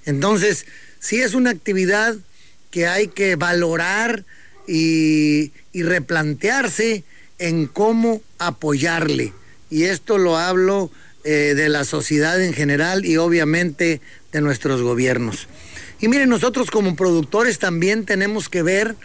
Entonces, 0.05 0.65
sí 0.99 1.21
es 1.21 1.33
una 1.33 1.49
actividad 1.49 2.15
que 2.71 2.87
hay 2.87 3.07
que 3.07 3.35
valorar 3.35 4.25
y, 4.67 5.51
y 5.73 5.83
replantearse 5.83 7.03
en 7.39 7.67
cómo 7.67 8.21
apoyarle. 8.37 9.33
Y 9.69 9.83
esto 9.83 10.17
lo 10.17 10.37
hablo 10.37 10.89
eh, 11.25 11.53
de 11.55 11.67
la 11.67 11.83
sociedad 11.83 12.41
en 12.41 12.53
general 12.53 13.05
y 13.05 13.17
obviamente 13.17 13.99
de 14.31 14.41
nuestros 14.41 14.81
gobiernos. 14.81 15.47
Y 15.99 16.07
miren, 16.07 16.29
nosotros 16.29 16.71
como 16.71 16.95
productores 16.95 17.59
también 17.59 18.05
tenemos 18.05 18.47
que 18.47 18.63
ver 18.63 18.95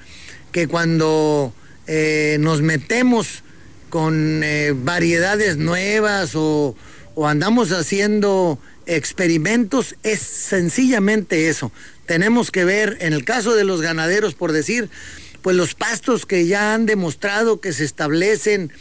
que 0.53 0.69
cuando 0.69 1.53
eh, 1.89 2.37
nos 2.39 2.63
metemos 2.63 3.43
con 3.95 4.43
eh, 4.43 4.73
variedades 4.75 5.57
nuevas 5.57 6.33
o, 6.35 6.75
o 7.15 7.29
andamos 7.29 7.71
haciendo 7.71 8.59
experimentos, 8.87 9.95
es 10.03 10.19
sencillamente 10.19 11.49
eso. 11.49 11.71
Tenemos 12.05 12.51
que 12.51 12.65
ver, 12.65 12.97
en 12.99 13.13
el 13.13 13.25
caso 13.25 13.55
de 13.55 13.63
los 13.63 13.83
ganaderos, 13.83 14.35
por 14.35 14.51
decir, 14.51 14.91
pues 15.43 15.55
los 15.57 15.77
pastos 15.77 16.27
que 16.27 16.45
ya 16.49 16.75
han 16.75 16.87
demostrado 16.87 17.61
que 17.61 17.73
se 17.73 17.85
establecen 17.85 18.73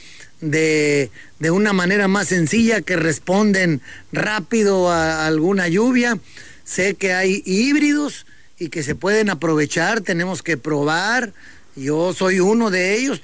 de, 0.41 1.11
de 1.37 1.51
una 1.51 1.73
manera 1.73 2.07
más 2.07 2.29
sencilla, 2.29 2.81
que 2.81 2.95
responden 2.95 3.81
rápido 4.11 4.89
a 4.89 5.27
alguna 5.27 5.67
lluvia. 5.67 6.17
Sé 6.63 6.95
que 6.95 7.13
hay 7.13 7.43
híbridos 7.45 8.25
y 8.57 8.69
que 8.69 8.81
se 8.81 8.95
pueden 8.95 9.29
aprovechar, 9.29 10.01
tenemos 10.01 10.41
que 10.41 10.57
probar. 10.57 11.33
Yo 11.75 12.13
soy 12.13 12.39
uno 12.39 12.71
de 12.71 12.97
ellos, 12.97 13.21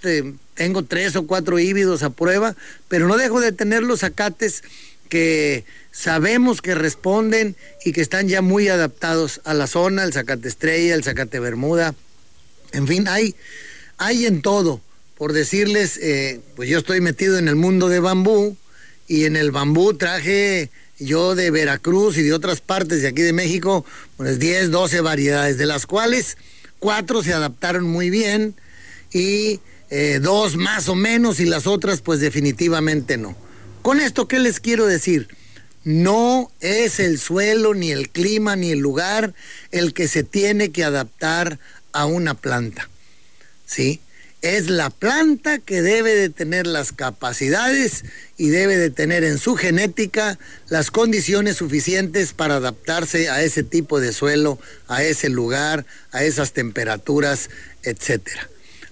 tengo 0.60 0.84
tres 0.84 1.16
o 1.16 1.26
cuatro 1.26 1.57
híbridos 1.57 2.03
a 2.03 2.10
prueba, 2.10 2.53
pero 2.89 3.07
no 3.07 3.16
dejo 3.16 3.39
de 3.39 3.53
tener 3.53 3.82
los 3.82 4.03
acates 4.03 4.62
que 5.07 5.64
sabemos 5.93 6.62
que 6.62 6.76
responden 6.76 7.55
y 7.86 7.93
que 7.93 8.01
están 8.01 8.28
ya 8.28 8.41
muy 8.41 8.68
adaptados 8.68 9.39
a 9.45 9.53
la 9.53 9.68
zona, 9.68 10.03
el 10.03 10.12
zacate 10.12 10.49
estrella, 10.49 10.95
el 10.95 11.03
zacate 11.05 11.39
bermuda, 11.39 11.95
en 12.74 12.88
fin, 12.88 13.07
hay, 13.07 13.36
hay 13.97 14.26
en 14.26 14.41
todo. 14.41 14.82
Por 15.18 15.32
decirles, 15.32 15.95
eh, 15.95 16.41
pues 16.57 16.68
yo 16.68 16.80
estoy 16.80 16.99
metido 16.99 17.38
en 17.38 17.47
el 17.47 17.55
mundo 17.55 17.88
de 17.88 18.01
bambú 18.01 18.57
y 19.07 19.24
en 19.24 19.38
el 19.38 19.51
bambú 19.51 19.93
traje 19.93 20.72
yo 20.99 21.36
de 21.36 21.51
Veracruz 21.51 22.18
y 22.18 22.24
de 22.24 22.34
otras 22.34 22.60
partes 22.60 23.01
de 23.01 23.07
aquí 23.07 23.22
de 23.22 23.32
México, 23.32 23.86
pues 24.18 24.39
10, 24.39 24.72
12 24.72 24.99
variedades, 24.99 25.57
de 25.57 25.68
las 25.68 25.86
cuales 25.86 26.36
cuatro 26.80 27.24
se 27.24 27.32
adaptaron 27.32 27.86
muy 27.86 28.10
bien 28.10 28.55
y 29.14 29.62
eh, 29.89 30.19
dos 30.21 30.55
más 30.55 30.87
o 30.89 30.95
menos 30.95 31.39
y 31.39 31.45
las 31.45 31.67
otras 31.67 32.01
pues 32.01 32.19
definitivamente 32.19 33.17
no. 33.17 33.35
Con 33.81 33.99
esto, 33.99 34.27
¿qué 34.27 34.39
les 34.39 34.59
quiero 34.59 34.85
decir? 34.85 35.27
No 35.83 36.51
es 36.59 36.99
el 36.99 37.17
suelo, 37.17 37.73
ni 37.73 37.91
el 37.91 38.09
clima, 38.09 38.55
ni 38.55 38.71
el 38.71 38.79
lugar 38.79 39.33
el 39.71 39.93
que 39.93 40.07
se 40.07 40.23
tiene 40.23 40.71
que 40.71 40.83
adaptar 40.83 41.59
a 41.91 42.05
una 42.05 42.33
planta. 42.33 42.89
¿Sí? 43.65 44.01
Es 44.41 44.69
la 44.69 44.89
planta 44.89 45.59
que 45.59 45.81
debe 45.81 46.15
de 46.15 46.29
tener 46.29 46.65
las 46.65 46.93
capacidades 46.93 48.05
y 48.37 48.49
debe 48.49 48.77
de 48.77 48.89
tener 48.89 49.23
en 49.23 49.37
su 49.37 49.55
genética 49.55 50.39
las 50.69 50.91
condiciones 50.91 51.57
suficientes 51.57 52.33
para 52.33 52.55
adaptarse 52.55 53.29
a 53.29 53.41
ese 53.41 53.63
tipo 53.63 53.99
de 53.99 54.13
suelo, 54.13 54.59
a 54.87 55.03
ese 55.03 55.27
lugar, 55.27 55.85
a 56.11 56.23
esas 56.23 56.53
temperaturas, 56.53 57.49
etcétera. 57.83 58.49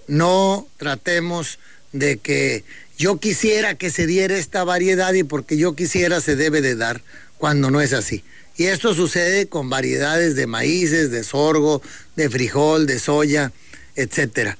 No 0.08 0.66
tratemos 0.78 1.58
de 1.92 2.18
que 2.18 2.64
yo 2.98 3.18
quisiera 3.18 3.76
que 3.76 3.90
se 3.90 4.06
diera 4.06 4.36
esta 4.36 4.64
variedad 4.64 5.12
y 5.12 5.22
porque 5.22 5.56
yo 5.56 5.76
quisiera 5.76 6.20
se 6.20 6.34
debe 6.34 6.60
de 6.60 6.74
dar 6.74 7.02
cuando 7.38 7.70
no 7.70 7.80
es 7.80 7.92
así. 7.92 8.24
Y 8.56 8.64
esto 8.64 8.92
sucede 8.92 9.48
con 9.48 9.70
variedades 9.70 10.34
de 10.34 10.48
maíces, 10.48 11.12
de 11.12 11.22
sorgo, 11.22 11.80
de 12.16 12.28
frijol, 12.28 12.86
de 12.88 12.98
soya, 12.98 13.52
etcétera. 13.94 14.58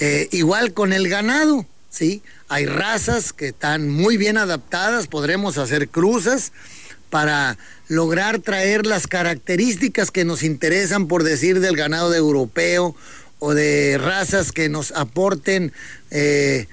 Eh, 0.00 0.28
igual 0.32 0.72
con 0.72 0.94
el 0.94 1.08
ganado, 1.08 1.66
¿sí? 1.90 2.22
Hay 2.48 2.64
razas 2.64 3.34
que 3.34 3.48
están 3.48 3.90
muy 3.90 4.16
bien 4.16 4.38
adaptadas, 4.38 5.08
podremos 5.08 5.58
hacer 5.58 5.88
cruzas 5.88 6.52
para 7.10 7.58
lograr 7.88 8.38
traer 8.38 8.86
las 8.86 9.06
características 9.06 10.10
que 10.10 10.24
nos 10.24 10.42
interesan, 10.42 11.06
por 11.06 11.22
decir, 11.22 11.60
del 11.60 11.76
ganado 11.76 12.10
de 12.10 12.18
europeo 12.18 12.96
o 13.46 13.52
de 13.52 13.98
razas 13.98 14.52
que 14.52 14.70
nos 14.70 14.90
aporten 14.92 15.74
eh, 16.10 16.66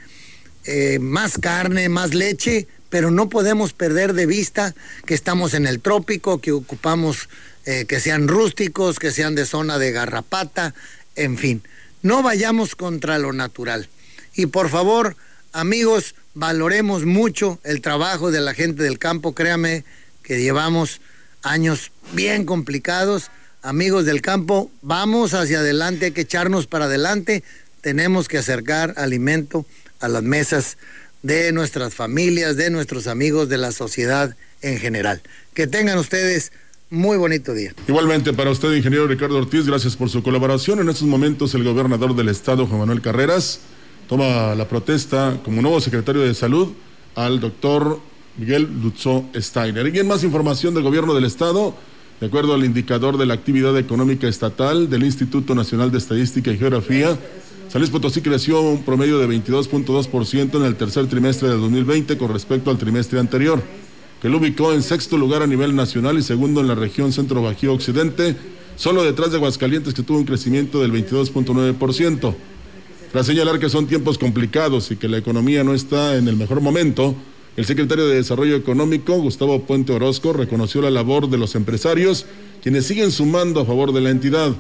eh, 0.64 1.00
más 1.00 1.38
carne, 1.38 1.90
más 1.90 2.14
leche, 2.14 2.66
pero 2.90 3.12
no 3.12 3.28
podemos 3.28 3.74
perder 3.74 4.14
de 4.14 4.26
vista 4.26 4.74
que 5.06 5.14
estamos 5.14 5.54
en 5.54 5.68
el 5.68 5.82
trópico, 5.82 6.40
que 6.40 6.54
ocupamos 6.54 7.28
eh, 7.66 7.84
que 7.90 8.00
sean 8.00 8.30
rústicos, 8.30 9.00
que 9.00 9.12
sean 9.12 9.36
de 9.36 9.46
zona 9.46 9.80
de 9.80 9.92
garrapata, 9.92 10.74
en 11.18 11.38
fin, 11.38 11.62
no 12.04 12.24
vayamos 12.24 12.78
contra 12.78 13.20
lo 13.20 13.34
natural. 13.34 13.90
Y 14.34 14.46
por 14.46 14.70
favor, 14.70 15.18
amigos, 15.52 16.16
valoremos 16.36 17.04
mucho 17.04 17.60
el 17.66 17.82
trabajo 17.82 18.32
de 18.32 18.40
la 18.40 18.54
gente 18.54 18.82
del 18.84 18.98
campo, 18.98 19.36
créame 19.36 19.84
que 20.24 20.40
llevamos 20.40 21.02
años 21.44 21.92
bien 22.14 22.46
complicados. 22.46 23.30
Amigos 23.64 24.06
del 24.06 24.22
campo, 24.22 24.72
vamos 24.82 25.36
hacia 25.36 25.60
adelante, 25.60 26.06
hay 26.06 26.12
que 26.14 26.22
echarnos 26.22 26.66
para 26.66 26.86
adelante, 26.86 27.44
tenemos 27.82 28.28
que 28.28 28.40
acercar 28.40 28.96
alimento 28.98 29.68
a 30.00 30.08
las 30.08 30.24
mesas 30.24 30.78
de 31.22 31.52
nuestras 31.52 31.94
familias, 31.94 32.58
de 32.58 32.72
nuestros 32.72 33.06
amigos, 33.06 33.50
de 33.50 33.60
la 33.60 33.72
sociedad 33.72 34.36
en 34.64 34.80
general. 34.80 35.22
Que 35.54 35.68
tengan 35.68 36.00
ustedes 36.00 36.52
muy 36.90 37.18
bonito 37.18 37.54
día. 37.54 37.76
Igualmente 37.88 38.34
para 38.34 38.50
usted, 38.50 38.74
ingeniero 38.74 39.06
Ricardo 39.06 39.38
Ortiz, 39.38 39.68
gracias 39.68 39.96
por 39.96 40.10
su 40.10 40.24
colaboración. 40.24 40.80
En 40.80 40.90
estos 40.90 41.08
momentos 41.08 41.54
el 41.54 41.64
gobernador 41.64 42.16
del 42.16 42.30
estado, 42.30 42.66
Juan 42.66 42.80
Manuel 42.80 43.02
Carreras, 43.02 43.60
toma 44.10 44.56
la 44.56 44.68
protesta 44.68 45.40
como 45.46 45.62
nuevo 45.62 45.80
secretario 45.82 46.24
de 46.24 46.34
salud 46.34 46.74
al 47.14 47.40
doctor 47.40 48.00
Miguel 48.38 48.68
Lutzo 48.82 49.30
Steiner. 49.36 49.96
¿Y 49.96 50.04
más 50.04 50.24
información 50.24 50.74
del 50.74 50.82
gobierno 50.82 51.14
del 51.14 51.26
estado? 51.26 51.76
De 52.22 52.28
acuerdo 52.28 52.54
al 52.54 52.64
indicador 52.64 53.18
de 53.18 53.26
la 53.26 53.34
actividad 53.34 53.76
económica 53.80 54.28
estatal 54.28 54.92
del 54.92 55.04
Instituto 55.04 55.56
Nacional 55.56 55.92
de 55.92 55.98
Estadística 55.98 56.52
y 56.52 56.58
Geografía, 56.60 57.18
San 57.68 57.82
Luis 57.82 57.90
Potosí 57.90 58.22
creció 58.22 58.62
un 58.62 58.84
promedio 58.84 59.18
de 59.18 59.28
22.2% 59.28 60.56
en 60.56 60.64
el 60.64 60.76
tercer 60.76 61.08
trimestre 61.08 61.50
de 61.50 61.58
2020 61.58 62.20
con 62.20 62.32
respecto 62.32 62.70
al 62.70 62.78
trimestre 62.78 63.20
anterior 63.20 63.60
que 64.22 64.30
lo 64.30 64.38
ubicó 64.38 64.72
en 64.72 64.84
sexto 64.84 65.18
lugar 65.18 65.42
a 65.42 65.48
nivel 65.48 65.76
nacional 65.76 66.16
y 66.20 66.22
segundo 66.22 66.62
en 66.62 66.68
la 66.68 66.76
región 66.76 67.12
Centro 67.12 67.42
Bajío 67.42 67.74
Occidente, 67.74 68.36
solo 68.76 69.04
detrás 69.04 69.32
de 69.32 69.38
Aguascalientes 69.38 69.96
que 69.96 70.04
tuvo 70.04 70.20
un 70.20 70.26
crecimiento 70.26 70.80
del 70.80 70.94
22.9%. 70.94 72.36
Tras 73.12 73.26
señalar 73.26 73.58
que 73.58 73.68
son 73.68 73.88
tiempos 73.88 74.20
complicados 74.20 74.92
y 74.92 74.96
que 74.96 75.08
la 75.08 75.18
economía 75.18 75.64
no 75.64 75.74
está 75.74 76.16
en 76.18 76.28
el 76.28 76.38
mejor 76.38 76.62
momento, 76.62 77.16
el 77.58 77.66
secretario 77.66 78.08
de 78.08 78.16
Desarrollo 78.16 78.56
Económico, 78.56 79.18
Gustavo 79.20 79.64
Puente 79.64 79.92
Orozco, 79.92 80.34
reconoció 80.34 80.82
la 80.82 80.90
labor 80.90 81.30
de 81.30 81.38
los 81.38 81.56
empresarios, 81.56 82.26
quienes 82.64 82.86
siguen 82.86 83.12
sumando 83.12 83.60
a 83.60 83.66
favor 83.66 83.94
de 83.94 84.02
la 84.02 84.10
entidad. 84.10 84.56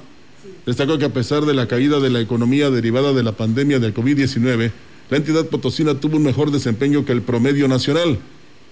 Destacó 0.65 0.97
que 0.97 1.05
a 1.05 1.13
pesar 1.13 1.45
de 1.45 1.53
la 1.53 1.67
caída 1.67 1.99
de 1.99 2.09
la 2.09 2.19
economía 2.19 2.69
derivada 2.69 3.13
de 3.13 3.23
la 3.23 3.31
pandemia 3.31 3.79
del 3.79 3.93
COVID-19, 3.93 4.71
la 5.09 5.17
entidad 5.17 5.45
potosina 5.45 5.99
tuvo 5.99 6.17
un 6.17 6.23
mejor 6.23 6.51
desempeño 6.51 7.05
que 7.05 7.11
el 7.11 7.21
promedio 7.21 7.67
nacional 7.67 8.19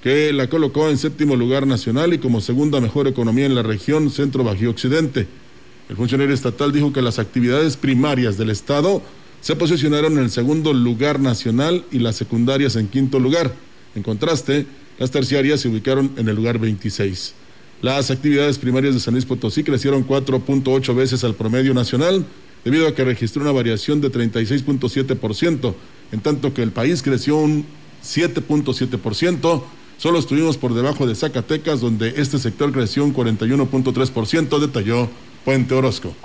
que 0.02 0.32
la 0.32 0.48
colocó 0.48 0.90
en 0.90 0.98
séptimo 0.98 1.36
lugar 1.36 1.68
nacional 1.68 2.14
y 2.14 2.20
como 2.20 2.42
segunda 2.42 2.80
mejor 2.80 3.08
economía 3.08 3.46
en 3.46 3.56
la 3.56 3.64
región 3.64 4.10
centro 4.10 4.44
bajío 4.44 4.70
occidente. 4.70 5.28
El 5.90 5.96
funcionario 5.98 6.34
estatal 6.34 6.72
dijo 6.72 6.94
que 6.94 7.02
las 7.02 7.20
actividades 7.20 7.76
primarias 7.76 8.38
del 8.38 8.50
Estado 8.50 9.02
se 9.42 9.56
posicionaron 9.56 10.14
en 10.14 10.26
el 10.26 10.30
segundo 10.30 10.74
lugar 10.74 11.20
nacional 11.20 11.84
y 11.92 12.00
las 12.00 12.16
secundarias 12.16 12.76
en 12.76 12.88
quinto 12.88 13.20
lugar. 13.20 13.54
En 14.00 14.04
contraste, 14.04 14.66
las 14.98 15.12
terciarias 15.12 15.60
se 15.60 15.68
ubicaron 15.68 16.14
en 16.16 16.30
el 16.30 16.36
lugar 16.38 16.58
26. 16.58 17.34
Las 17.82 18.12
actividades 18.12 18.58
primarias 18.58 18.94
de 18.94 19.02
San 19.02 19.14
Luis 19.14 19.26
Potosí 19.26 19.62
crecieron 19.62 20.08
4.8 20.08 20.96
veces 20.96 21.26
al 21.26 21.36
promedio 21.36 21.74
nacional, 21.74 22.26
debido 22.64 22.88
a 22.88 22.96
que 22.96 23.04
registró 23.04 23.42
una 23.42 23.52
variación 23.52 24.00
de 24.00 24.10
36.7%, 24.10 25.74
en 26.14 26.22
tanto 26.22 26.54
que 26.54 26.64
el 26.64 26.72
país 26.72 27.04
creció 27.04 27.36
un 27.36 27.66
7.7%, 28.02 29.64
Solo 29.98 30.18
estuvimos 30.18 30.56
por 30.56 30.74
debajo 30.74 31.06
de 31.06 31.14
Zacatecas, 31.14 31.82
donde 31.82 32.14
este 32.16 32.40
sector 32.40 32.72
creció 32.72 33.04
un 33.04 33.14
41.3%, 33.14 34.60
detalló 34.60 35.10
Puente 35.44 35.76
Orozco. 35.76 36.16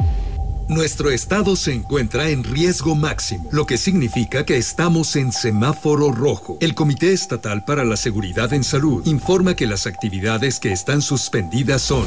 Nuestro 0.68 1.10
estado 1.10 1.56
se 1.56 1.74
encuentra 1.74 2.30
en 2.30 2.42
riesgo 2.42 2.94
máximo, 2.94 3.48
lo 3.52 3.66
que 3.66 3.76
significa 3.76 4.46
que 4.46 4.56
estamos 4.56 5.14
en 5.14 5.30
semáforo 5.30 6.10
rojo. 6.10 6.56
El 6.60 6.74
Comité 6.74 7.12
Estatal 7.12 7.64
para 7.66 7.84
la 7.84 7.96
Seguridad 7.96 8.52
en 8.54 8.64
Salud 8.64 9.06
informa 9.06 9.56
que 9.56 9.66
las 9.66 9.86
actividades 9.86 10.60
que 10.60 10.72
están 10.72 11.02
suspendidas 11.02 11.82
son 11.82 12.06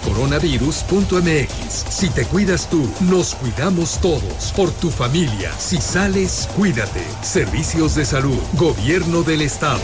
coronavirus.mx. 0.01 1.85
Si 1.89 2.09
te 2.09 2.25
cuidas 2.25 2.69
tú, 2.69 2.89
nos 3.01 3.35
cuidamos 3.35 3.99
todos. 4.01 4.51
Por 4.55 4.71
tu 4.71 4.89
familia. 4.89 5.51
Si 5.57 5.77
sales, 5.77 6.49
cuídate. 6.55 7.03
Servicios 7.21 7.95
de 7.95 8.05
salud. 8.05 8.39
Gobierno 8.53 9.23
del 9.23 9.41
Estado. 9.41 9.81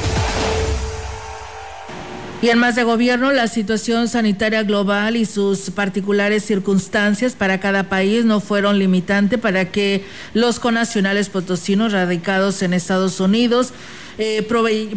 Y 2.39 2.49
en 2.49 2.59
más 2.59 2.75
de 2.75 2.83
gobierno, 2.83 3.31
la 3.31 3.47
situación 3.47 4.07
sanitaria 4.07 4.61
global 4.61 5.15
y 5.15 5.25
sus 5.25 5.71
particulares 5.71 6.45
circunstancias 6.45 7.33
para 7.33 7.59
cada 7.59 7.89
país 7.89 8.25
no 8.25 8.41
fueron 8.41 8.77
limitante 8.77 9.39
para 9.39 9.71
que 9.71 10.05
los 10.35 10.59
conacionales 10.59 11.29
potosinos 11.29 11.93
radicados 11.93 12.61
en 12.61 12.73
Estados 12.73 13.19
Unidos 13.19 13.73
eh, 14.17 14.41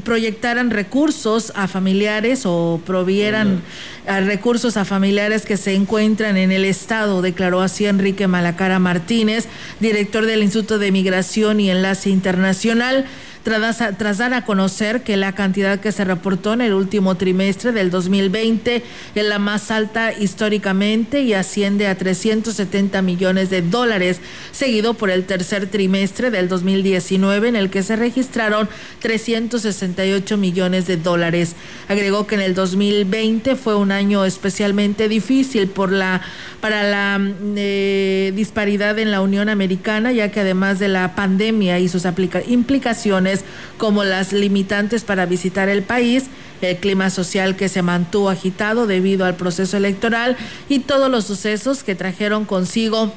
proyectaran 0.04 0.70
recursos 0.70 1.52
a 1.54 1.68
familiares 1.68 2.42
o 2.44 2.80
provieran 2.84 3.62
recursos 4.06 4.76
a 4.76 4.84
familiares 4.84 5.44
que 5.44 5.56
se 5.56 5.74
encuentran 5.74 6.36
en 6.36 6.50
el 6.50 6.64
Estado, 6.64 7.22
declaró 7.22 7.60
así 7.60 7.86
Enrique 7.86 8.26
Malacara 8.26 8.78
Martínez, 8.78 9.46
director 9.78 10.26
del 10.26 10.42
Instituto 10.42 10.78
de 10.78 10.90
Migración 10.90 11.60
y 11.60 11.70
Enlace 11.70 12.10
Internacional 12.10 13.06
tras, 13.42 14.18
dar 14.18 14.34
a 14.34 14.44
conocer 14.44 15.02
que 15.02 15.16
la 15.16 15.32
cantidad 15.34 15.80
que 15.80 15.92
se 15.92 16.04
reportó 16.04 16.52
en 16.52 16.60
el 16.60 16.74
último 16.74 17.16
trimestre 17.16 17.72
del 17.72 17.90
2020 17.90 18.82
es 19.14 19.24
la 19.24 19.38
más 19.38 19.70
alta 19.70 20.12
históricamente 20.12 21.22
y 21.22 21.32
asciende 21.32 21.86
a 21.86 21.96
370 21.96 23.00
millones 23.02 23.48
de 23.48 23.62
dólares, 23.62 24.20
seguido 24.52 24.94
por 24.94 25.10
el 25.10 25.24
tercer 25.24 25.66
trimestre 25.66 26.30
del 26.30 26.48
2019 26.48 27.48
en 27.48 27.56
el 27.56 27.70
que 27.70 27.82
se 27.82 27.96
registraron 27.96 28.68
368 29.00 30.36
millones 30.36 30.86
de 30.86 30.98
dólares. 30.98 31.56
Agregó 31.88 32.26
que 32.26 32.34
en 32.34 32.42
el 32.42 32.54
2020 32.54 33.56
fue 33.56 33.74
un 33.74 33.90
año 33.90 34.24
especialmente 34.24 35.08
difícil 35.08 35.68
por 35.68 35.92
la 35.92 36.20
para 36.60 36.82
la 36.82 37.18
eh, 37.56 38.32
disparidad 38.36 38.98
en 38.98 39.10
la 39.10 39.22
Unión 39.22 39.48
Americana, 39.48 40.12
ya 40.12 40.30
que 40.30 40.40
además 40.40 40.78
de 40.78 40.88
la 40.88 41.14
pandemia 41.14 41.78
y 41.78 41.88
sus 41.88 42.04
implicaciones 42.46 43.29
como 43.78 44.04
las 44.04 44.32
limitantes 44.32 45.04
para 45.04 45.26
visitar 45.26 45.68
el 45.68 45.82
país, 45.82 46.24
el 46.60 46.76
clima 46.76 47.10
social 47.10 47.56
que 47.56 47.68
se 47.68 47.82
mantuvo 47.82 48.30
agitado 48.30 48.86
debido 48.86 49.24
al 49.24 49.36
proceso 49.36 49.76
electoral 49.76 50.36
y 50.68 50.80
todos 50.80 51.10
los 51.10 51.24
sucesos 51.24 51.82
que 51.82 51.94
trajeron 51.94 52.44
consigo 52.44 53.12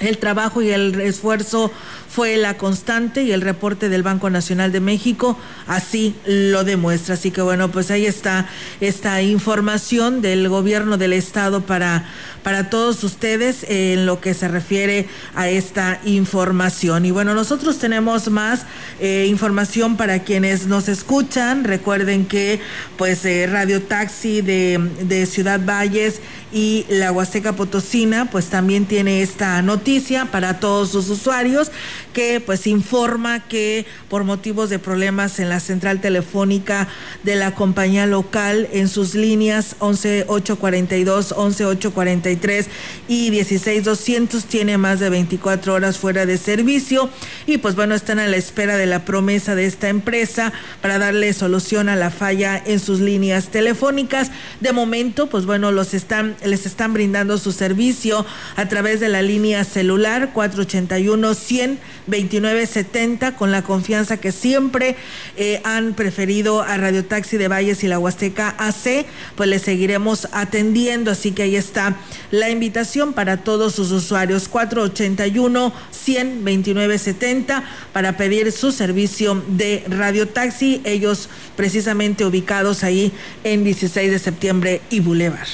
el 0.00 0.18
trabajo 0.18 0.62
y 0.62 0.70
el 0.70 1.00
esfuerzo 1.00 1.72
fue 2.08 2.36
la 2.36 2.56
constante 2.56 3.22
y 3.22 3.32
el 3.32 3.42
reporte 3.42 3.88
del 3.88 4.02
Banco 4.02 4.30
Nacional 4.30 4.72
de 4.72 4.80
México 4.80 5.38
así 5.66 6.14
lo 6.26 6.64
demuestra. 6.64 7.14
Así 7.14 7.30
que 7.30 7.42
bueno, 7.42 7.70
pues 7.70 7.90
ahí 7.90 8.06
está 8.06 8.46
esta 8.80 9.22
información 9.22 10.22
del 10.22 10.48
gobierno 10.48 10.96
del 10.96 11.12
estado 11.12 11.62
para, 11.62 12.06
para 12.42 12.70
todos 12.70 13.04
ustedes 13.04 13.64
en 13.68 14.06
lo 14.06 14.20
que 14.20 14.34
se 14.34 14.48
refiere 14.48 15.08
a 15.34 15.48
esta 15.48 16.00
información. 16.04 17.04
Y 17.04 17.10
bueno, 17.10 17.34
nosotros 17.34 17.78
tenemos 17.78 18.30
más 18.30 18.64
eh, 19.00 19.26
información 19.28 19.96
para 19.96 20.20
quienes 20.20 20.66
nos 20.66 20.88
escuchan. 20.88 21.64
Recuerden 21.64 22.26
que 22.26 22.60
pues 22.96 23.24
eh, 23.24 23.46
Radio 23.50 23.82
Taxi 23.82 24.40
de, 24.40 24.80
de 25.02 25.26
Ciudad 25.26 25.60
Valles 25.64 26.20
y 26.52 26.86
la 26.88 27.12
Huasteca 27.12 27.52
Potosina 27.52 28.30
pues 28.30 28.46
también 28.46 28.86
tiene 28.86 29.22
esta 29.22 29.60
noticia 29.60 30.26
para 30.26 30.60
todos 30.60 30.90
sus 30.90 31.10
usuarios 31.10 31.70
que 32.18 32.40
pues 32.40 32.66
informa 32.66 33.46
que 33.46 33.86
por 34.08 34.24
motivos 34.24 34.70
de 34.70 34.80
problemas 34.80 35.38
en 35.38 35.48
la 35.48 35.60
central 35.60 36.00
telefónica 36.00 36.88
de 37.22 37.36
la 37.36 37.54
compañía 37.54 38.06
local 38.06 38.68
en 38.72 38.88
sus 38.88 39.14
líneas 39.14 39.76
11842, 39.78 41.30
11843 41.30 42.66
y 43.06 43.30
16200 43.30 44.44
tiene 44.46 44.78
más 44.78 44.98
de 44.98 45.10
24 45.10 45.74
horas 45.74 45.98
fuera 45.98 46.26
de 46.26 46.38
servicio 46.38 47.08
y 47.46 47.58
pues 47.58 47.76
bueno, 47.76 47.94
están 47.94 48.18
a 48.18 48.26
la 48.26 48.36
espera 48.36 48.76
de 48.76 48.86
la 48.86 49.04
promesa 49.04 49.54
de 49.54 49.66
esta 49.66 49.88
empresa 49.88 50.52
para 50.82 50.98
darle 50.98 51.32
solución 51.32 51.88
a 51.88 51.94
la 51.94 52.10
falla 52.10 52.60
en 52.66 52.80
sus 52.80 52.98
líneas 52.98 53.50
telefónicas. 53.50 54.32
De 54.58 54.72
momento, 54.72 55.28
pues 55.28 55.46
bueno, 55.46 55.70
los 55.70 55.94
están 55.94 56.34
les 56.44 56.66
están 56.66 56.94
brindando 56.94 57.38
su 57.38 57.52
servicio 57.52 58.26
a 58.56 58.66
través 58.66 58.98
de 58.98 59.08
la 59.08 59.22
línea 59.22 59.62
celular 59.62 60.32
481 60.32 61.34
100 61.34 61.78
2970 62.08 63.36
con 63.36 63.50
la 63.50 63.62
confianza 63.62 64.16
que 64.16 64.32
siempre 64.32 64.96
eh, 65.36 65.60
han 65.64 65.94
preferido 65.94 66.62
a 66.62 66.76
Radio 66.76 67.04
Taxi 67.04 67.36
de 67.36 67.48
Valles 67.48 67.84
y 67.84 67.88
la 67.88 67.98
Huasteca 67.98 68.54
AC, 68.58 69.06
pues 69.36 69.48
les 69.48 69.62
seguiremos 69.62 70.28
atendiendo, 70.32 71.10
así 71.10 71.32
que 71.32 71.44
ahí 71.44 71.56
está 71.56 71.96
la 72.30 72.50
invitación 72.50 73.12
para 73.12 73.38
todos 73.38 73.74
sus 73.74 73.90
usuarios. 73.90 74.48
481 74.48 75.72
100 75.90 76.44
2970 76.44 77.64
para 77.92 78.16
pedir 78.16 78.52
su 78.52 78.72
servicio 78.72 79.42
de 79.48 79.84
Radio 79.88 80.28
Taxi, 80.28 80.80
ellos 80.84 81.28
precisamente 81.56 82.24
ubicados 82.24 82.84
ahí 82.84 83.12
en 83.44 83.64
16 83.64 84.10
de 84.10 84.18
septiembre 84.18 84.80
y 84.90 85.00
Boulevard. 85.00 85.48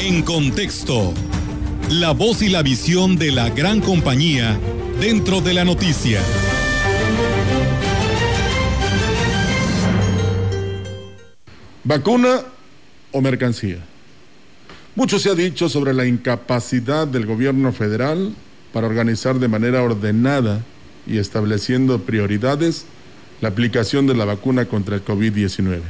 En 0.00 0.22
contexto, 0.22 1.12
la 1.90 2.10
voz 2.12 2.42
y 2.42 2.48
la 2.48 2.62
visión 2.62 3.16
de 3.16 3.32
la 3.32 3.48
gran 3.48 3.80
compañía 3.80 4.58
dentro 5.00 5.40
de 5.40 5.54
la 5.54 5.64
noticia. 5.64 6.20
¿Vacuna 11.84 12.42
o 13.12 13.20
mercancía? 13.22 13.78
Mucho 14.94 15.18
se 15.18 15.30
ha 15.30 15.34
dicho 15.34 15.70
sobre 15.70 15.94
la 15.94 16.04
incapacidad 16.04 17.06
del 17.06 17.24
gobierno 17.24 17.72
federal 17.72 18.34
para 18.74 18.86
organizar 18.86 19.38
de 19.38 19.48
manera 19.48 19.82
ordenada 19.82 20.62
y 21.06 21.16
estableciendo 21.16 22.02
prioridades 22.02 22.84
la 23.40 23.48
aplicación 23.48 24.06
de 24.06 24.14
la 24.14 24.26
vacuna 24.26 24.66
contra 24.66 24.96
el 24.96 25.04
COVID-19. 25.04 25.80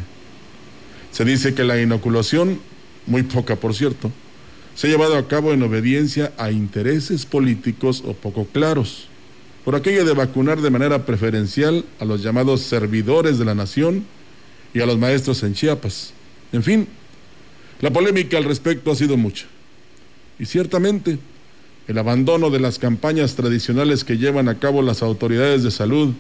Se 1.11 1.25
dice 1.25 1.55
que 1.55 1.65
la 1.65 1.81
inoculación, 1.81 2.61
muy 3.07 3.25
poca 3.25 3.57
por 3.57 3.75
cierto, 3.75 4.13
se 4.79 4.87
ha 4.87 4.91
llevado 4.91 5.17
a 5.17 5.27
cabo 5.27 5.53
en 5.53 5.61
obediencia 5.65 6.33
a 6.39 6.53
intereses 6.53 7.27
políticos 7.27 8.01
o 8.07 8.13
poco 8.13 8.47
claros, 8.47 9.09
por 9.65 9.75
aquello 9.75 10.05
de 10.05 10.15
vacunar 10.15 10.61
de 10.61 10.71
manera 10.71 11.05
preferencial 11.05 11.85
a 11.99 12.05
los 12.05 12.23
llamados 12.23 12.61
servidores 12.61 13.41
de 13.41 13.45
la 13.45 13.57
nación 13.57 14.05
y 14.73 14.79
a 14.79 14.87
los 14.87 14.97
maestros 14.97 15.43
en 15.43 15.55
Chiapas. 15.55 16.13
En 16.53 16.63
fin, 16.63 16.87
la 17.81 17.93
polémica 17.93 18.39
al 18.39 18.45
respecto 18.45 18.93
ha 18.93 18.95
sido 18.95 19.17
mucha. 19.17 19.47
Y 20.39 20.45
ciertamente, 20.45 21.19
el 21.89 21.99
abandono 21.99 22.49
de 22.49 22.61
las 22.61 22.79
campañas 22.79 23.35
tradicionales 23.35 24.05
que 24.05 24.17
llevan 24.17 24.49
a 24.49 24.61
cabo 24.61 24.81
las 24.81 25.03
autoridades 25.03 25.65
de 25.65 25.73
salud 25.73 26.15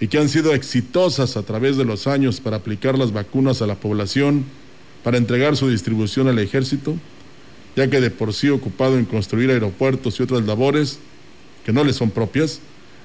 y 0.00 0.08
que 0.08 0.16
han 0.16 0.30
sido 0.30 0.54
exitosas 0.54 1.36
a 1.36 1.42
través 1.42 1.76
de 1.76 1.84
los 1.84 2.06
años 2.06 2.40
para 2.40 2.56
aplicar 2.56 2.96
las 2.96 3.12
vacunas 3.12 3.60
a 3.60 3.66
la 3.66 3.74
población, 3.74 4.46
para 5.04 5.18
entregar 5.18 5.58
su 5.58 5.68
distribución 5.68 6.26
al 6.28 6.38
ejército, 6.38 6.96
ya 7.78 7.88
que 7.88 8.00
de 8.00 8.10
por 8.10 8.34
sí 8.34 8.48
ocupado 8.48 8.98
en 8.98 9.04
construir 9.04 9.50
aeropuertos 9.50 10.18
y 10.18 10.24
otras 10.24 10.44
labores 10.44 10.98
que 11.64 11.72
no 11.72 11.84
le 11.84 11.92
son 11.92 12.10
propias, 12.10 12.58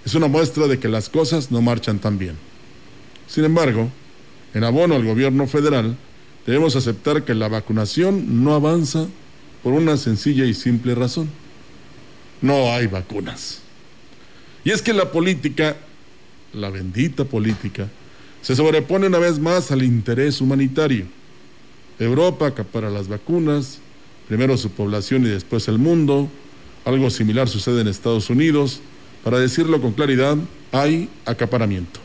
es 0.04 0.16
una 0.16 0.26
muestra 0.26 0.68
de 0.68 0.80
que 0.80 0.88
las 0.88 1.10
cosas 1.10 1.52
no 1.52 1.62
marchan 1.62 2.00
tan 2.00 2.18
bien. 2.18 2.36
Sin 3.28 3.46
embargo, 3.46 3.92
en 4.56 4.64
abono 4.64 4.96
al 4.96 5.06
gobierno 5.06 5.46
federal, 5.46 5.96
debemos 6.48 6.76
aceptar 6.76 7.24
que 7.24 7.36
la 7.36 7.50
vacunación 7.50 8.44
no 8.44 8.56
avanza 8.56 9.06
por 9.62 9.74
una 9.74 9.96
sencilla 9.96 10.44
y 10.44 10.56
simple 10.56 10.96
razón. 10.96 11.30
No 12.42 12.74
hay 12.74 12.88
vacunas. 12.88 13.60
Y 14.64 14.72
es 14.72 14.82
que 14.82 14.94
la 14.94 15.12
política, 15.12 15.78
la 16.52 16.72
bendita 16.72 17.26
política, 17.26 17.90
se 18.42 18.56
sobrepone 18.56 19.06
una 19.06 19.20
vez 19.20 19.38
más 19.38 19.70
al 19.70 19.84
interés 19.84 20.42
humanitario. 20.42 21.06
Europa 22.00 22.48
acapara 22.48 22.90
las 22.90 23.08
vacunas, 23.08 23.78
primero 24.28 24.58
su 24.58 24.72
población 24.72 25.26
y 25.26 25.30
después 25.30 25.68
el 25.68 25.78
mundo. 25.78 26.30
Algo 26.86 27.10
similar 27.10 27.48
sucede 27.50 27.82
en 27.82 27.88
Estados 27.88 28.30
Unidos. 28.30 28.82
Para 29.24 29.40
decirlo 29.40 29.82
con 29.82 29.94
claridad, 29.94 30.38
hay 30.72 31.10
acaparamiento. 31.26 32.00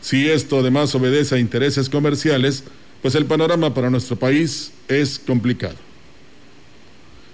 Si 0.00 0.28
esto 0.28 0.58
además 0.58 0.94
obedece 0.94 1.36
a 1.36 1.38
intereses 1.38 1.88
comerciales, 1.88 2.64
pues 3.02 3.14
el 3.14 3.26
panorama 3.26 3.74
para 3.74 3.90
nuestro 3.90 4.16
país 4.16 4.72
es 4.88 5.18
complicado. 5.18 5.76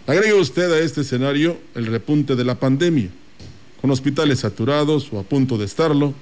Agrega 0.07 0.35
usted 0.37 0.73
a 0.73 0.79
este 0.79 1.03
escenario 1.03 1.59
el 1.75 1.87
repunte 1.87 2.35
de 2.35 2.45
la 2.45 2.59
pandemia, 2.59 3.11
con 3.81 3.91
hospitales 3.91 4.41
saturados 4.41 5.13
o 5.13 5.19
a 5.19 5.23
punto 5.23 5.59
de 5.59 5.67
estarlo, 5.67 6.15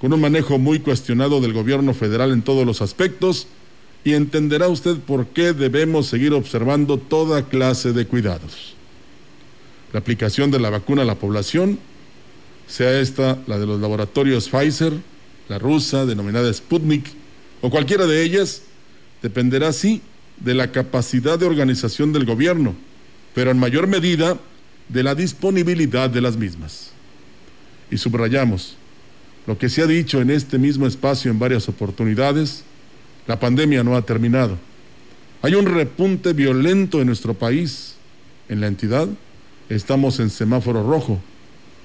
con 0.00 0.12
un 0.12 0.20
manejo 0.20 0.58
muy 0.58 0.78
cuestionado 0.78 1.40
del 1.40 1.52
gobierno 1.52 1.94
federal 1.94 2.32
en 2.32 2.42
todos 2.42 2.64
los 2.64 2.82
aspectos, 2.82 3.46
y 4.04 4.14
entenderá 4.14 4.68
usted 4.68 4.96
por 4.96 5.28
qué 5.28 5.52
debemos 5.52 6.06
seguir 6.06 6.32
observando 6.32 6.98
toda 6.98 7.44
clase 7.44 7.92
de 7.92 8.06
cuidados. 8.06 8.74
La 9.92 10.00
aplicación 10.00 10.50
de 10.50 10.58
la 10.58 10.70
vacuna 10.70 11.02
a 11.02 11.04
la 11.04 11.16
población, 11.16 11.78
sea 12.66 12.98
esta 13.00 13.38
la 13.46 13.58
de 13.58 13.66
los 13.66 13.80
laboratorios 13.80 14.48
Pfizer, 14.48 14.94
la 15.48 15.58
rusa, 15.58 16.06
denominada 16.06 16.52
Sputnik, 16.52 17.06
o 17.60 17.70
cualquiera 17.70 18.06
de 18.06 18.22
ellas, 18.24 18.62
dependerá 19.22 19.72
sí 19.72 20.00
de 20.38 20.54
la 20.54 20.72
capacidad 20.72 21.38
de 21.38 21.46
organización 21.46 22.12
del 22.12 22.24
gobierno, 22.24 22.74
pero 23.34 23.50
en 23.50 23.58
mayor 23.58 23.86
medida 23.86 24.38
de 24.88 25.02
la 25.02 25.14
disponibilidad 25.14 26.10
de 26.10 26.20
las 26.20 26.36
mismas. 26.36 26.90
Y 27.90 27.98
subrayamos, 27.98 28.76
lo 29.46 29.58
que 29.58 29.68
se 29.68 29.82
ha 29.82 29.86
dicho 29.86 30.20
en 30.20 30.30
este 30.30 30.58
mismo 30.58 30.86
espacio 30.86 31.30
en 31.30 31.38
varias 31.38 31.68
oportunidades, 31.68 32.64
la 33.26 33.38
pandemia 33.38 33.84
no 33.84 33.96
ha 33.96 34.02
terminado. 34.02 34.58
Hay 35.42 35.54
un 35.54 35.66
repunte 35.66 36.32
violento 36.32 37.00
en 37.00 37.08
nuestro 37.08 37.34
país. 37.34 37.94
En 38.48 38.60
la 38.60 38.66
entidad 38.66 39.08
estamos 39.68 40.20
en 40.20 40.30
semáforo 40.30 40.88
rojo, 40.88 41.20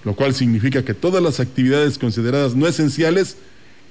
lo 0.03 0.15
cual 0.15 0.33
significa 0.33 0.83
que 0.83 0.93
todas 0.93 1.23
las 1.23 1.39
actividades 1.39 1.97
consideradas 1.97 2.55
no 2.55 2.67
esenciales 2.67 3.37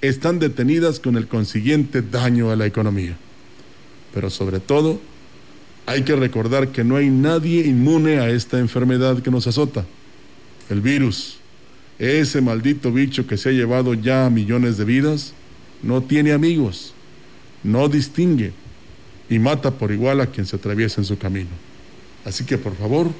están 0.03 0.38
detenidas 0.38 1.01
con 1.01 1.16
el 1.16 1.26
consiguiente 1.26 2.03
daño 2.03 2.51
a 2.51 2.57
la 2.57 2.66
economía. 2.66 3.16
Pero 4.12 4.30
sobre 4.30 4.61
todo, 4.61 5.01
hay 5.86 6.03
que 6.03 6.16
recordar 6.16 6.68
que 6.68 6.84
no 6.84 6.97
hay 6.97 7.09
nadie 7.09 7.66
inmune 7.66 8.18
a 8.18 8.28
esta 8.28 8.59
enfermedad 8.59 9.22
que 9.22 9.30
nos 9.30 9.47
azota. 9.47 9.84
El 10.68 10.80
virus, 10.80 11.38
ese 11.99 12.40
maldito 12.40 12.92
bicho 12.92 13.26
que 13.26 13.36
se 13.36 13.49
ha 13.49 13.53
llevado 13.53 13.94
ya 13.94 14.26
a 14.26 14.30
millones 14.30 14.76
de 14.76 14.84
vidas, 14.84 15.32
no 15.82 16.03
tiene 16.03 16.32
amigos 16.32 16.92
no 17.66 17.88
distingue 17.88 18.52
y 19.28 19.38
mata 19.38 19.72
por 19.72 19.92
igual 19.92 20.20
a 20.20 20.26
quien 20.26 20.46
se 20.46 20.56
atraviesa 20.56 21.00
en 21.00 21.04
su 21.04 21.18
camino. 21.18 21.50
Así 22.24 22.44
que 22.44 22.58
por 22.58 22.76
favor, 22.76 23.10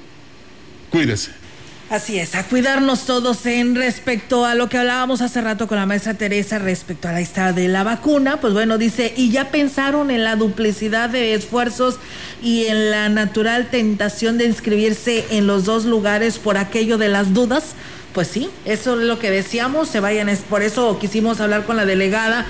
cuídese. 0.91 1.33
Así 1.89 2.19
es, 2.19 2.35
a 2.35 2.43
cuidarnos 2.43 3.07
todos 3.07 3.47
en 3.47 3.77
respecto 3.77 4.45
a 4.45 4.57
lo 4.57 4.69
que 4.69 4.77
hablábamos 4.77 5.21
hace 5.21 5.41
rato 5.41 5.69
con 5.69 5.79
la 5.79 5.87
maestra 5.87 6.15
Teresa 6.15 6.59
respecto 6.59 7.07
a 7.07 7.13
la 7.13 7.21
lista 7.21 7.53
de 7.53 7.69
la 7.69 7.85
vacuna. 7.85 8.41
Pues 8.41 8.55
bueno, 8.55 8.77
dice, 8.77 9.15
¿y 9.17 9.31
ya 9.31 9.53
pensaron 9.53 10.11
en 10.11 10.25
la 10.25 10.35
duplicidad 10.35 11.11
de 11.11 11.35
esfuerzos 11.35 12.01
y 12.43 12.65
en 12.65 12.91
la 12.91 13.09
natural 13.09 13.69
tentación 13.71 14.37
de 14.37 14.47
inscribirse 14.47 15.27
en 15.31 15.47
los 15.47 15.65
dos 15.65 15.85
lugares 15.85 16.39
por 16.39 16.59
aquello 16.59 16.99
de 16.99 17.09
las 17.09 17.33
dudas? 17.33 17.77
Pues 18.13 18.27
sí, 18.27 18.51
eso 18.65 18.99
es 18.99 19.07
lo 19.07 19.21
que 19.21 19.31
decíamos, 19.31 19.89
se 19.89 20.01
vayan, 20.01 20.29
por 20.51 20.63
eso 20.63 20.99
quisimos 20.99 21.41
hablar 21.41 21.67
con 21.67 21.77
la 21.77 21.85
delegada 21.85 22.47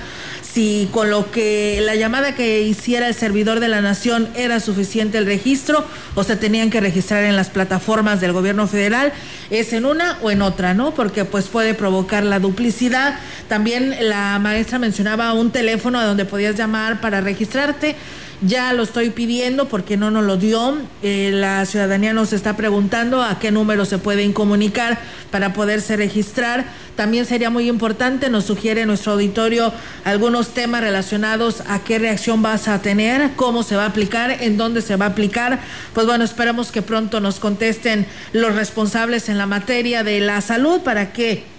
si 0.57 0.89
con 0.91 1.11
lo 1.11 1.29
que 1.29 1.81
la 1.83 1.93
llamada 1.93 2.33
que 2.33 2.63
hiciera 2.63 3.07
el 3.07 3.13
servidor 3.13 3.59
de 3.59 3.67
la 3.67 3.79
nación 3.79 4.27
era 4.35 4.59
suficiente 4.59 5.19
el 5.19 5.27
registro 5.27 5.85
o 6.15 6.23
se 6.23 6.35
tenían 6.35 6.71
que 6.71 6.81
registrar 6.81 7.25
en 7.25 7.35
las 7.35 7.51
plataformas 7.51 8.21
del 8.21 8.33
gobierno 8.33 8.65
federal, 8.67 9.13
es 9.51 9.71
en 9.73 9.85
una 9.85 10.17
o 10.23 10.31
en 10.31 10.41
otra, 10.41 10.73
¿no? 10.73 10.95
Porque 10.95 11.25
pues 11.25 11.45
puede 11.45 11.75
provocar 11.75 12.23
la 12.23 12.39
duplicidad. 12.39 13.19
También 13.47 13.95
la 14.09 14.39
maestra 14.39 14.79
mencionaba 14.79 15.31
un 15.33 15.51
teléfono 15.51 15.99
a 15.99 16.05
donde 16.05 16.25
podías 16.25 16.55
llamar 16.55 17.01
para 17.01 17.21
registrarte 17.21 17.95
Ya 18.41 18.71
lo 18.73 18.83
estoy 18.83 19.09
pidiendo 19.09 19.67
porque 19.67 19.97
no 19.97 20.11
nos 20.11 20.23
lo 20.23 20.37
dio. 20.37 20.77
Eh, 21.01 21.31
la 21.33 21.65
ciudadanía 21.65 22.13
nos 22.13 22.33
está 22.33 22.55
preguntando 22.55 23.23
a 23.23 23.39
qué 23.39 23.49
número 23.49 23.83
se 23.83 23.97
pueden 23.97 24.31
comunicar 24.31 24.99
para 25.31 25.53
poderse 25.53 25.97
registrar. 25.97 26.65
También 26.95 27.25
sería 27.25 27.49
muy 27.49 27.67
importante, 27.67 28.29
nos 28.29 28.45
sugiere 28.45 28.85
nuestro 28.85 29.13
auditorio 29.13 29.73
algunos 30.05 30.49
temas 30.49 30.81
relacionados 30.81 31.63
a 31.67 31.79
qué 31.79 31.97
reacción 31.97 32.43
vas 32.43 32.67
a 32.67 32.79
tener, 32.79 33.31
cómo 33.35 33.63
se 33.63 33.75
va 33.75 33.85
a 33.85 33.87
aplicar, 33.87 34.29
en 34.39 34.55
dónde 34.55 34.83
se 34.83 34.97
va 34.97 35.05
a 35.05 35.09
aplicar. 35.09 35.59
Pues 35.93 36.05
bueno, 36.05 36.23
esperamos 36.23 36.71
que 36.71 36.83
pronto 36.83 37.19
nos 37.19 37.39
contesten 37.39 38.05
los 38.33 38.53
responsables 38.53 39.29
en 39.29 39.39
la 39.39 39.47
materia 39.47 40.03
de 40.03 40.19
la 40.19 40.41
salud 40.41 40.81
para 40.81 41.11
que 41.11 41.56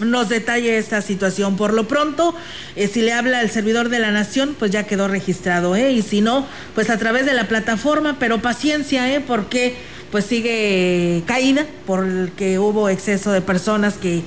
nos 0.00 0.28
detalle 0.28 0.78
esta 0.78 1.02
situación. 1.02 1.56
Por 1.56 1.72
lo 1.72 1.88
pronto, 1.88 2.34
eh, 2.76 2.88
si 2.88 3.02
le 3.02 3.12
habla 3.12 3.42
el 3.42 3.50
servidor 3.50 3.88
de 3.88 3.98
la 3.98 4.10
nación, 4.10 4.56
pues 4.58 4.70
ya 4.70 4.84
quedó 4.84 5.08
registrado, 5.08 5.76
¿eh? 5.76 5.92
Y 5.92 6.02
si 6.02 6.20
no, 6.20 6.46
pues 6.74 6.90
a 6.90 6.98
través 6.98 7.26
de 7.26 7.34
la 7.34 7.48
plataforma, 7.48 8.16
pero 8.18 8.40
paciencia, 8.40 9.12
¿eh? 9.12 9.22
Porque 9.26 9.76
pues 10.10 10.24
sigue 10.24 11.22
caída, 11.26 11.66
porque 11.86 12.58
hubo 12.58 12.88
exceso 12.88 13.30
de 13.30 13.40
personas 13.40 13.94
que 13.94 14.22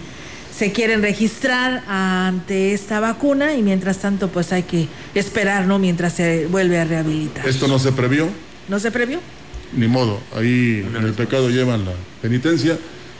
se 0.55 0.71
quieren 0.71 1.01
registrar 1.01 1.83
ante 1.87 2.73
esta 2.73 2.99
vacuna 2.99 3.53
y 3.55 3.63
mientras 3.63 3.97
tanto 3.97 4.29
pues 4.29 4.51
hay 4.53 4.63
que 4.63 4.87
esperar, 5.15 5.65
¿no? 5.65 5.79
Mientras 5.79 6.13
se 6.13 6.45
vuelve 6.47 6.79
a 6.79 6.85
rehabilitar. 6.85 7.47
¿Esto 7.47 7.67
no 7.67 7.79
se 7.79 7.91
previó? 7.91 8.29
¿No 8.69 8.79
se 8.79 8.91
previó? 8.91 9.19
Ni 9.75 9.87
modo, 9.87 10.19
ahí 10.35 10.87
en 10.95 11.03
el 11.03 11.13
pecado 11.13 11.49
llevan 11.49 11.85
la 11.85 11.93
penitencia 12.21 12.77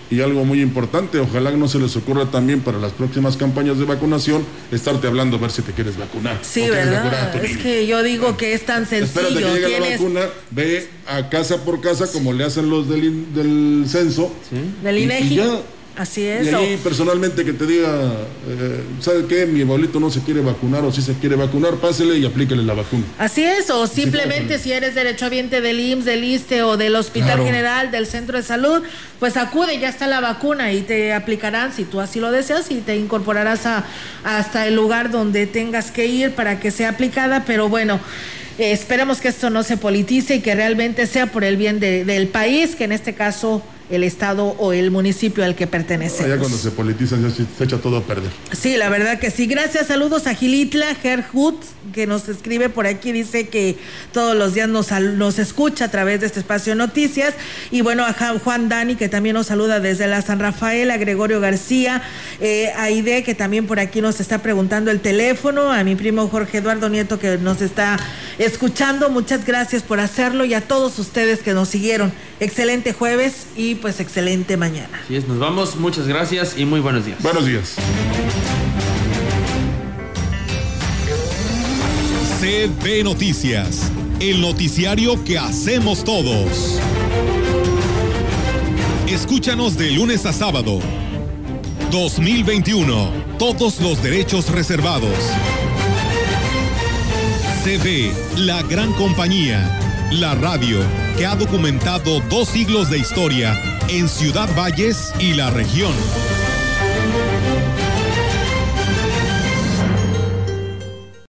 y 0.10 0.22
algo 0.22 0.46
muy 0.46 0.62
importante, 0.62 1.20
ojalá 1.20 1.52
no 1.52 1.68
se 1.68 1.80
les 1.80 1.96
ocurra 1.96 2.26
también 2.26 2.62
para 2.62 2.78
las 2.78 2.92
próximas 2.92 3.38
campañas 3.38 3.78
de 3.80 3.86
vacunación 3.86 4.46
estarte 4.72 5.08
hablando 5.08 5.38
a 5.38 5.40
ver 5.40 5.52
si 5.52 5.62
te 5.62 5.72
quieres 5.72 5.98
vacunar. 5.98 6.40
Sí, 6.42 6.70
¿verdad? 6.70 7.36
Es 7.44 7.58
que 7.58 7.88
yo 7.88 8.04
digo 8.04 8.38
que 8.38 8.54
es 8.54 8.66
tan 8.66 8.86
sencillo. 8.86 9.28
Espérate 9.28 9.36
que 9.36 9.70
llegue 9.70 9.80
la 9.80 9.90
vacuna, 9.90 10.22
ve 10.52 10.88
a 11.08 11.30
casa 11.30 11.64
por 11.64 11.82
casa 11.82 12.08
como 12.12 12.34
le 12.34 12.44
hacen 12.44 12.70
los 12.70 12.88
del, 12.90 13.34
del 13.34 13.86
censo. 13.88 14.32
¿Sí? 14.50 14.58
Del 14.84 15.00
INEGI. 15.00 15.42
Así 15.96 16.26
es. 16.26 16.48
Y 16.48 16.56
ahí 16.56 16.80
personalmente 16.84 17.46
que 17.46 17.54
te 17.54 17.68
diga, 17.68 17.88
eh, 18.48 18.84
¿sabe 19.00 19.26
qué? 19.28 19.46
Mi 19.46 19.62
abuelito 19.62 20.00
no 20.00 20.10
se 20.10 20.22
quiere 20.22 20.42
vacunar 20.42 20.84
o 20.84 20.92
si 20.92 21.04
se 21.04 21.14
quiere 21.14 21.36
vacunar, 21.36 21.76
pásele 21.76 22.18
y 22.18 22.26
aplíquele 22.26 22.64
la 22.64 22.74
vacuna. 22.74 23.04
Así 23.20 23.44
es, 23.44 23.70
o 23.70 23.86
simplemente 23.86 24.58
si 24.58 24.72
eres 24.72 24.96
derechohabiente 24.96 25.62
del 25.62 25.80
IMSS, 25.80 26.06
del 26.06 26.24
ISTE 26.24 26.64
o 26.64 26.78
del 26.78 26.96
Hospital 26.96 27.44
General, 27.44 27.92
del 27.92 28.08
Centro 28.08 28.38
de 28.38 28.44
Salud, 28.44 28.82
pues 29.20 29.38
acude, 29.38 29.80
ya 29.80 29.90
está 29.90 30.08
la 30.08 30.20
vacuna 30.20 30.74
y 30.74 30.82
te 30.82 31.14
aplicarán 31.14 31.72
si 31.72 31.84
tú 31.84 32.02
así 32.02 32.20
lo 32.20 32.32
deseas 32.32 32.72
y 32.72 32.76
te 32.82 32.96
incorporarás 32.96 33.68
a, 33.68 33.86
hasta 34.24 34.66
el 34.66 34.76
lugar 34.76 35.12
donde 35.12 35.46
tengas 35.46 35.92
que 35.92 36.08
ir 36.08 36.32
para 36.32 36.60
que 36.60 36.72
sea 36.72 36.90
aplicada, 36.90 37.44
pero 37.46 37.70
bueno. 37.70 38.00
Eh, 38.60 38.72
esperemos 38.72 39.20
que 39.20 39.30
esto 39.30 39.50
no 39.50 39.64
se 39.64 39.78
politice 39.78 40.36
y 40.36 40.42
que 40.42 40.54
realmente 40.54 41.08
sea 41.08 41.26
por 41.26 41.44
el 41.44 41.58
bien 41.58 41.80
del 41.80 42.28
país, 42.28 42.76
que 42.76 42.84
en 42.84 42.92
este 42.92 43.16
caso 43.16 43.64
el 43.94 44.04
estado 44.04 44.56
o 44.58 44.74
el 44.74 44.90
municipio 44.90 45.44
al 45.44 45.56
que 45.56 45.68
pertenece. 45.68 46.28
Ya 46.28 46.38
cuando 46.38 46.58
se 46.58 46.72
politiza 46.72 47.16
ya 47.18 47.30
se 47.30 47.46
echa 47.64 47.78
todo 47.78 47.98
a 47.98 48.02
perder. 48.02 48.32
Sí, 48.52 48.76
la 48.76 48.90
verdad 48.90 49.20
que 49.20 49.30
sí. 49.30 49.46
Gracias, 49.46 49.88
saludos 49.88 50.26
a 50.26 50.34
Gilitla, 50.34 50.96
Gerhut, 50.96 51.64
que 51.94 52.08
nos 52.08 52.28
escribe 52.28 52.70
por 52.70 52.88
aquí, 52.88 53.12
dice 53.12 53.48
que 53.50 53.78
todos 54.12 54.36
los 54.36 54.56
días 54.56 54.68
nos, 54.68 54.92
nos 54.92 55.38
escucha 55.38 55.86
a 55.86 55.92
través 55.92 56.22
de 56.22 56.26
este 56.26 56.40
espacio 56.40 56.74
noticias. 56.74 57.36
Y 57.70 57.82
bueno, 57.82 58.04
a 58.06 58.14
Juan 58.14 58.68
Dani, 58.68 58.96
que 58.96 59.10
también 59.10 59.36
nos 59.36 59.48
saluda 59.48 59.80
desde 59.80 60.08
la 60.08 60.22
San 60.22 60.40
Rafael, 60.40 60.90
a 60.90 60.98
Gregorio 60.98 61.40
García, 61.40 62.02
eh, 62.40 62.72
a 62.76 62.90
Ide, 62.90 63.24
que 63.24 63.36
también 63.36 63.68
por 63.68 63.80
aquí 63.80 64.02
nos 64.02 64.20
está 64.20 64.40
preguntando 64.40 64.90
el 64.90 65.02
teléfono, 65.02 65.72
a 65.72 65.84
mi 65.84 65.96
primo 65.96 66.28
Jorge 66.30 66.58
Eduardo 66.58 66.90
Nieto, 66.90 67.20
que 67.20 67.38
nos 67.38 67.62
está 67.62 67.98
escuchando. 68.38 69.10
Muchas 69.10 69.46
gracias 69.46 69.84
por 69.84 70.00
hacerlo 70.00 70.46
y 70.46 70.54
a 70.54 70.62
todos 70.62 70.98
ustedes 70.98 71.40
que 71.40 71.54
nos 71.54 71.70
siguieron. 71.70 72.12
Excelente 72.40 72.94
jueves 72.94 73.48
y 73.56 73.76
pues 73.84 74.00
excelente 74.00 74.56
mañana. 74.56 75.02
Así 75.04 75.18
es, 75.18 75.28
nos 75.28 75.40
vamos, 75.40 75.76
muchas 75.76 76.08
gracias 76.08 76.58
y 76.58 76.64
muy 76.64 76.80
buenos 76.80 77.06
días. 77.06 77.22
Buenos 77.22 77.46
días. 77.46 77.76
CB 82.40 83.04
Noticias, 83.04 83.92
el 84.22 84.40
noticiario 84.40 85.22
que 85.26 85.38
hacemos 85.38 86.06
todos. 86.06 86.80
Escúchanos 89.06 89.78
de 89.78 89.92
lunes 89.92 90.26
a 90.26 90.32
sábado. 90.32 90.80
2021. 91.92 93.12
Todos 93.38 93.82
los 93.82 94.02
derechos 94.02 94.50
reservados. 94.50 95.18
CB, 97.66 98.40
la 98.46 98.64
gran 98.64 98.94
compañía. 98.94 99.78
La 100.10 100.36
radio 100.36 100.80
que 101.18 101.26
ha 101.26 101.36
documentado 101.36 102.22
dos 102.30 102.48
siglos 102.48 102.90
de 102.90 103.00
historia 103.00 103.73
en 103.90 104.08
Ciudad 104.08 104.50
Valles 104.56 105.14
y 105.20 105.34
la 105.34 105.50
región. 105.50 105.94